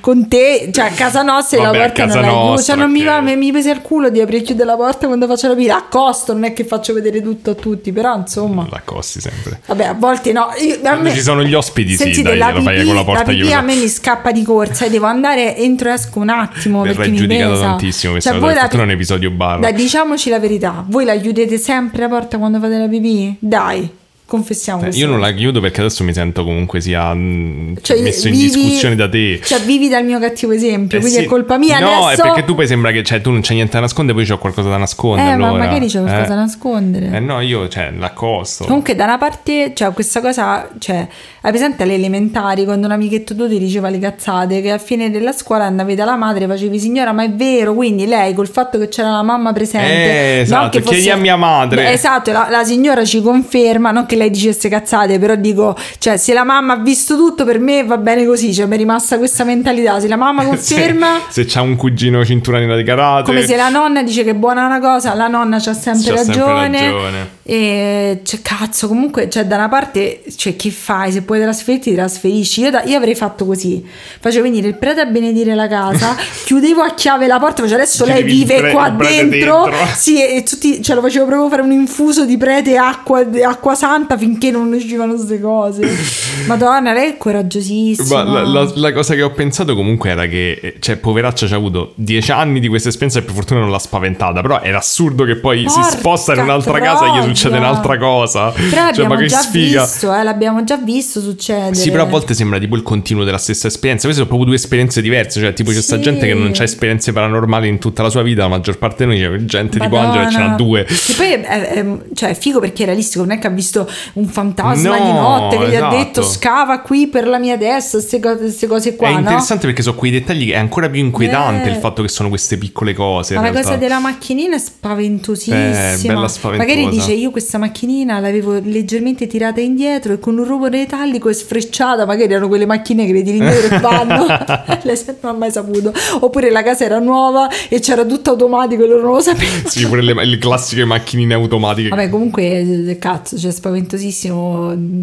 con 0.00 0.28
te, 0.28 0.70
cioè 0.72 0.86
a 0.86 0.90
casa 0.90 1.22
nostra 1.22 1.60
Vabbè, 1.62 1.78
la 1.78 1.84
a 1.84 1.86
porta 1.88 2.06
non 2.06 2.16
la 2.16 2.22
chiudo, 2.28 2.44
nostra, 2.44 2.74
cioè 2.74 2.82
non 2.82 2.90
mi 2.92 3.00
ok. 3.00 3.06
va, 3.06 3.20
mi, 3.20 3.36
mi 3.36 3.52
pesa 3.52 3.70
il 3.72 3.80
culo 3.82 4.08
di 4.10 4.20
aprire 4.20 4.40
e 4.40 4.42
chiudere 4.42 4.68
la 4.68 4.76
porta 4.76 5.06
quando 5.06 5.26
faccio 5.26 5.48
la 5.48 5.54
pila, 5.54 5.76
accosto, 5.76 6.32
non 6.32 6.44
è 6.44 6.52
che 6.52 6.64
faccio 6.64 6.92
vedere 6.94 7.20
tutto 7.22 7.50
a 7.50 7.54
tutti, 7.54 7.92
però 7.92 8.16
insomma, 8.16 8.66
L'accosti 8.70 9.20
sempre. 9.20 9.60
vabbè, 9.66 9.84
a 9.84 9.92
volte 9.94 10.32
no. 10.32 10.48
Io, 10.60 10.78
a 10.82 10.94
me- 10.96 11.12
ci 11.12 11.22
sono 11.22 11.42
gli 11.44 11.54
ospiti, 11.54 11.96
sì, 11.96 12.22
dai, 12.22 12.38
la 12.38 12.52
fai 12.60 12.74
pipì- 12.76 12.86
con 12.86 12.94
la 12.94 13.04
porta 13.04 13.22
pipì 13.24 13.36
chiusa. 13.36 13.58
a 13.58 13.60
me 13.62 13.74
mi 13.74 13.88
scappa 13.88 14.32
di 14.32 14.42
corsa 14.42 14.84
e 14.86 14.90
devo 14.90 15.06
andare 15.06 15.56
entro 15.56 15.90
e 15.90 15.92
esco 15.92 16.18
un 16.20 16.28
attimo 16.30 16.82
Verrà 16.82 16.94
perché 16.96 17.10
mi 17.10 17.16
giudicato 17.18 17.50
pesa. 17.52 17.64
tantissimo 17.64 18.12
questa 18.12 18.30
Cioè, 18.30 18.40
cosa, 18.40 18.54
la- 18.54 18.68
è 18.68 18.76
un 18.80 18.90
episodio 18.90 19.30
bar. 19.30 19.58
Dai, 19.60 19.72
diciamoci 19.74 20.30
la 20.30 20.38
verità, 20.38 20.84
voi 20.86 21.04
la 21.04 21.16
chiudete 21.16 21.58
sempre 21.58 22.02
la 22.02 22.08
porta 22.08 22.38
quando 22.38 22.58
fate 22.60 22.78
la 22.78 22.88
pipì? 22.88 23.36
Dai, 23.38 23.75
Okay. 23.76 24.05
Confessiamo 24.26 24.84
Eh, 24.84 24.88
Io 24.90 25.06
non 25.06 25.20
la 25.20 25.32
chiudo 25.32 25.60
perché 25.60 25.80
adesso 25.80 26.02
mi 26.04 26.12
sento 26.12 26.44
comunque 26.44 26.80
sia 26.80 27.14
mh, 27.14 27.76
Cioè, 27.80 28.00
messo 28.02 28.26
in 28.28 28.34
vivi- 28.34 28.50
discussione 28.50 28.94
da 28.96 29.08
te. 29.08 29.40
Cioè, 29.42 29.60
vivi 29.60 29.88
dal 29.88 30.04
mio 30.04 30.18
cattivo 30.18 30.52
esempio, 30.52 30.98
Eh 30.98 31.00
quindi 31.00 31.18
sì. 31.20 31.24
è 31.24 31.28
colpa 31.28 31.56
mia 31.58 31.78
No, 31.78 32.06
adesso. 32.06 32.22
è 32.22 32.26
perché 32.26 32.44
tu 32.44 32.54
poi 32.54 32.66
sembra 32.66 32.90
che 32.90 33.02
cioè, 33.02 33.20
tu 33.20 33.30
non 33.30 33.40
c'è 33.40 33.54
niente 33.54 33.72
da 33.74 33.80
nascondere, 33.80 34.18
poi 34.18 34.26
c'ho 34.26 34.38
qualcosa 34.38 34.68
da 34.68 34.76
nascondere. 34.76 35.30
Eh, 35.32 35.36
ma 35.36 35.46
allora. 35.48 35.64
magari 35.64 35.86
c'è 35.86 36.00
qualcosa 36.00 36.24
Eh. 36.24 36.28
da 36.28 36.34
nascondere. 36.34 37.10
Eh 37.12 37.20
no, 37.20 37.40
io 37.40 37.68
cioè, 37.68 37.92
l'accosto. 37.96 38.64
Comunque, 38.64 38.94
da 38.94 39.04
una 39.04 39.18
parte, 39.18 39.72
cioè, 39.74 39.92
questa 39.92 40.20
cosa, 40.20 40.68
cioè, 40.78 41.06
hai 41.42 41.50
presente 41.52 41.84
alle 41.84 41.94
elementari 41.94 42.64
quando 42.64 42.86
un 42.86 42.92
amichetto 42.92 43.34
tuo 43.36 43.48
ti 43.48 43.58
diceva 43.58 43.88
le 43.88 43.98
cazzate 44.00 44.60
che 44.60 44.72
a 44.72 44.78
fine 44.78 45.10
della 45.10 45.32
scuola 45.32 45.64
andavi 45.64 45.94
dalla 45.94 46.16
madre 46.16 46.46
facevi 46.46 46.78
signora, 46.80 47.12
ma 47.12 47.22
è 47.22 47.30
vero, 47.30 47.74
quindi 47.74 48.06
lei 48.06 48.34
col 48.34 48.48
fatto 48.48 48.78
che 48.78 48.88
c'era 48.88 49.10
la 49.10 49.22
mamma 49.22 49.52
presente, 49.52 49.86
Eh, 49.88 50.40
esatto, 50.40 50.78
che 50.78 50.82
fosse- 50.82 50.94
chiedi 50.96 51.10
a 51.10 51.16
mia 51.16 51.36
madre. 51.36 51.82
Beh, 51.84 51.92
esatto, 51.92 52.32
la, 52.32 52.48
la 52.50 52.64
signora 52.64 53.04
ci 53.04 53.22
conferma, 53.22 53.92
non 53.92 54.06
che 54.06 54.15
lei 54.16 54.30
dicesse 54.30 54.68
cazzate, 54.68 55.18
però 55.18 55.34
dico, 55.36 55.76
cioè, 55.98 56.16
se 56.16 56.32
la 56.32 56.44
mamma 56.44 56.74
ha 56.74 56.78
visto 56.78 57.16
tutto, 57.16 57.44
per 57.44 57.58
me 57.58 57.84
va 57.84 57.96
bene 57.98 58.24
così, 58.26 58.52
cioè, 58.54 58.66
mi 58.66 58.74
è 58.74 58.78
rimasta 58.78 59.18
questa 59.18 59.44
mentalità, 59.44 60.00
se 60.00 60.08
la 60.08 60.16
mamma 60.16 60.44
conferma. 60.46 61.20
Se, 61.28 61.42
se 61.42 61.44
c'ha 61.48 61.60
un 61.62 61.76
cugino 61.76 62.24
cintura 62.24 62.58
nera 62.58 62.76
di 62.76 62.84
karate. 62.84 63.24
Come 63.24 63.44
se 63.46 63.56
la 63.56 63.68
nonna 63.68 64.02
dice 64.02 64.24
che 64.24 64.30
è 64.30 64.34
buona 64.34 64.66
una 64.66 64.80
cosa, 64.80 65.14
la 65.14 65.28
nonna 65.28 65.58
c'ha 65.58 65.74
sempre, 65.74 66.12
C'ha 66.14 66.16
sempre 66.24 66.42
ragione. 66.42 66.80
ragione. 66.80 67.34
E 67.42 68.20
cioè, 68.24 68.40
cazzo, 68.42 68.88
comunque, 68.88 69.28
cioè, 69.30 69.44
da 69.44 69.56
una 69.56 69.68
parte, 69.68 70.22
cioè, 70.36 70.56
che 70.56 70.70
fai? 70.70 71.12
Se 71.12 71.22
puoi 71.22 71.40
trasferirti, 71.40 71.90
ti 71.90 71.96
trasferisci. 71.96 72.60
Io, 72.62 72.70
da- 72.70 72.82
io 72.82 72.96
avrei 72.96 73.14
fatto 73.14 73.44
così: 73.46 73.84
facevo 74.20 74.42
venire 74.42 74.68
il 74.68 74.74
prete 74.76 75.00
a 75.00 75.04
benedire 75.06 75.54
la 75.54 75.68
casa, 75.68 76.16
chiudevo 76.44 76.80
a 76.82 76.94
chiave 76.94 77.26
la 77.26 77.38
porta, 77.38 77.62
facevo 77.62 77.80
adesso 77.80 78.04
lei 78.04 78.16
Chiudevi 78.24 78.38
il 78.40 78.46
vive 78.46 78.60
pre- 78.60 78.72
qua 78.72 78.90
dentro. 78.90 79.64
dentro. 79.64 79.72
Sì, 79.94 80.24
e 80.24 80.42
tutti, 80.42 80.82
cioè, 80.82 80.96
lo 80.96 81.02
facevo 81.02 81.26
proprio 81.26 81.48
fare 81.48 81.62
un 81.62 81.72
infuso 81.72 82.24
di 82.24 82.36
prete 82.36 82.72
e 82.72 82.76
acqua, 82.76 83.24
acqua 83.44 83.74
santa 83.74 84.05
finché 84.18 84.50
non 84.50 84.72
uscivano 84.72 85.14
queste 85.14 85.40
cose. 85.40 85.80
Madonna, 86.46 86.92
lei 86.92 87.12
è 87.12 87.16
coraggiosissima. 87.16 88.22
Ma 88.24 88.30
la, 88.42 88.42
la- 88.46 88.72
la 88.74 88.92
cosa 88.92 89.14
che 89.14 89.22
ho 89.22 89.30
pensato 89.30 89.74
comunque 89.74 90.10
era 90.10 90.26
che, 90.26 90.58
eh, 90.62 90.76
cioè, 90.80 90.96
poveraccia 90.96 91.46
ci 91.46 91.54
ha 91.54 91.56
avuto 91.56 91.92
dieci 91.96 92.30
anni 92.32 92.60
di 92.60 92.68
questa 92.68 92.88
esperienza 92.90 93.20
e 93.20 93.22
per 93.22 93.34
fortuna 93.34 93.60
non 93.60 93.70
l'ha 93.70 93.78
spaventata. 93.78 94.40
Però 94.42 94.60
era 94.60 94.78
assurdo 94.78 95.24
che 95.24 95.36
poi 95.36 95.64
Porca 95.64 95.82
si 95.82 95.96
sposta 95.98 96.34
in 96.34 96.40
un'altra 96.42 96.78
casa 96.80 97.04
e 97.04 97.08
gli 97.08 97.12
troia. 97.14 97.22
succede 97.26 97.56
un'altra 97.58 97.98
cosa. 97.98 98.50
Però 98.50 98.68
cioè, 98.70 98.80
l'abbiamo 98.84 99.14
ma 99.14 99.20
che 99.20 99.26
già 99.26 99.38
sfiga. 99.40 99.82
visto, 99.82 100.14
eh, 100.14 100.22
l'abbiamo 100.22 100.64
già 100.64 100.76
visto 100.76 101.20
succedere. 101.20 101.74
Sì, 101.74 101.90
però 101.90 102.02
a 102.02 102.06
volte 102.06 102.34
sembra 102.34 102.58
tipo 102.58 102.76
il 102.76 102.82
continuo 102.82 103.24
della 103.24 103.38
stessa 103.38 103.66
esperienza. 103.68 104.04
Queste 104.06 104.22
sono 104.24 104.26
proprio 104.26 104.46
due 104.46 104.56
esperienze 104.56 105.00
diverse. 105.00 105.40
Cioè, 105.40 105.52
tipo, 105.54 105.70
c'è 105.70 105.80
sta 105.80 105.96
Sì. 105.96 106.02
gente 106.02 106.26
che 106.26 106.34
non 106.34 106.52
ha 106.56 106.62
esperienze 106.62 107.12
paranormali 107.12 107.68
in 107.68 107.78
tutta 107.78 108.02
la 108.02 108.10
sua 108.10 108.22
vita. 108.22 108.42
La 108.42 108.48
maggior 108.48 108.78
parte 108.78 109.06
di 109.06 109.18
noi 109.18 109.38
c'è 109.38 109.44
gente 109.44 109.78
tipo 109.78 109.96
Angela 109.96 110.28
e 110.28 110.30
ce 110.30 110.38
n'ha 110.38 110.48
Madonna. 110.50 110.56
due. 110.56 110.84
Che 110.84 111.12
poi 111.16 111.32
è, 111.32 111.40
è- 111.40 111.60
è- 111.72 111.86
cioè, 112.14 112.30
è 112.30 112.34
figo 112.34 112.60
perché 112.60 112.82
è 112.82 112.86
realistico, 112.86 113.24
non 113.24 113.32
è 113.36 113.38
che 113.38 113.46
ha 113.46 113.50
visto 113.50 113.88
un 114.14 114.26
fantasma 114.26 114.96
No, 114.98 115.04
di 115.04 115.12
notte 115.12 115.58
che 115.58 115.68
gli 115.68 115.74
esatto. 115.74 115.94
ha 115.94 115.98
detto 115.98 116.22
scava 116.22 116.80
qui 116.80 117.06
per 117.08 117.26
la 117.26 117.38
mia 117.38 117.56
testa, 117.56 117.98
queste 117.98 118.66
cose, 118.66 118.96
qua, 118.96 119.08
è 119.08 119.12
no? 119.12 119.18
interessante 119.20 119.66
perché 119.66 119.82
sono 119.82 119.96
quei 119.96 120.10
dettagli 120.10 120.46
che 120.46 120.52
è 120.54 120.58
ancora 120.58 120.88
più 120.88 121.00
inquietante 121.00 121.68
Eh. 121.68 121.72
il 121.72 121.78
fatto 121.78 122.02
che 122.02 122.08
sono 122.08 122.28
queste 122.28 122.56
piccole 122.58 122.94
cose. 122.94 123.34
Ma 123.34 123.40
la 123.42 123.50
realtà. 123.50 123.68
cosa 123.68 123.80
della 123.80 123.98
macchinina 123.98 124.56
è 124.56 124.58
spaventosissima. 124.58 125.92
Eh, 125.92 125.98
bella 126.02 126.28
spaventosa. 126.28 126.70
Magari 126.72 126.88
dice 126.88 127.12
io 127.12 127.30
questa 127.30 127.58
macchinina 127.58 128.18
l'avevo 128.20 128.58
leggermente 128.62 129.26
tirata 129.26 129.60
indietro 129.60 130.12
e 130.12 130.18
con 130.18 130.36
un 130.38 130.44
rumore 130.44 130.78
metallico 130.78 131.28
è 131.28 131.32
sfrecciata. 131.32 132.06
Magari 132.06 132.32
erano 132.32 132.48
quelle 132.48 132.66
macchine 132.66 133.06
che 133.06 133.12
le 133.12 133.22
tiri 133.22 133.38
indietro 133.38 133.76
e 133.76 133.80
vanno. 133.80 134.26
Lei 134.82 134.98
non 135.20 135.34
ha 135.34 135.36
mai 135.36 135.50
saputo. 135.50 135.92
Oppure 136.20 136.50
la 136.50 136.62
casa 136.62 136.84
era 136.84 136.98
nuova 136.98 137.48
e 137.68 137.80
c'era 137.80 138.04
tutto 138.04 138.30
automatico 138.30 138.84
e 138.84 138.86
loro 138.88 139.02
non 139.02 139.12
lo 139.14 139.20
sapevano. 139.20 139.68
Sì, 139.68 139.86
pure 139.86 140.02
le, 140.02 140.24
le 140.24 140.38
classiche 140.38 140.84
macchinine 140.84 141.34
automatiche. 141.34 141.88
Vabbè, 141.88 142.08
comunque, 142.08 142.88
eh, 142.88 142.98
cazzo, 142.98 143.38
cioè, 143.38 143.50
spaventosissimo. 143.50 143.85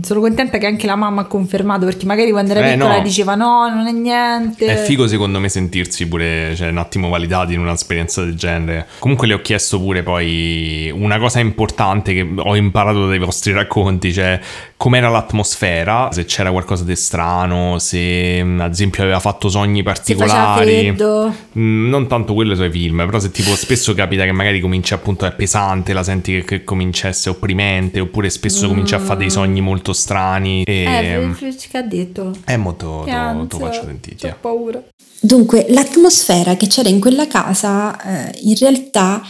Sono 0.01 0.19
contenta 0.19 0.57
che 0.57 0.65
anche 0.65 0.85
la 0.85 0.95
mamma 0.95 1.21
ha 1.21 1.25
confermato 1.25 1.85
perché 1.85 2.05
magari 2.05 2.31
quando 2.31 2.51
era 2.51 2.67
Eh, 2.67 2.73
piccola 2.73 2.97
no. 2.97 3.01
diceva 3.01 3.35
no, 3.35 3.69
non 3.69 3.87
è 3.87 3.91
niente. 3.91 4.65
È 4.65 4.75
figo 4.83 5.07
secondo 5.07 5.39
me 5.39 5.49
sentirsi 5.49 6.07
pure 6.07 6.55
cioè, 6.55 6.69
un 6.69 6.77
attimo 6.77 7.09
validati 7.09 7.53
in 7.53 7.59
un'esperienza 7.59 8.23
del 8.23 8.35
genere. 8.35 8.87
Comunque 8.99 9.27
le 9.27 9.33
ho 9.35 9.41
chiesto 9.41 9.79
pure 9.79 10.03
poi 10.03 10.91
una 10.93 11.19
cosa 11.19 11.39
importante 11.39 12.13
che 12.13 12.27
ho 12.35 12.55
imparato 12.55 13.07
dai 13.07 13.19
vostri 13.19 13.53
racconti, 13.53 14.11
cioè 14.11 14.39
com'era 14.83 15.07
l'atmosfera, 15.07 16.09
se 16.11 16.25
c'era 16.25 16.51
qualcosa 16.51 16.83
di 16.83 16.97
strano, 16.97 17.79
se 17.79 18.43
mm, 18.43 18.59
ad 18.59 18.73
esempio 18.73 19.03
aveva 19.03 19.21
fatto 19.21 19.47
sogni 19.47 19.81
particolari. 19.81 20.71
freddo. 20.81 21.33
Mm, 21.57 21.87
Non 21.87 22.07
tanto 22.07 22.33
quello 22.33 22.53
sui 22.53 22.69
film, 22.69 22.97
però 23.05 23.17
se 23.17 23.31
tipo 23.31 23.55
spesso 23.55 23.93
capita 23.93 24.25
che 24.25 24.33
magari 24.33 24.59
cominci 24.59 24.93
appunto 24.93 25.25
è 25.25 25.31
pesante, 25.33 25.93
la 25.93 26.03
senti 26.03 26.33
che, 26.33 26.43
che 26.43 26.63
comincia 26.65 27.07
a 27.07 27.11
essere 27.11 27.29
opprimente, 27.33 28.01
oppure 28.01 28.29
spesso 28.29 28.67
cominci 28.67 28.93
a 28.93 28.99
fare 28.99 29.19
dei 29.19 29.29
sogni 29.29 29.61
molto 29.61 29.93
strani. 29.93 30.63
E 30.63 30.83
Eh, 30.83 31.53
che 31.71 31.77
ha 31.77 31.81
detto? 31.81 32.33
è 32.43 32.57
molto, 32.57 33.05
molto 33.07 33.59
faccio 33.59 33.83
sentire. 33.85 34.31
Ho 34.31 34.35
paura. 34.41 34.83
Dunque, 35.21 35.65
l'atmosfera 35.69 36.57
che 36.57 36.67
c'era 36.67 36.89
in 36.89 36.99
quella 36.99 37.25
casa 37.27 38.27
eh, 38.27 38.37
in 38.41 38.55
realtà 38.59 39.21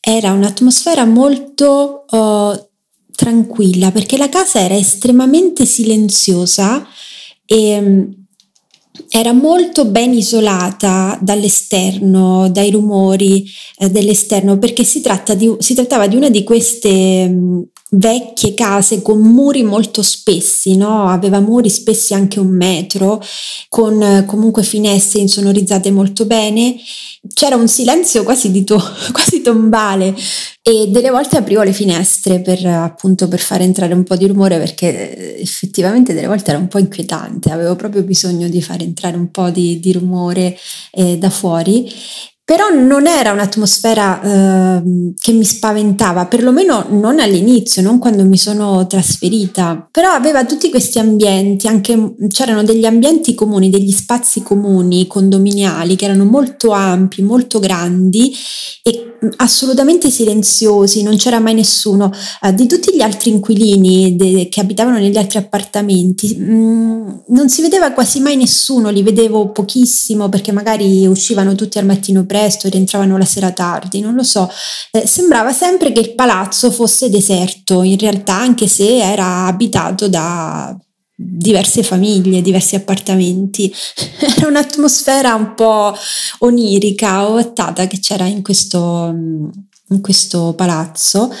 era 0.00 0.32
un'atmosfera 0.32 1.04
molto 1.04 2.06
eh, 2.10 2.70
tranquilla 3.22 3.92
perché 3.92 4.16
la 4.16 4.28
casa 4.28 4.58
era 4.58 4.74
estremamente 4.74 5.64
silenziosa 5.64 6.84
e 7.46 7.80
mm, 7.80 8.02
era 9.08 9.32
molto 9.32 9.84
ben 9.84 10.12
isolata 10.12 11.16
dall'esterno, 11.20 12.50
dai 12.50 12.72
rumori 12.72 13.48
eh, 13.78 13.90
dell'esterno, 13.90 14.58
perché 14.58 14.82
si, 14.82 15.00
tratta 15.00 15.34
di, 15.34 15.54
si 15.58 15.74
trattava 15.74 16.08
di 16.08 16.16
una 16.16 16.30
di 16.30 16.42
queste 16.42 17.28
mh, 17.28 17.62
vecchie 17.94 18.54
case 18.54 19.02
con 19.02 19.20
muri 19.20 19.62
molto 19.62 20.02
spessi, 20.02 20.76
no? 20.76 21.08
aveva 21.08 21.40
muri 21.40 21.68
spessi 21.68 22.14
anche 22.14 22.40
un 22.40 22.48
metro, 22.48 23.22
con 23.68 24.00
eh, 24.02 24.24
comunque 24.26 24.62
finestre 24.62 25.20
insonorizzate 25.20 25.90
molto 25.90 26.24
bene. 26.24 26.76
C'era 27.34 27.56
un 27.56 27.68
silenzio 27.68 28.22
quasi, 28.22 28.50
di 28.50 28.64
to- 28.64 28.82
quasi 29.12 29.42
tombale 29.42 30.14
e 30.62 30.86
delle 30.88 31.10
volte 31.10 31.36
aprivo 31.36 31.62
le 31.62 31.72
finestre 31.72 32.40
per 32.40 32.64
appunto 32.64 33.28
per 33.28 33.40
far 33.40 33.60
entrare 33.60 33.94
un 33.94 34.04
po' 34.04 34.16
di 34.16 34.26
rumore 34.26 34.58
perché 34.58 35.36
eh, 35.36 35.42
effettivamente 35.42 36.14
delle 36.14 36.28
volte 36.28 36.50
era 36.50 36.58
un 36.58 36.68
po' 36.68 36.78
inquietante, 36.78 37.50
avevo 37.50 37.76
proprio 37.76 38.02
bisogno 38.02 38.48
di 38.48 38.62
far 38.62 38.80
entrare 38.80 39.16
un 39.16 39.30
po' 39.30 39.50
di, 39.50 39.80
di 39.80 39.92
rumore 39.92 40.56
eh, 40.92 41.18
da 41.18 41.30
fuori. 41.30 41.92
Però 42.52 42.68
non 42.68 43.06
era 43.06 43.32
un'atmosfera 43.32 44.20
ehm, 44.22 45.14
che 45.18 45.32
mi 45.32 45.42
spaventava, 45.42 46.26
perlomeno 46.26 46.84
non 46.90 47.18
all'inizio, 47.18 47.80
non 47.80 47.98
quando 47.98 48.26
mi 48.26 48.36
sono 48.36 48.86
trasferita. 48.86 49.88
Però 49.90 50.10
aveva 50.10 50.44
tutti 50.44 50.68
questi 50.68 50.98
ambienti, 50.98 51.66
anche 51.66 52.14
c'erano 52.28 52.62
degli 52.62 52.84
ambienti 52.84 53.34
comuni, 53.34 53.70
degli 53.70 53.90
spazi 53.90 54.42
comuni 54.42 55.06
condominiali 55.06 55.96
che 55.96 56.04
erano 56.04 56.26
molto 56.26 56.72
ampi, 56.72 57.22
molto 57.22 57.58
grandi 57.58 58.34
e 58.82 59.11
assolutamente 59.36 60.10
silenziosi, 60.10 61.02
non 61.02 61.16
c'era 61.16 61.38
mai 61.38 61.54
nessuno. 61.54 62.10
Eh, 62.42 62.54
di 62.54 62.66
tutti 62.66 62.94
gli 62.94 63.00
altri 63.00 63.30
inquilini 63.30 64.16
de- 64.16 64.48
che 64.48 64.60
abitavano 64.60 64.98
negli 64.98 65.16
altri 65.16 65.38
appartamenti, 65.38 66.36
mh, 66.36 67.24
non 67.28 67.48
si 67.48 67.62
vedeva 67.62 67.92
quasi 67.92 68.20
mai 68.20 68.36
nessuno, 68.36 68.90
li 68.90 69.02
vedevo 69.02 69.50
pochissimo 69.50 70.28
perché 70.28 70.52
magari 70.52 71.06
uscivano 71.06 71.54
tutti 71.54 71.78
al 71.78 71.86
mattino 71.86 72.24
presto 72.24 72.68
rientravano 72.68 73.16
la 73.18 73.24
sera 73.24 73.50
tardi, 73.52 74.00
non 74.00 74.14
lo 74.14 74.22
so. 74.22 74.48
Eh, 74.90 75.06
sembrava 75.06 75.52
sempre 75.52 75.92
che 75.92 76.00
il 76.00 76.14
palazzo 76.14 76.70
fosse 76.70 77.10
deserto, 77.10 77.82
in 77.82 77.98
realtà, 77.98 78.34
anche 78.34 78.66
se 78.66 78.98
era 78.98 79.46
abitato 79.46 80.08
da 80.08 80.76
diverse 81.14 81.82
famiglie, 81.82 82.42
diversi 82.42 82.74
appartamenti. 82.74 83.72
Era 84.36 84.48
un'atmosfera 84.48 85.34
un 85.34 85.54
po' 85.54 85.94
onirica, 86.38 87.28
ovattata 87.28 87.86
che 87.86 87.98
c'era 88.00 88.26
in 88.26 88.42
questo, 88.42 89.14
in 89.88 90.00
questo 90.00 90.54
palazzo. 90.56 91.32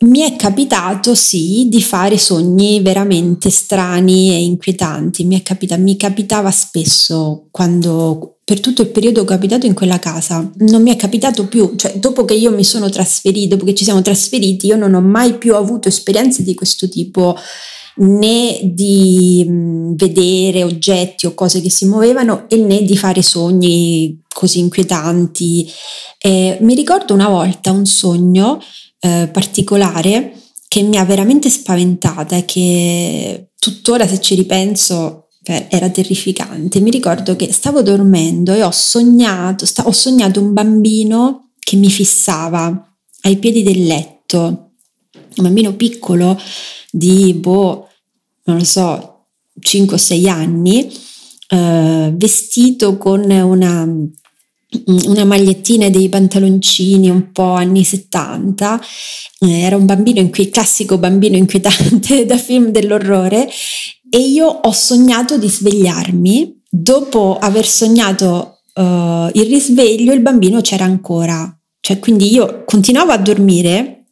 mi 0.00 0.20
è 0.20 0.36
capitato 0.36 1.14
sì 1.14 1.66
di 1.68 1.80
fare 1.80 2.18
sogni 2.18 2.80
veramente 2.82 3.48
strani 3.48 4.30
e 4.30 4.42
inquietanti, 4.42 5.24
mi, 5.24 5.42
capita- 5.42 5.76
mi 5.76 5.96
capitava 5.96 6.50
spesso 6.50 7.46
quando 7.50 8.34
per 8.44 8.60
tutto 8.60 8.82
il 8.82 8.88
periodo 8.88 9.24
che 9.24 9.32
ho 9.32 9.36
abitato 9.36 9.64
in 9.64 9.72
quella 9.72 9.98
casa. 9.98 10.50
Non 10.58 10.82
mi 10.82 10.90
è 10.90 10.96
capitato 10.96 11.46
più, 11.46 11.74
cioè 11.76 11.94
dopo 11.98 12.26
che 12.26 12.34
io 12.34 12.50
mi 12.50 12.64
sono 12.64 12.90
trasferito, 12.90 13.54
dopo 13.54 13.64
che 13.64 13.74
ci 13.74 13.84
siamo 13.84 14.02
trasferiti, 14.02 14.66
io 14.66 14.76
non 14.76 14.92
ho 14.92 15.00
mai 15.00 15.38
più 15.38 15.54
avuto 15.54 15.88
esperienze 15.88 16.42
di 16.42 16.54
questo 16.54 16.88
tipo 16.88 17.34
né 17.96 18.60
di 18.62 19.46
vedere 19.94 20.64
oggetti 20.64 21.26
o 21.26 21.34
cose 21.34 21.60
che 21.60 21.70
si 21.70 21.86
muovevano 21.86 22.46
e 22.48 22.56
né 22.56 22.82
di 22.82 22.96
fare 22.96 23.22
sogni 23.22 24.22
così 24.28 24.58
inquietanti. 24.58 25.70
Eh, 26.18 26.58
mi 26.60 26.74
ricordo 26.74 27.14
una 27.14 27.28
volta 27.28 27.70
un 27.70 27.86
sogno 27.86 28.60
eh, 29.00 29.28
particolare 29.32 30.32
che 30.66 30.82
mi 30.82 30.96
ha 30.96 31.04
veramente 31.04 31.48
spaventata 31.50 32.36
e 32.36 32.44
che 32.44 33.50
tuttora 33.58 34.08
se 34.08 34.20
ci 34.20 34.34
ripenso 34.34 35.28
era 35.44 35.90
terrificante. 35.90 36.80
Mi 36.80 36.90
ricordo 36.90 37.36
che 37.36 37.52
stavo 37.52 37.82
dormendo 37.82 38.54
e 38.54 38.62
ho 38.62 38.70
sognato, 38.70 39.66
sta, 39.66 39.86
ho 39.86 39.92
sognato 39.92 40.40
un 40.40 40.52
bambino 40.54 41.50
che 41.58 41.76
mi 41.76 41.90
fissava 41.90 42.88
ai 43.22 43.36
piedi 43.36 43.62
del 43.62 43.84
letto, 43.84 44.63
un 45.36 45.44
bambino 45.44 45.74
piccolo 45.74 46.40
di, 46.90 47.34
boh, 47.34 47.88
non 48.44 48.58
lo 48.58 48.64
so, 48.64 49.26
5 49.58 49.94
o 49.94 49.98
6 49.98 50.28
anni, 50.28 50.90
eh, 51.48 52.12
vestito 52.14 52.96
con 52.96 53.30
una 53.30 53.86
una 54.86 55.24
magliettina 55.24 55.86
e 55.86 55.90
dei 55.90 56.08
pantaloncini 56.08 57.08
un 57.08 57.30
po' 57.32 57.52
anni 57.52 57.84
70, 57.84 58.80
eh, 59.40 59.60
era 59.60 59.76
un 59.76 59.86
bambino, 59.86 60.20
inqui- 60.20 60.50
classico 60.50 60.98
bambino 60.98 61.36
inquietante 61.36 62.24
da 62.26 62.36
film 62.36 62.70
dell'orrore. 62.70 63.48
E 64.10 64.18
io 64.18 64.46
ho 64.46 64.72
sognato 64.72 65.38
di 65.38 65.48
svegliarmi, 65.48 66.62
dopo 66.68 67.36
aver 67.38 67.66
sognato 67.66 68.60
uh, 68.74 69.28
il 69.32 69.46
risveglio 69.46 70.12
il 70.12 70.20
bambino 70.20 70.60
c'era 70.60 70.84
ancora, 70.84 71.56
cioè 71.80 71.98
quindi 71.98 72.32
io 72.32 72.62
continuavo 72.64 73.10
a 73.10 73.18
dormire, 73.18 74.03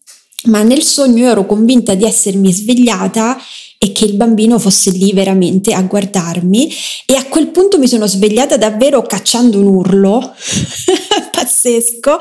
ma 0.44 0.62
nel 0.62 0.82
sogno 0.82 1.28
ero 1.28 1.46
convinta 1.46 1.94
di 1.94 2.04
essermi 2.04 2.52
svegliata 2.52 3.38
e 3.78 3.90
che 3.90 4.04
il 4.04 4.14
bambino 4.14 4.60
fosse 4.60 4.90
lì 4.90 5.12
veramente 5.12 5.72
a 5.72 5.82
guardarmi 5.82 6.72
e 7.04 7.14
a 7.16 7.24
quel 7.26 7.48
punto 7.48 7.78
mi 7.78 7.88
sono 7.88 8.06
svegliata 8.06 8.56
davvero 8.56 9.02
cacciando 9.02 9.58
un 9.58 9.66
urlo 9.66 10.34
pazzesco 11.32 12.18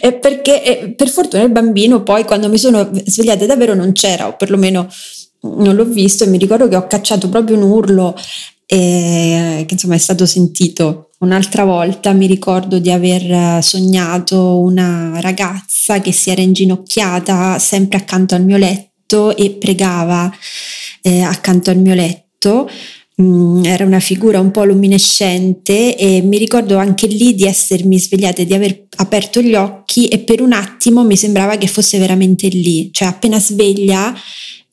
eh, 0.00 0.12
perché 0.14 0.64
eh, 0.64 0.88
per 0.94 1.10
fortuna 1.10 1.42
il 1.42 1.50
bambino 1.50 2.02
poi 2.02 2.24
quando 2.24 2.48
mi 2.48 2.56
sono 2.56 2.90
svegliata 3.04 3.44
davvero 3.44 3.74
non 3.74 3.92
c'era 3.92 4.26
o 4.26 4.36
perlomeno 4.36 4.88
non 5.40 5.74
l'ho 5.74 5.84
visto 5.84 6.24
e 6.24 6.28
mi 6.28 6.38
ricordo 6.38 6.68
che 6.68 6.76
ho 6.76 6.86
cacciato 6.86 7.28
proprio 7.28 7.56
un 7.56 7.62
urlo 7.62 8.16
eh, 8.64 9.64
che 9.66 9.74
insomma 9.74 9.96
è 9.96 9.98
stato 9.98 10.24
sentito 10.24 11.10
Un'altra 11.22 11.64
volta 11.64 12.12
mi 12.12 12.26
ricordo 12.26 12.80
di 12.80 12.90
aver 12.90 13.62
sognato 13.62 14.58
una 14.58 15.20
ragazza 15.20 16.00
che 16.00 16.10
si 16.10 16.30
era 16.30 16.40
inginocchiata 16.40 17.60
sempre 17.60 17.98
accanto 17.98 18.34
al 18.34 18.42
mio 18.42 18.56
letto 18.56 19.36
e 19.36 19.50
pregava 19.52 20.28
eh, 21.00 21.20
accanto 21.20 21.70
al 21.70 21.78
mio 21.78 21.94
letto. 21.94 22.68
Mm, 23.22 23.64
era 23.64 23.84
una 23.84 24.00
figura 24.00 24.40
un 24.40 24.50
po' 24.50 24.64
luminescente 24.64 25.96
e 25.96 26.22
mi 26.22 26.38
ricordo 26.38 26.76
anche 26.76 27.06
lì 27.06 27.36
di 27.36 27.44
essermi 27.44 28.00
svegliata 28.00 28.42
e 28.42 28.44
di 28.44 28.54
aver 28.54 28.86
aperto 28.96 29.40
gli 29.40 29.54
occhi 29.54 30.08
e 30.08 30.18
per 30.18 30.40
un 30.40 30.52
attimo 30.52 31.04
mi 31.04 31.16
sembrava 31.16 31.56
che 31.56 31.68
fosse 31.68 31.98
veramente 31.98 32.48
lì, 32.48 32.88
cioè 32.90 33.06
appena 33.06 33.38
sveglia 33.38 34.12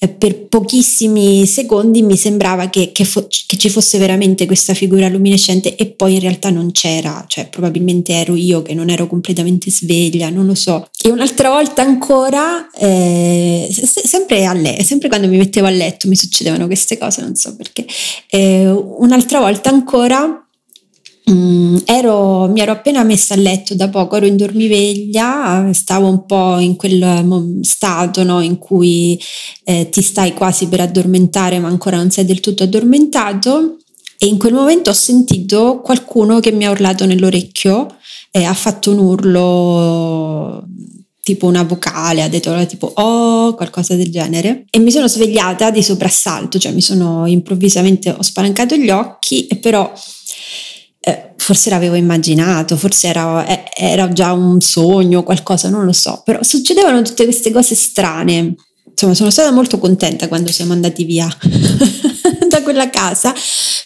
per 0.08 0.48
pochissimi 0.48 1.46
secondi 1.46 2.02
mi 2.02 2.16
sembrava 2.16 2.70
che, 2.70 2.94
che, 2.94 3.04
fo- 3.04 3.28
che, 3.28 3.58
ci 3.58 3.70
fosse 3.70 3.98
veramente 3.98 4.46
questa 4.46 4.74
figura 4.74 5.10
luminescente 5.10 5.76
e 5.76 5.88
poi 5.88 6.14
in 6.14 6.20
realtà 6.22 6.50
non 6.50 6.72
c'era, 6.72 7.26
cioè 7.28 7.50
probabilmente 7.50 8.14
ero 8.14 8.36
io 8.36 8.62
che 8.62 8.74
non 8.74 8.90
ero 8.90 9.08
completamente 9.08 9.70
sveglia, 9.70 10.30
non 10.30 10.46
lo 10.46 10.56
so. 10.56 10.88
E 11.04 11.10
un'altra 11.10 11.50
volta 11.50 11.82
ancora, 11.82 12.70
eh, 12.72 13.68
se- 13.70 14.08
sempre 14.08 14.46
a 14.46 14.54
letto, 14.54 14.84
sempre 14.84 15.10
quando 15.10 15.28
mi 15.28 15.36
mettevo 15.36 15.68
a 15.68 15.72
letto 15.72 16.08
mi 16.08 16.16
succedevano 16.16 16.66
queste 16.68 16.98
cose, 16.98 17.22
non 17.22 17.36
so 17.36 17.58
perché. 17.58 17.86
Eh, 18.30 18.70
un'altra 18.70 19.40
volta 19.40 19.70
ancora 19.70 20.49
Mm, 21.32 21.78
ero, 21.86 22.48
mi 22.48 22.60
ero 22.60 22.72
appena 22.72 23.04
messa 23.04 23.36
a 23.36 23.38
letto 23.38 23.76
da 23.76 23.88
poco, 23.90 24.16
ero 24.16 24.26
in 24.26 24.36
dormiveglia, 24.36 25.70
stavo 25.74 26.08
un 26.08 26.26
po' 26.26 26.58
in 26.58 26.76
quel 26.76 27.60
stato 27.62 28.24
no, 28.24 28.42
in 28.42 28.58
cui 28.58 29.20
eh, 29.64 29.90
ti 29.90 30.02
stai 30.02 30.34
quasi 30.34 30.68
per 30.68 30.80
addormentare 30.80 31.60
ma 31.60 31.68
ancora 31.68 31.98
non 31.98 32.10
sei 32.10 32.26
del 32.26 32.40
tutto 32.40 32.64
addormentato 32.64 33.78
e 34.18 34.26
in 34.26 34.38
quel 34.38 34.54
momento 34.54 34.90
ho 34.90 34.94
sentito 34.94 35.82
qualcuno 35.82 36.40
che 36.40 36.52
mi 36.52 36.66
ha 36.66 36.72
urlato 36.72 37.06
nell'orecchio 37.06 37.96
e 38.32 38.44
ha 38.44 38.54
fatto 38.54 38.92
un 38.92 38.98
urlo 38.98 40.64
tipo 41.22 41.46
una 41.46 41.62
vocale, 41.64 42.24
ha 42.24 42.28
detto 42.28 42.66
tipo 42.66 42.92
oh, 42.96 43.54
qualcosa 43.54 43.96
del 43.96 44.10
genere. 44.10 44.66
E 44.72 44.80
mi 44.80 44.90
sono 44.90 45.08
svegliata 45.08 45.70
di 45.70 45.84
soprassalto, 45.84 46.58
cioè 46.58 46.72
mi 46.72 46.82
sono 46.82 47.28
improvvisamente, 47.28 48.10
ho 48.10 48.24
spalancato 48.24 48.76
gli 48.76 48.90
occhi 48.90 49.46
e 49.46 49.58
però 49.58 49.94
eh, 51.10 51.34
forse 51.38 51.70
l'avevo 51.70 51.96
immaginato, 51.96 52.78
forse 52.78 53.08
era, 53.08 53.46
eh, 53.46 53.64
era, 53.76 54.12
già 54.12 54.34
un 54.34 54.62
sogno, 54.62 55.24
qualcosa, 55.24 55.70
non 55.70 55.86
lo 55.86 55.94
so, 55.94 56.22
però 56.24 56.44
succedevano 56.44 57.02
tutte 57.02 57.24
queste 57.24 57.52
cose 57.52 57.76
strane. 57.76 58.56
Insomma, 58.90 59.14
sono 59.14 59.30
stata 59.32 59.52
molto 59.52 59.80
contenta 59.80 60.28
quando 60.28 60.52
siamo 60.52 60.74
andati 60.74 61.06
via 61.06 61.28
da 62.50 62.62
quella 62.64 62.90
casa 62.90 63.34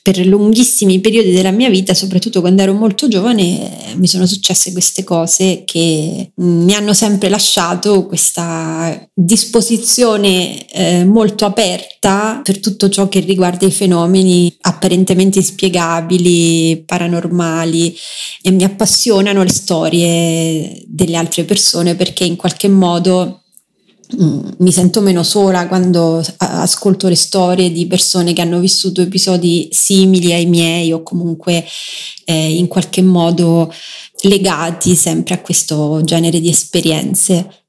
per 0.01 0.17
lunghissimi 0.25 0.99
periodi 0.99 1.31
della 1.31 1.51
mia 1.51 1.69
vita, 1.69 1.93
soprattutto 1.93 2.41
quando 2.41 2.61
ero 2.61 2.73
molto 2.73 3.07
giovane, 3.07 3.93
mi 3.95 4.07
sono 4.07 4.25
successe 4.25 4.71
queste 4.71 5.03
cose 5.03 5.63
che 5.65 6.31
mi 6.35 6.73
hanno 6.73 6.93
sempre 6.93 7.29
lasciato 7.29 8.05
questa 8.05 9.07
disposizione 9.13 10.65
eh, 10.71 11.05
molto 11.05 11.45
aperta 11.45 12.41
per 12.43 12.59
tutto 12.59 12.89
ciò 12.89 13.07
che 13.07 13.19
riguarda 13.19 13.65
i 13.65 13.71
fenomeni 13.71 14.53
apparentemente 14.61 15.37
inspiegabili, 15.37 16.83
paranormali 16.85 17.95
e 18.41 18.51
mi 18.51 18.63
appassionano 18.63 19.43
le 19.43 19.51
storie 19.51 20.83
delle 20.87 21.15
altre 21.15 21.43
persone 21.43 21.95
perché 21.95 22.23
in 22.23 22.35
qualche 22.35 22.67
modo 22.67 23.37
Mm, 23.37 23.42
mi 24.17 24.71
sento 24.71 25.01
meno 25.01 25.23
sola 25.23 25.67
quando 25.67 26.23
ascolto 26.37 27.07
le 27.07 27.15
storie 27.15 27.71
di 27.71 27.87
persone 27.87 28.33
che 28.33 28.41
hanno 28.41 28.59
vissuto 28.59 29.01
episodi 29.01 29.69
simili 29.71 30.33
ai 30.33 30.45
miei 30.45 30.91
o 30.91 31.03
comunque 31.03 31.65
eh, 32.25 32.57
in 32.57 32.67
qualche 32.67 33.01
modo 33.01 33.73
legati 34.23 34.95
sempre 34.95 35.33
a 35.35 35.41
questo 35.41 36.01
genere 36.03 36.39
di 36.39 36.49
esperienze. 36.49 37.62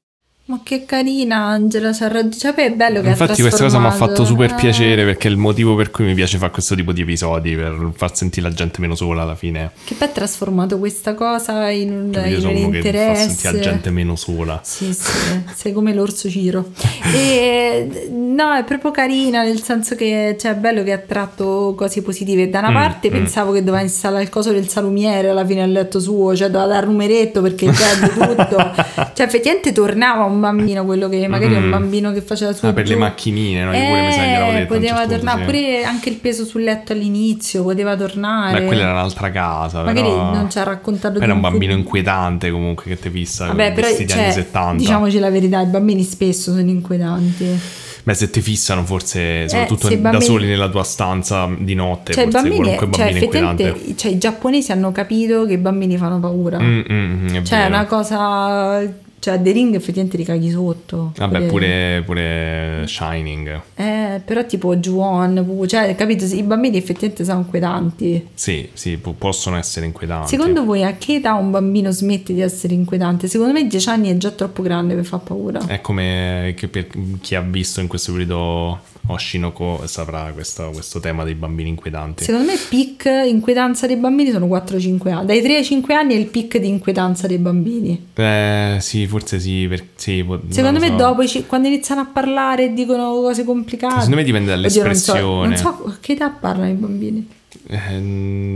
Ma 0.47 0.59
che 0.61 0.85
carina 0.85 1.37
Angela, 1.37 1.91
cioè, 1.91 2.29
cioè 2.29 2.53
è 2.53 2.71
bello 2.71 3.01
che 3.01 3.07
Infatti 3.07 3.41
questa 3.41 3.63
cosa 3.63 3.79
mi 3.79 3.87
ha 3.87 3.91
fatto 3.91 4.23
super 4.23 4.51
eh. 4.51 4.53
piacere 4.53 5.03
perché 5.03 5.27
è 5.27 5.31
il 5.31 5.37
motivo 5.37 5.73
per 5.73 5.89
cui 5.89 6.05
mi 6.05 6.13
piace 6.13 6.37
fare 6.37 6.51
questo 6.51 6.75
tipo 6.75 6.91
di 6.91 7.01
episodi, 7.01 7.55
per 7.55 7.91
far 7.95 8.15
sentire 8.15 8.47
la 8.47 8.53
gente 8.53 8.79
meno 8.79 8.93
sola 8.93 9.23
alla 9.23 9.33
fine. 9.33 9.71
Che 9.83 9.95
poi 9.95 10.07
ha 10.07 10.11
trasformato 10.11 10.77
questa 10.77 11.15
cosa 11.15 11.71
in 11.71 11.91
un, 11.91 12.13
cioè, 12.13 12.27
io 12.27 12.41
sono 12.41 12.59
uno 12.59 12.69
che 12.69 12.93
fa 12.93 13.15
sentire 13.15 13.53
la 13.53 13.59
gente 13.59 13.89
meno 13.89 14.15
sola. 14.15 14.59
Sì, 14.61 14.93
sì, 14.93 15.11
sei 15.55 15.73
come 15.73 15.95
l'orso 15.95 16.29
Ciro. 16.29 16.69
e, 17.11 18.07
no, 18.11 18.53
è 18.53 18.63
proprio 18.65 18.91
carina 18.91 19.41
nel 19.41 19.63
senso 19.63 19.95
che 19.95 20.35
cioè, 20.39 20.51
è 20.51 20.55
bello 20.55 20.83
che 20.83 20.91
ha 20.91 20.99
tratto 20.99 21.73
cose 21.75 22.03
positive. 22.03 22.51
Da 22.51 22.59
una 22.59 22.69
mm, 22.69 22.75
parte 22.75 23.09
mm. 23.09 23.13
pensavo 23.13 23.51
che 23.51 23.63
doveva 23.63 23.81
installare 23.81 24.21
il 24.21 24.29
coso 24.29 24.51
del 24.51 24.67
salumiere 24.67 25.29
alla 25.29 25.43
fine 25.43 25.63
al 25.63 25.71
letto 25.71 25.99
suo, 25.99 26.35
cioè 26.35 26.49
doveva 26.49 26.71
dare 26.71 26.85
numeretto 26.85 27.41
perché 27.41 27.71
già 27.71 27.95
tutto. 28.07 28.57
cioè 29.15 29.25
effettivamente 29.25 29.71
tornava 29.71 30.23
un 30.25 30.33
bambino, 30.39 30.85
quello 30.85 31.09
che 31.09 31.27
magari 31.27 31.53
mm. 31.53 31.57
è 31.57 31.59
un 31.59 31.69
bambino 31.69 32.11
che 32.11 32.21
faceva 32.21 32.53
su. 32.53 32.65
Ah, 32.65 32.73
per 32.73 32.87
le 32.87 32.95
macchinine, 32.95 33.63
no? 33.63 33.73
Eh, 33.73 33.85
pure 33.87 34.01
mi 34.01 34.11
sa 34.11 34.21
che 34.21 34.51
detto, 34.53 34.73
poteva 34.73 34.97
certo 34.97 35.13
tornare, 35.15 35.37
punto, 35.37 35.53
sì. 35.53 35.63
pure 35.63 35.83
anche 35.83 36.09
il 36.09 36.15
peso 36.15 36.45
sul 36.45 36.63
letto 36.63 36.93
all'inizio 36.93 37.63
poteva 37.63 37.95
tornare. 37.95 38.59
Beh, 38.59 38.65
quella 38.65 38.81
era 38.83 38.91
un'altra 38.91 39.31
casa. 39.31 39.83
Magari 39.83 40.09
però... 40.09 40.33
non 40.33 40.49
ci 40.49 40.57
ha 40.57 40.63
raccontato 40.63 41.19
Era 41.19 41.33
un 41.33 41.41
bambino 41.41 41.73
inquietante 41.73 42.51
comunque 42.51 42.85
che 42.85 42.99
ti 42.99 43.09
fissa. 43.09 43.47
Vabbè, 43.47 43.73
però 43.73 43.87
cioè, 43.87 44.23
anni 44.23 44.31
70. 44.31 44.77
diciamoci 44.77 45.19
la 45.19 45.29
verità, 45.29 45.61
i 45.61 45.67
bambini 45.67 46.03
spesso 46.03 46.51
sono 46.53 46.69
inquietanti. 46.69 47.83
Beh, 48.05 48.13
se 48.13 48.29
ti 48.29 48.39
fissano, 48.39 48.85
forse, 48.85 49.49
soprattutto 49.49 49.87
eh, 49.87 49.97
bambini... 49.97 50.23
da 50.23 50.31
soli 50.31 50.45
nella 50.45 50.69
tua 50.69 50.83
stanza 50.83 51.49
di 51.57 51.73
notte, 51.73 52.13
cioè, 52.13 52.25
forse 52.25 52.37
bambini, 52.37 52.55
qualunque 52.55 52.87
cioè, 52.91 53.05
bambino 53.05 53.23
inquietante. 53.23 53.95
Cioè, 53.95 54.11
i 54.11 54.17
giapponesi 54.19 54.71
hanno 54.71 54.91
capito 54.91 55.45
che 55.45 55.53
i 55.53 55.57
bambini 55.57 55.97
fanno 55.97 56.19
paura. 56.19 56.59
Mm, 56.59 56.81
mm, 56.87 56.93
mm, 56.93 57.27
è 57.29 57.41
cioè, 57.41 57.63
è 57.63 57.65
una 57.65 57.85
cosa 57.85 58.79
Cioè, 59.25 59.41
The 59.41 59.51
Ring 59.53 59.73
effettivamente 59.73 60.17
ricaghi 60.17 60.51
sotto. 60.51 61.11
Vabbè, 61.17 61.47
Quelle- 61.47 61.47
pure, 61.47 62.03
pure 62.05 62.83
Shining. 62.85 63.61
Eh, 63.73 64.21
però 64.23 64.45
tipo 64.45 64.75
Juon, 64.75 65.43
pu- 65.43 65.65
cioè, 65.65 65.95
capito? 65.95 66.25
I 66.25 66.43
bambini 66.43 66.77
effettivamente 66.77 67.23
sono 67.25 67.39
inquietanti. 67.39 68.27
Sì, 68.35 68.69
sì, 68.73 68.97
po- 68.97 69.13
possono 69.17 69.57
essere 69.57 69.87
inquietanti. 69.87 70.27
Secondo 70.29 70.63
voi 70.63 70.83
a 70.83 70.93
che 70.97 71.15
età 71.15 71.33
un 71.33 71.49
bambino 71.49 71.89
smette 71.89 72.33
di 72.35 72.41
essere 72.41 72.75
inquietante? 72.75 73.27
Secondo 73.27 73.53
me 73.53 73.65
10 73.65 73.89
anni 73.89 74.09
è 74.11 74.17
già 74.17 74.29
troppo 74.29 74.61
grande 74.61 74.93
per 74.93 75.05
far 75.05 75.21
paura. 75.21 75.65
È 75.65 75.81
come 75.81 76.53
che 76.55 76.67
per 76.67 76.85
chi 77.21 77.33
ha 77.33 77.41
visto 77.41 77.81
in 77.81 77.87
questo 77.87 78.11
periodo 78.11 78.79
Oshinoko 79.07 79.83
saprà 79.85 80.31
questo, 80.33 80.71
questo 80.71 80.99
tema 80.99 81.23
dei 81.23 81.35
bambini 81.35 81.69
inquietanti. 81.69 82.23
Secondo 82.23 82.47
me 82.47 82.53
il 82.53 82.59
peak 82.69 83.27
inquietanza 83.27 83.85
dei 83.87 83.97
bambini 83.97 84.31
sono 84.31 84.47
4-5 84.47 85.09
anni. 85.11 85.25
Dai 85.25 85.41
3 85.41 85.57
ai 85.57 85.63
5 85.63 85.93
anni 85.93 86.13
è 86.15 86.17
il 86.17 86.25
peak 86.27 86.57
di 86.57 86.67
inquietanza 86.67 87.27
dei 87.27 87.37
bambini. 87.37 88.09
Eh, 88.15 88.77
sì, 88.79 89.05
forse 89.05 89.39
sì. 89.39 89.67
Per, 89.67 89.85
sì 89.95 90.25
Secondo 90.49 90.79
me 90.79 90.87
so. 90.87 90.95
dopo, 90.95 91.23
quando 91.47 91.67
iniziano 91.67 92.01
a 92.01 92.05
parlare 92.05 92.65
e 92.65 92.73
dicono 92.73 93.11
cose 93.21 93.43
complicate. 93.43 93.93
Secondo 93.95 94.15
me 94.15 94.23
dipende 94.23 94.53
Oddio, 94.53 94.61
non 94.61 94.69
so- 94.71 94.79
dall'espressione. 94.81 95.47
Non 95.47 95.57
so, 95.57 95.97
che 95.99 96.11
età 96.13 96.29
parlano 96.29 96.69
i 96.69 96.73
bambini. 96.73 97.29
Eh, 97.67 97.99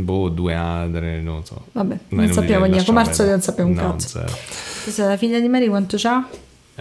boh, 0.03 0.29
due 0.29 0.53
tre, 0.91 1.21
non 1.21 1.37
lo 1.37 1.43
so. 1.45 1.65
Vabbè, 1.71 1.97
Dai, 2.09 2.25
non 2.25 2.33
sappiamo 2.33 2.65
niente. 2.65 2.85
Come 2.85 2.99
al 3.01 3.13
solito 3.13 3.33
non 3.33 3.41
sappiamo 3.41 3.69
un 3.69 3.75
No, 3.75 3.81
cazzo. 3.91 4.23
Questa 4.83 5.05
è 5.05 5.07
la 5.07 5.17
figlia 5.17 5.39
di 5.39 5.47
Mary 5.47 5.67
quanto 5.67 5.97
c'ha? 5.97 6.27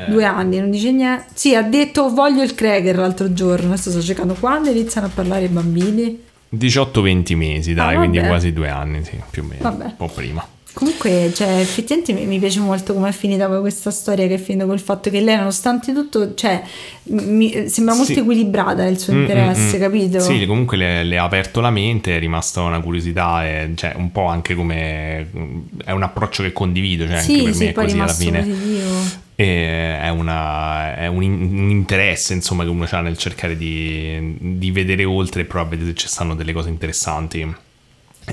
Eh. 0.06 0.10
Due 0.10 0.24
anni, 0.24 0.58
non 0.58 0.70
dice 0.70 0.92
niente. 0.92 1.26
Sì, 1.34 1.54
ha 1.54 1.62
detto 1.62 2.08
voglio 2.10 2.42
il 2.42 2.54
Kreger 2.54 2.96
l'altro 2.96 3.32
giorno. 3.32 3.72
Adesso 3.72 3.90
sto 3.90 4.00
cercando 4.00 4.34
quando 4.38 4.70
iniziano 4.70 5.06
a 5.08 5.10
parlare 5.12 5.46
i 5.46 5.48
bambini. 5.48 6.22
18-20 6.56 7.36
mesi, 7.36 7.74
dai, 7.74 7.94
Ah, 7.94 7.98
quindi 7.98 8.20
quasi 8.20 8.52
due 8.52 8.68
anni, 8.68 9.04
sì, 9.04 9.20
più 9.30 9.42
o 9.42 9.46
meno. 9.46 9.62
Vabbè. 9.62 9.84
Un 9.84 9.96
po' 9.96 10.08
prima. 10.08 10.46
Comunque, 10.74 11.32
cioè, 11.34 11.58
effettivamente 11.58 12.12
mi, 12.12 12.38
piace 12.38 12.60
molto 12.60 12.94
come 12.94 13.08
è 13.08 13.12
finita 13.12 13.48
poi 13.48 13.58
questa 13.60 13.90
storia 13.90 14.28
che 14.28 14.34
è 14.34 14.38
finita 14.38 14.64
col 14.64 14.78
fatto 14.78 15.10
che 15.10 15.20
lei, 15.20 15.36
nonostante 15.36 15.92
tutto, 15.92 16.34
cioè, 16.34 16.62
mi, 17.04 17.68
sembra 17.68 17.94
molto 17.94 18.12
Sì. 18.12 18.18
equilibrata 18.20 18.84
nel 18.84 18.96
suo 18.96 19.12
Mm, 19.12 19.20
interesse, 19.22 19.60
mm, 19.60 19.76
mm. 19.76 19.80
capito? 19.80 20.20
Sì, 20.20 20.46
comunque 20.46 20.76
le, 20.76 21.02
le 21.02 21.18
ha 21.18 21.24
aperto 21.24 21.60
la 21.60 21.70
mente, 21.70 22.14
è 22.14 22.18
rimasta 22.20 22.60
una 22.62 22.80
curiosità, 22.80 23.44
e, 23.44 23.72
cioè 23.74 23.94
un 23.96 24.12
po' 24.12 24.26
anche 24.26 24.54
come... 24.54 25.28
è 25.84 25.90
un 25.90 26.02
approccio 26.02 26.44
che 26.44 26.52
condivido, 26.52 27.06
cioè 27.06 27.16
anche 27.16 27.32
sì, 27.32 27.42
per 27.42 27.54
sì, 27.54 27.64
me 27.64 27.70
è 27.70 27.72
così 27.72 27.98
alla 27.98 28.06
fine. 28.12 28.38
positivo. 28.38 29.26
È, 29.34 30.08
una- 30.08 30.96
è 30.96 31.06
un 31.06 31.22
interesse 31.22 32.34
insomma 32.34 32.64
che 32.64 32.70
uno 32.70 32.86
ha 32.88 33.00
nel 33.00 33.16
cercare 33.16 33.56
di, 33.56 34.36
di 34.38 34.70
vedere 34.70 35.04
oltre 35.04 35.42
e 35.42 35.44
provare 35.44 35.68
a 35.68 35.76
vedere 35.76 35.90
se 35.96 36.02
ci 36.02 36.08
stanno 36.08 36.34
delle 36.34 36.52
cose 36.52 36.68
interessanti. 36.68 37.66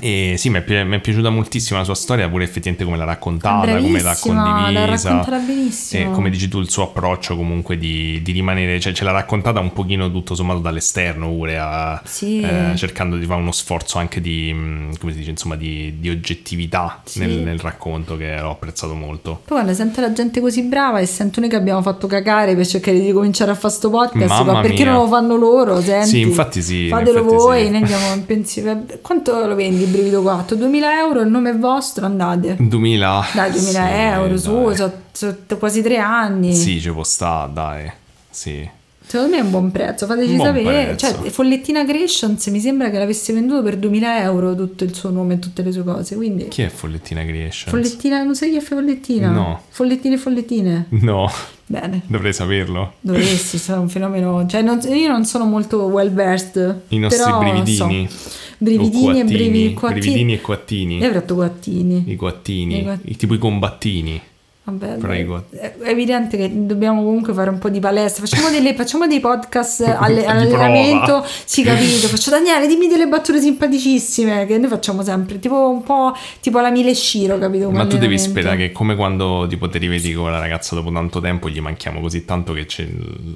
E 0.00 0.34
sì, 0.36 0.50
mi 0.50 0.62
è, 0.62 0.84
mi 0.84 0.96
è 0.96 1.00
piaciuta 1.00 1.30
moltissimo 1.30 1.78
la 1.78 1.84
sua 1.84 1.94
storia, 1.94 2.28
pure 2.28 2.44
effettivamente 2.44 2.84
come 2.84 2.96
l'ha 2.96 3.04
raccontata, 3.04 3.76
come 3.76 4.00
l'ha 4.02 4.02
l'ha 4.02 4.16
condivisa. 4.18 5.08
raccontata 5.10 5.38
benissimo. 5.38 6.10
E 6.10 6.14
come 6.14 6.30
dici 6.30 6.48
tu, 6.48 6.60
il 6.60 6.70
suo 6.70 6.84
approccio 6.84 7.36
comunque 7.36 7.78
di, 7.78 8.20
di 8.22 8.32
rimanere, 8.32 8.78
cioè 8.80 8.92
ce 8.92 9.04
l'ha 9.04 9.10
raccontata 9.12 9.60
un 9.60 9.72
pochino 9.72 10.10
tutto 10.10 10.34
sommato 10.34 10.60
dall'esterno 10.60 11.28
pure, 11.28 11.58
a- 11.58 12.00
Sì. 12.04 12.40
eh, 12.40 12.72
cercando 12.76 13.16
di 13.16 13.24
fare 13.26 13.40
uno 13.40 13.52
sforzo 13.52 13.98
anche 13.98 14.20
di, 14.20 14.52
mh, 14.52 14.98
come 14.98 15.12
si 15.12 15.18
dice, 15.18 15.30
insomma, 15.30 15.56
di, 15.56 15.94
di 15.98 16.08
oggettività 16.10 17.00
Sì. 17.04 17.20
nel, 17.20 17.30
nel 17.42 17.58
racconto 17.58 18.16
che 18.16 18.38
ho 18.40 18.50
apprezzato 18.50 18.94
molto. 18.94 19.40
Poi 19.44 19.56
quando 19.58 19.74
sento 19.74 20.00
la 20.00 20.12
gente 20.12 20.40
così 20.40 20.62
brava 20.62 20.98
e 21.00 21.06
sento 21.06 21.40
noi 21.40 21.48
che 21.48 21.56
abbiamo 21.56 21.82
fatto 21.82 22.06
cagare 22.06 22.54
per 22.54 22.66
cercare 22.66 23.00
di 23.00 23.12
cominciare 23.12 23.50
a 23.50 23.54
fare 23.54 23.72
sto 23.72 23.90
podcast, 23.90 24.28
Mamma 24.28 24.52
ma 24.52 24.60
perché 24.60 24.82
mia. 24.84 24.92
non 24.92 25.02
lo 25.02 25.08
fanno 25.08 25.36
loro? 25.36 25.80
Senti? 25.80 26.06
Sì, 26.08 26.20
infatti 26.20 26.62
sì, 26.62 26.88
Fatelo 26.88 27.18
effetti 27.20 27.34
voi, 27.34 27.64
sì. 27.64 27.70
ne 27.70 27.76
andiamo 27.78 28.14
in 28.14 28.26
pensiero. 28.26 28.82
Quanto 29.02 29.46
lo 29.46 29.54
vendi 29.54 29.84
il 29.86 29.92
brivido 29.92 30.22
4? 30.22 30.56
2000 30.56 30.98
euro, 30.98 31.20
il 31.20 31.28
nome 31.30 31.50
è 31.50 31.56
vostro, 31.56 32.04
andate. 32.06 32.56
2000 32.58 33.26
Dai, 33.32 33.50
2000 33.52 33.86
sì, 33.86 33.92
euro, 33.94 34.36
su, 34.36 34.74
sono 34.74 34.92
so- 35.12 35.36
quasi 35.58 35.82
tre 35.82 35.98
anni. 35.98 36.54
Sì, 36.54 36.80
ci 36.80 36.90
può 36.90 37.02
sta, 37.04 37.48
dai. 37.52 37.90
Sì. 38.30 38.68
Secondo 39.08 39.36
me 39.36 39.40
è 39.40 39.44
un 39.44 39.50
buon 39.50 39.70
prezzo, 39.70 40.04
fateci 40.04 40.34
buon 40.34 40.48
sapere. 40.48 40.84
prezzo. 40.96 41.06
Cioè, 41.22 41.30
Follettina 41.30 41.84
Creations 41.84 42.44
mi 42.48 42.58
sembra 42.58 42.90
che 42.90 42.98
l'avesse 42.98 43.32
venduto 43.32 43.62
per 43.62 43.76
2000 43.76 44.20
euro 44.22 44.56
tutto 44.56 44.82
il 44.82 44.94
suo 44.96 45.10
nome 45.10 45.34
e 45.34 45.38
tutte 45.38 45.62
le 45.62 45.70
sue 45.70 45.84
cose. 45.84 46.16
Quindi, 46.16 46.48
Chi 46.48 46.62
è 46.62 46.68
Follettina 46.68 47.22
Creations? 47.22 47.68
Follettina, 47.70 48.24
non 48.24 48.34
sai 48.34 48.50
chi 48.50 48.56
è 48.56 48.60
Follettina? 48.60 49.30
No. 49.30 49.60
Follettine, 49.68 50.16
follettine. 50.16 50.86
No, 50.88 51.30
Bene. 51.66 52.02
dovrei 52.08 52.32
saperlo. 52.32 52.94
Dovresti, 53.00 53.58
sarà 53.58 53.78
un 53.78 53.88
fenomeno. 53.88 54.44
Cioè, 54.44 54.62
non- 54.62 54.80
io 54.88 55.06
non 55.08 55.24
sono 55.24 55.44
molto 55.44 55.84
well 55.84 56.12
versed. 56.12 56.80
I 56.88 56.98
nostri 56.98 57.32
brividini. 57.38 58.08
so. 58.10 58.45
Brividini 58.58 59.20
e 59.20 59.24
brivi, 59.24 59.74
coattini. 59.74 60.00
Brividini 60.00 60.32
e 60.34 60.40
coattini. 60.40 60.96
Io 60.98 61.04
avrei 61.06 61.20
detto 61.20 61.34
coattini. 61.34 62.04
I 62.06 62.16
coattini. 62.16 62.78
I 62.78 62.84
coat- 62.84 63.00
I- 63.04 63.16
tipo 63.16 63.34
i 63.34 63.38
combattini. 63.38 64.20
Vabbè, 64.68 64.98
coat- 65.26 65.54
è 65.54 65.74
evidente 65.88 66.36
che 66.36 66.50
dobbiamo 66.52 67.00
comunque 67.04 67.32
fare 67.32 67.50
un 67.50 67.58
po' 67.58 67.68
di 67.68 67.78
palestra. 67.78 68.26
Facciamo, 68.26 68.50
delle- 68.50 68.74
facciamo 68.74 69.06
dei 69.06 69.20
podcast 69.20 69.82
alle- 69.96 70.22
Di 70.22 70.26
all'allenamento. 70.26 71.24
Sì, 71.44 71.62
capito. 71.62 72.08
Faccio 72.08 72.30
Daniele, 72.30 72.66
dimmi 72.66 72.88
delle 72.88 73.06
battute 73.06 73.40
simpaticissime. 73.40 74.44
Che 74.44 74.58
noi 74.58 74.68
facciamo 74.68 75.02
sempre. 75.04 75.38
Tipo 75.38 75.68
un 75.70 75.84
po' 75.84 76.12
tipo 76.40 76.58
la 76.58 76.70
Mile 76.70 76.94
Shiro, 76.96 77.38
capito? 77.38 77.70
Ma 77.70 77.86
tu 77.86 77.96
devi 77.96 78.18
sperare 78.18 78.56
che 78.56 78.72
come 78.72 78.96
quando 78.96 79.46
tipo 79.48 79.68
ti 79.68 79.78
rivedi 79.78 80.12
con 80.14 80.32
la 80.32 80.40
ragazza 80.40 80.74
dopo 80.74 80.90
tanto 80.90 81.20
tempo 81.20 81.48
gli 81.48 81.60
manchiamo 81.60 82.00
così 82.00 82.24
tanto 82.24 82.52
che 82.52 82.66
ci 82.66 82.88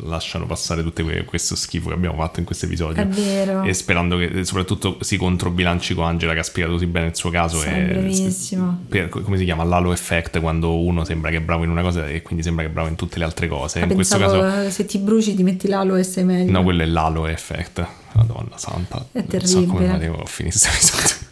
lasciano 0.03 0.47
passare 0.47 0.83
tutto 0.83 1.05
questo 1.27 1.55
schifo 1.55 1.89
che 1.91 1.95
abbiamo 1.95 2.17
fatto 2.17 2.41
in 2.41 2.45
questo 2.47 2.67
episodio. 2.67 3.01
È 3.03 3.07
vero. 3.07 3.63
E 3.63 3.73
sperando 3.73 4.17
che 4.17 4.45
soprattutto 4.45 4.97
si 5.01 5.17
controbilanci 5.17 5.95
con 5.95 6.07
Angela 6.07 6.33
che 6.33 6.41
ha 6.41 6.43
spiegato 6.43 6.75
così 6.75 6.87
bene 6.87 7.07
il 7.07 7.15
suo 7.17 7.31
caso. 7.31 7.59
Per- 8.89 9.09
come 9.09 9.37
si 9.37 9.45
chiama? 9.45 9.63
L'halo 9.63 9.93
effect 9.93 10.41
quando 10.41 10.77
uno 10.83 11.05
sembra 11.05 11.19
che 11.29 11.37
è 11.37 11.41
bravo 11.41 11.65
in 11.65 11.71
una 11.71 11.83
cosa 11.83 12.07
e 12.09 12.23
quindi 12.23 12.43
sembra 12.43 12.65
che 12.65 12.71
è 12.71 12.73
bravo 12.73 12.89
in 12.89 12.95
tutte 12.97 13.19
le 13.19 13.25
altre 13.25 13.47
cose. 13.49 13.81
Ah, 13.81 13.85
in 13.85 13.95
questo 13.95 14.17
caso 14.17 14.63
eh, 14.63 14.71
se 14.71 14.87
ti 14.87 14.97
bruci 14.99 15.35
ti 15.35 15.43
metti 15.43 15.69
l'alo 15.69 15.97
e 15.97 16.03
sei 16.05 16.25
meglio. 16.25 16.51
no, 16.51 16.63
quello 16.63 16.83
è 16.83 16.87
l'halo 16.87 17.27
effect. 17.27 17.87
Madonna 18.13 18.57
santa. 18.57 19.05
È 19.13 19.25
Non 19.31 19.41
so 19.47 19.65
come 19.67 19.87
terribile. 19.87 20.23
a 20.23 20.25
finire 20.27 20.55
questo 20.57 20.69
episodio. 20.73 21.29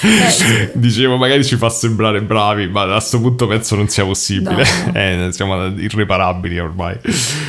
Dicevo, 0.74 1.16
magari 1.16 1.44
ci 1.44 1.56
fa 1.56 1.68
sembrare 1.68 2.20
bravi, 2.22 2.68
ma 2.68 2.82
a 2.82 2.92
questo 2.92 3.20
punto 3.20 3.46
penso 3.46 3.76
non 3.76 3.88
sia 3.88 4.04
possibile. 4.04 4.54
No. 4.56 4.94
Eh, 5.06 5.28
siamo 5.30 5.66
irreparabili 5.66 6.58
ormai. 6.58 6.96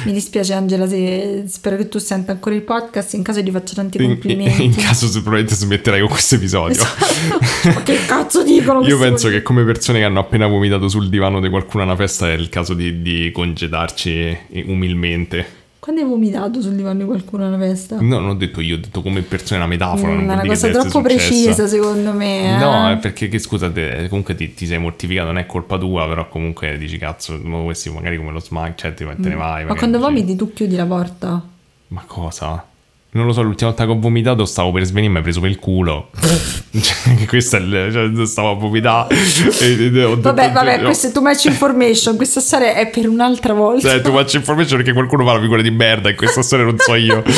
Mi 0.04 0.12
dispiace 0.12 0.54
Angela, 0.54 0.88
se- 0.88 1.44
spero 1.48 1.78
che 1.78 1.88
tu 1.88 1.98
senta 1.98 2.32
ancora 2.34 2.56
il 2.56 2.62
podcast, 2.62 3.14
in 3.14 3.24
caso 3.24 3.42
ti 3.42 3.52
faccio 3.52 3.74
tanti 3.74 4.02
In, 4.02 4.10
complimenti. 4.10 4.64
in 4.64 4.76
caso 4.76 5.08
se 5.08 5.22
probabilmente 5.22 5.56
smetterai 5.56 6.00
con 6.02 6.10
questo 6.10 6.36
episodio. 6.36 6.84
Ma 7.64 7.84
che 7.84 8.06
cazzo 8.06 8.44
dicono? 8.44 8.86
Io 8.86 8.98
penso 8.98 9.30
che 9.30 9.42
come 9.42 9.64
persone 9.64 10.00
che 10.00 10.06
hanno 10.06 10.20
appena 10.20 10.48
vomitato 10.48 10.88
sul 10.90 11.10
divano 11.10 11.40
di 11.40 11.50
qualcuno 11.50 11.84
a 11.84 11.86
una 11.86 11.96
festa 11.96 12.30
è 12.30 12.34
il 12.34 12.50
caso 12.50 12.74
di, 12.74 13.02
di 13.02 13.32
congedarci 13.32 14.38
umilmente. 14.66 15.57
Quando 15.88 16.04
hai 16.04 16.12
vomitato 16.12 16.62
sul 16.62 16.74
divano 16.76 17.00
di 17.00 17.06
qualcuno 17.06 17.46
a 17.46 17.48
una 17.48 17.58
festa? 17.58 17.96
No, 18.02 18.20
non 18.20 18.28
ho 18.32 18.34
detto 18.34 18.60
io, 18.60 18.76
ho 18.76 18.78
detto 18.78 19.02
come 19.02 19.22
persone 19.22 19.58
una 19.62 19.70
metafora. 19.70 20.10
non 20.12 20.18
Mm, 20.18 20.20
è 20.20 20.34
vuol 20.34 20.40
una 20.40 20.46
cosa 20.48 20.70
troppo 20.70 21.02
precisa 21.02 21.66
secondo 21.66 22.12
me. 22.12 22.56
eh. 22.56 22.58
No, 22.60 22.90
è 22.90 22.98
perché 22.98 23.30
che, 23.30 23.40
scusate, 23.40 24.08
comunque 24.10 24.36
ti, 24.36 24.54
ti 24.54 24.66
sei 24.66 24.80
mortificato, 24.80 25.28
non 25.28 25.38
è 25.38 25.46
colpa 25.46 25.78
tua, 25.78 26.06
però 26.06 26.28
comunque 26.28 26.78
dici 26.78 26.98
cazzo, 26.98 27.40
questi 27.64 27.90
magari 27.90 28.18
come 28.18 28.32
lo 28.34 28.42
smack, 28.42 28.78
cioè 28.78 28.94
ti, 28.94 29.06
te 29.06 29.30
ne 29.30 29.36
vai. 29.36 29.64
Mm. 29.64 29.68
Ma 29.68 29.76
magari 29.76 29.78
quando 29.78 29.98
dici, 30.00 30.10
vomiti 30.10 30.36
tu 30.36 30.52
chiudi 30.52 30.76
la 30.76 30.86
porta. 30.86 31.42
Ma 31.88 32.04
cosa? 32.06 32.66
Non 33.18 33.26
lo 33.26 33.34
so, 33.34 33.42
l'ultima 33.42 33.72
volta 33.72 33.86
che 33.86 33.92
ho 33.92 34.00
vomitato 34.00 34.46
stavo 34.46 34.72
per 34.72 34.84
svenire, 34.84 35.12
mi 35.12 35.22
preso 35.22 35.40
per 35.40 35.50
il 35.50 35.58
culo. 35.58 36.12
cioè, 36.22 37.26
questo 37.26 37.56
è 37.56 37.60
il... 37.60 37.90
Cioè, 37.92 38.26
stavo 38.28 38.52
a 38.52 38.54
vomitare. 38.54 39.16
e, 39.60 39.92
e 39.92 40.04
ho 40.04 40.14
detto- 40.14 40.22
Vabbè, 40.22 40.52
vabbè, 40.52 40.78
no. 40.78 40.84
questa 40.84 41.08
è 41.08 41.12
too 41.12 41.24
much 41.24 41.46
information. 41.46 42.16
Questa 42.16 42.40
storia 42.40 42.76
è 42.76 42.88
per 42.90 43.10
un'altra 43.10 43.54
volta. 43.54 43.90
Cioè, 43.90 44.02
tu 44.02 44.12
faccio 44.12 44.38
information 44.38 44.78
perché 44.78 44.94
qualcuno 44.94 45.26
fa 45.26 45.34
la 45.34 45.42
figura 45.42 45.64
di 45.64 45.72
merda 45.72 46.10
e 46.10 46.16
questa 46.16 46.44
storia 46.44 46.66
non 46.66 46.78
so 46.78 46.94
io. 46.94 47.24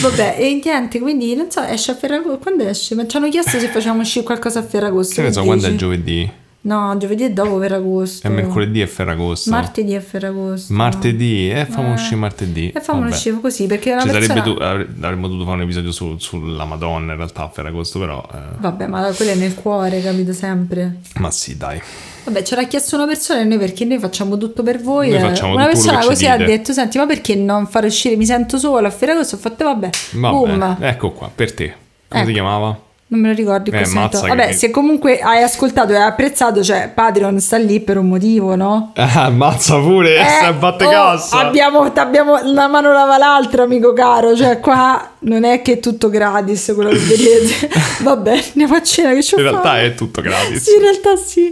Vabbè, 0.00 0.36
e 0.38 0.60
niente, 0.64 0.98
quindi 0.98 1.34
non 1.34 1.50
so, 1.50 1.62
esce 1.62 1.90
a 1.90 1.94
Ferragosto. 1.94 2.38
Quando 2.38 2.64
esce? 2.64 2.94
Ma 2.94 3.06
ci 3.06 3.18
hanno 3.18 3.28
chiesto 3.28 3.58
se 3.58 3.68
facciamo 3.68 4.00
uscire 4.00 4.24
qualcosa 4.24 4.60
a 4.60 4.62
Ferragosto. 4.62 5.14
che 5.16 5.22
ne 5.22 5.32
so, 5.32 5.42
quando 5.44 5.66
è 5.66 5.74
giovedì? 5.74 6.30
No, 6.68 6.94
giovedì 6.98 7.24
è 7.24 7.30
dopo 7.30 7.58
Ferragosto. 7.58 8.26
È 8.26 8.30
mercoledì 8.30 8.82
e 8.82 8.86
Ferragosto. 8.86 9.50
Martedì 9.50 9.94
è 9.94 10.00
Ferragosto. 10.00 10.72
Martedì, 10.74 11.50
eh, 11.50 11.64
fammo 11.64 11.88
Eh. 11.88 11.92
uscire 11.94 12.16
martedì. 12.16 12.70
E 12.74 12.80
fammi 12.82 13.00
Vabbè. 13.00 13.12
uscire 13.14 13.40
così 13.40 13.66
perché 13.66 13.92
una 13.92 14.02
Ci 14.02 14.08
persona... 14.08 14.42
tu- 14.42 14.56
avremmo 14.60 15.28
dovuto 15.28 15.44
fare 15.46 15.56
un 15.56 15.62
episodio 15.62 15.92
su- 15.92 16.18
sulla 16.18 16.66
Madonna 16.66 17.12
in 17.12 17.16
realtà 17.16 17.44
a 17.44 17.48
Ferragosto, 17.48 17.98
però. 17.98 18.22
eh, 18.34 18.38
Vabbè, 18.58 18.86
ma 18.86 19.10
quello 19.16 19.30
è 19.30 19.34
nel 19.36 19.54
cuore, 19.54 20.02
capito 20.02 20.32
sempre. 20.34 20.98
ma 21.16 21.30
sì, 21.30 21.56
dai. 21.56 21.80
Vabbè, 22.24 22.42
ce 22.42 22.54
l'ha 22.56 22.64
chiesto 22.66 22.96
una 22.96 23.06
persona 23.06 23.40
e 23.40 23.44
noi 23.44 23.56
perché 23.56 23.86
noi 23.86 23.98
facciamo 23.98 24.36
tutto 24.36 24.62
per 24.62 24.82
voi. 24.82 25.08
Noi 25.08 25.16
eh. 25.16 25.20
facciamo 25.20 25.54
una 25.54 25.64
persona 25.64 26.04
così 26.04 26.26
ha 26.26 26.36
detto: 26.36 26.74
Senti, 26.74 26.98
ma 26.98 27.06
perché 27.06 27.34
non 27.34 27.66
fare 27.66 27.86
uscire? 27.86 28.16
Mi 28.16 28.26
sento 28.26 28.58
sola 28.58 28.88
a 28.88 28.90
Ferragosto. 28.90 29.36
Ho 29.36 29.38
fatto, 29.38 29.64
vabbè, 29.64 29.88
Vabbè, 30.12 30.34
boom. 30.34 30.76
ecco 30.80 31.12
qua, 31.12 31.30
per 31.34 31.54
te. 31.54 31.74
Come 32.08 32.20
Ecco. 32.20 32.26
si 32.28 32.32
chiamava? 32.34 32.78
Non 33.10 33.20
me 33.20 33.28
lo 33.28 33.34
ricordo. 33.34 33.70
Eh, 33.70 33.82
che- 33.82 33.88
Vabbè, 33.90 34.52
se 34.52 34.70
comunque 34.70 35.18
hai 35.20 35.42
ascoltato 35.42 35.92
e 35.92 35.96
hai 35.96 36.02
apprezzato, 36.08 36.62
cioè 36.62 36.90
Patreon 36.94 37.40
sta 37.40 37.56
lì 37.56 37.80
per 37.80 37.96
un 37.96 38.06
motivo, 38.06 38.54
no? 38.54 38.92
Ah, 38.96 39.30
mazza 39.30 39.78
pure, 39.78 40.16
eh, 40.16 40.44
a 40.44 40.52
batte 40.52 40.84
oh, 40.84 40.90
cassa. 40.90 41.38
Abbiamo, 41.38 41.90
abbiamo 41.94 42.38
una 42.42 42.68
mano 42.68 42.92
lava 42.92 43.16
l'altra, 43.16 43.62
amico 43.62 43.94
caro. 43.94 44.36
Cioè, 44.36 44.60
qua 44.60 45.12
non 45.20 45.44
è 45.44 45.62
che 45.62 45.74
è 45.74 45.80
tutto 45.80 46.10
gratis 46.10 46.72
quello 46.74 46.90
che 46.90 46.98
vedete. 46.98 47.70
Vabbè, 48.04 48.42
andiamo 48.48 48.74
a 48.74 48.82
cena 48.82 49.14
che 49.14 49.22
ci 49.22 49.36
In 49.36 49.42
realtà 49.42 49.80
è 49.80 49.94
tutto 49.94 50.20
gratis. 50.20 50.62
Sì, 50.62 50.74
in 50.74 50.80
realtà 50.82 51.16
sì. 51.16 51.48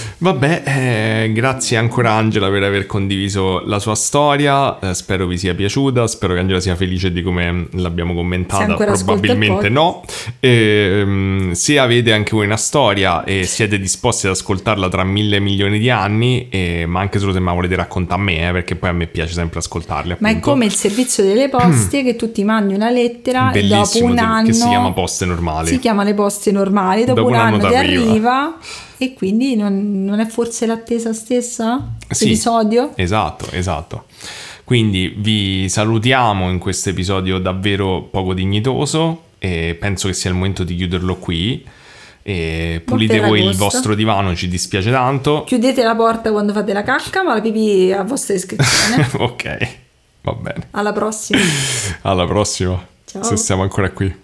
Vabbè, 0.18 0.62
eh, 0.64 1.32
grazie 1.32 1.76
ancora 1.76 2.12
Angela 2.12 2.48
per 2.48 2.62
aver 2.62 2.86
condiviso 2.86 3.62
la 3.66 3.78
sua 3.78 3.94
storia, 3.94 4.78
eh, 4.78 4.94
spero 4.94 5.26
vi 5.26 5.36
sia 5.36 5.54
piaciuta, 5.54 6.06
spero 6.06 6.34
che 6.34 6.40
Angela 6.40 6.60
sia 6.60 6.76
felice 6.76 7.12
di 7.12 7.20
come 7.22 7.66
l'abbiamo 7.72 8.14
commentata, 8.14 8.74
probabilmente 8.74 9.68
no. 9.68 10.02
Ehm, 10.40 11.52
se 11.52 11.78
avete 11.78 12.12
anche 12.12 12.30
voi 12.32 12.46
una 12.46 12.56
storia 12.56 13.24
e 13.24 13.44
siete 13.44 13.78
disposti 13.78 14.26
ad 14.26 14.32
ascoltarla 14.32 14.88
tra 14.88 15.04
mille 15.04 15.40
milioni 15.40 15.78
di 15.78 15.90
anni, 15.90 16.48
eh, 16.48 16.84
ma 16.86 17.00
anche 17.00 17.18
solo 17.18 17.32
se 17.32 17.40
me 17.40 17.46
la 17.46 17.52
volete 17.52 17.74
raccontare 17.74 18.20
a 18.20 18.24
me, 18.24 18.48
eh, 18.48 18.52
perché 18.52 18.76
poi 18.76 18.90
a 18.90 18.92
me 18.92 19.06
piace 19.06 19.32
sempre 19.32 19.58
ascoltarle. 19.58 20.16
Ma 20.20 20.28
è 20.28 20.30
appunto. 20.30 20.50
come 20.50 20.64
il 20.64 20.74
servizio 20.74 21.24
delle 21.24 21.48
poste 21.48 22.02
che 22.02 22.14
tu 22.16 22.30
ti 22.30 22.44
mandi 22.44 22.74
una 22.74 22.90
lettera 22.90 23.50
e 23.50 23.62
dopo 23.62 23.74
Bellissimo, 23.74 24.10
un 24.10 24.18
anno 24.18 24.46
che 24.46 24.52
si 24.52 24.68
chiama 24.68 24.92
poste 24.92 25.26
normali. 25.26 25.68
Si 25.68 25.78
chiama 25.80 26.04
le 26.04 26.14
poste 26.14 26.52
normali, 26.52 27.04
dopo, 27.04 27.20
Dopo 27.20 27.28
un 27.28 27.34
un 27.34 27.40
anno 27.40 27.56
anno 27.56 27.66
ti 27.66 27.72
t'arriva. 27.72 28.10
arriva 28.10 28.56
e 28.98 29.14
quindi 29.14 29.56
non, 29.56 30.04
non 30.04 30.20
è 30.20 30.26
forse 30.26 30.66
l'attesa 30.66 31.12
stessa? 31.12 31.94
Sì. 32.08 32.26
Episodio? 32.26 32.92
Esatto, 32.96 33.50
esatto. 33.50 34.04
Quindi 34.64 35.14
vi 35.16 35.68
salutiamo 35.68 36.50
in 36.50 36.58
questo 36.58 36.88
episodio 36.88 37.38
davvero 37.38 38.02
poco 38.10 38.32
dignitoso 38.32 39.24
e 39.38 39.76
penso 39.78 40.08
che 40.08 40.14
sia 40.14 40.30
il 40.30 40.36
momento 40.36 40.64
di 40.64 40.74
chiuderlo 40.76 41.16
qui. 41.16 41.64
E 42.26 42.80
pulite 42.82 43.20
voi 43.20 43.44
il 43.44 43.54
vostro 43.54 43.94
divano, 43.94 44.34
ci 44.34 44.48
dispiace 44.48 44.90
tanto. 44.90 45.44
Chiudete 45.44 45.82
la 45.82 45.94
porta 45.94 46.30
quando 46.30 46.54
fate 46.54 46.72
la 46.72 46.82
cacca, 46.82 47.22
ma 47.22 47.34
la 47.34 47.42
pipì 47.42 47.92
a 47.92 48.02
vostra 48.02 48.34
iscrizione. 48.34 49.06
ok, 49.18 49.68
va 50.22 50.32
bene. 50.32 50.68
Alla 50.70 50.92
prossima. 50.92 51.40
Alla 52.00 52.24
prossima. 52.24 52.82
Ciao. 53.04 53.22
Se 53.22 53.36
siamo 53.36 53.62
ancora 53.62 53.90
qui. 53.90 54.22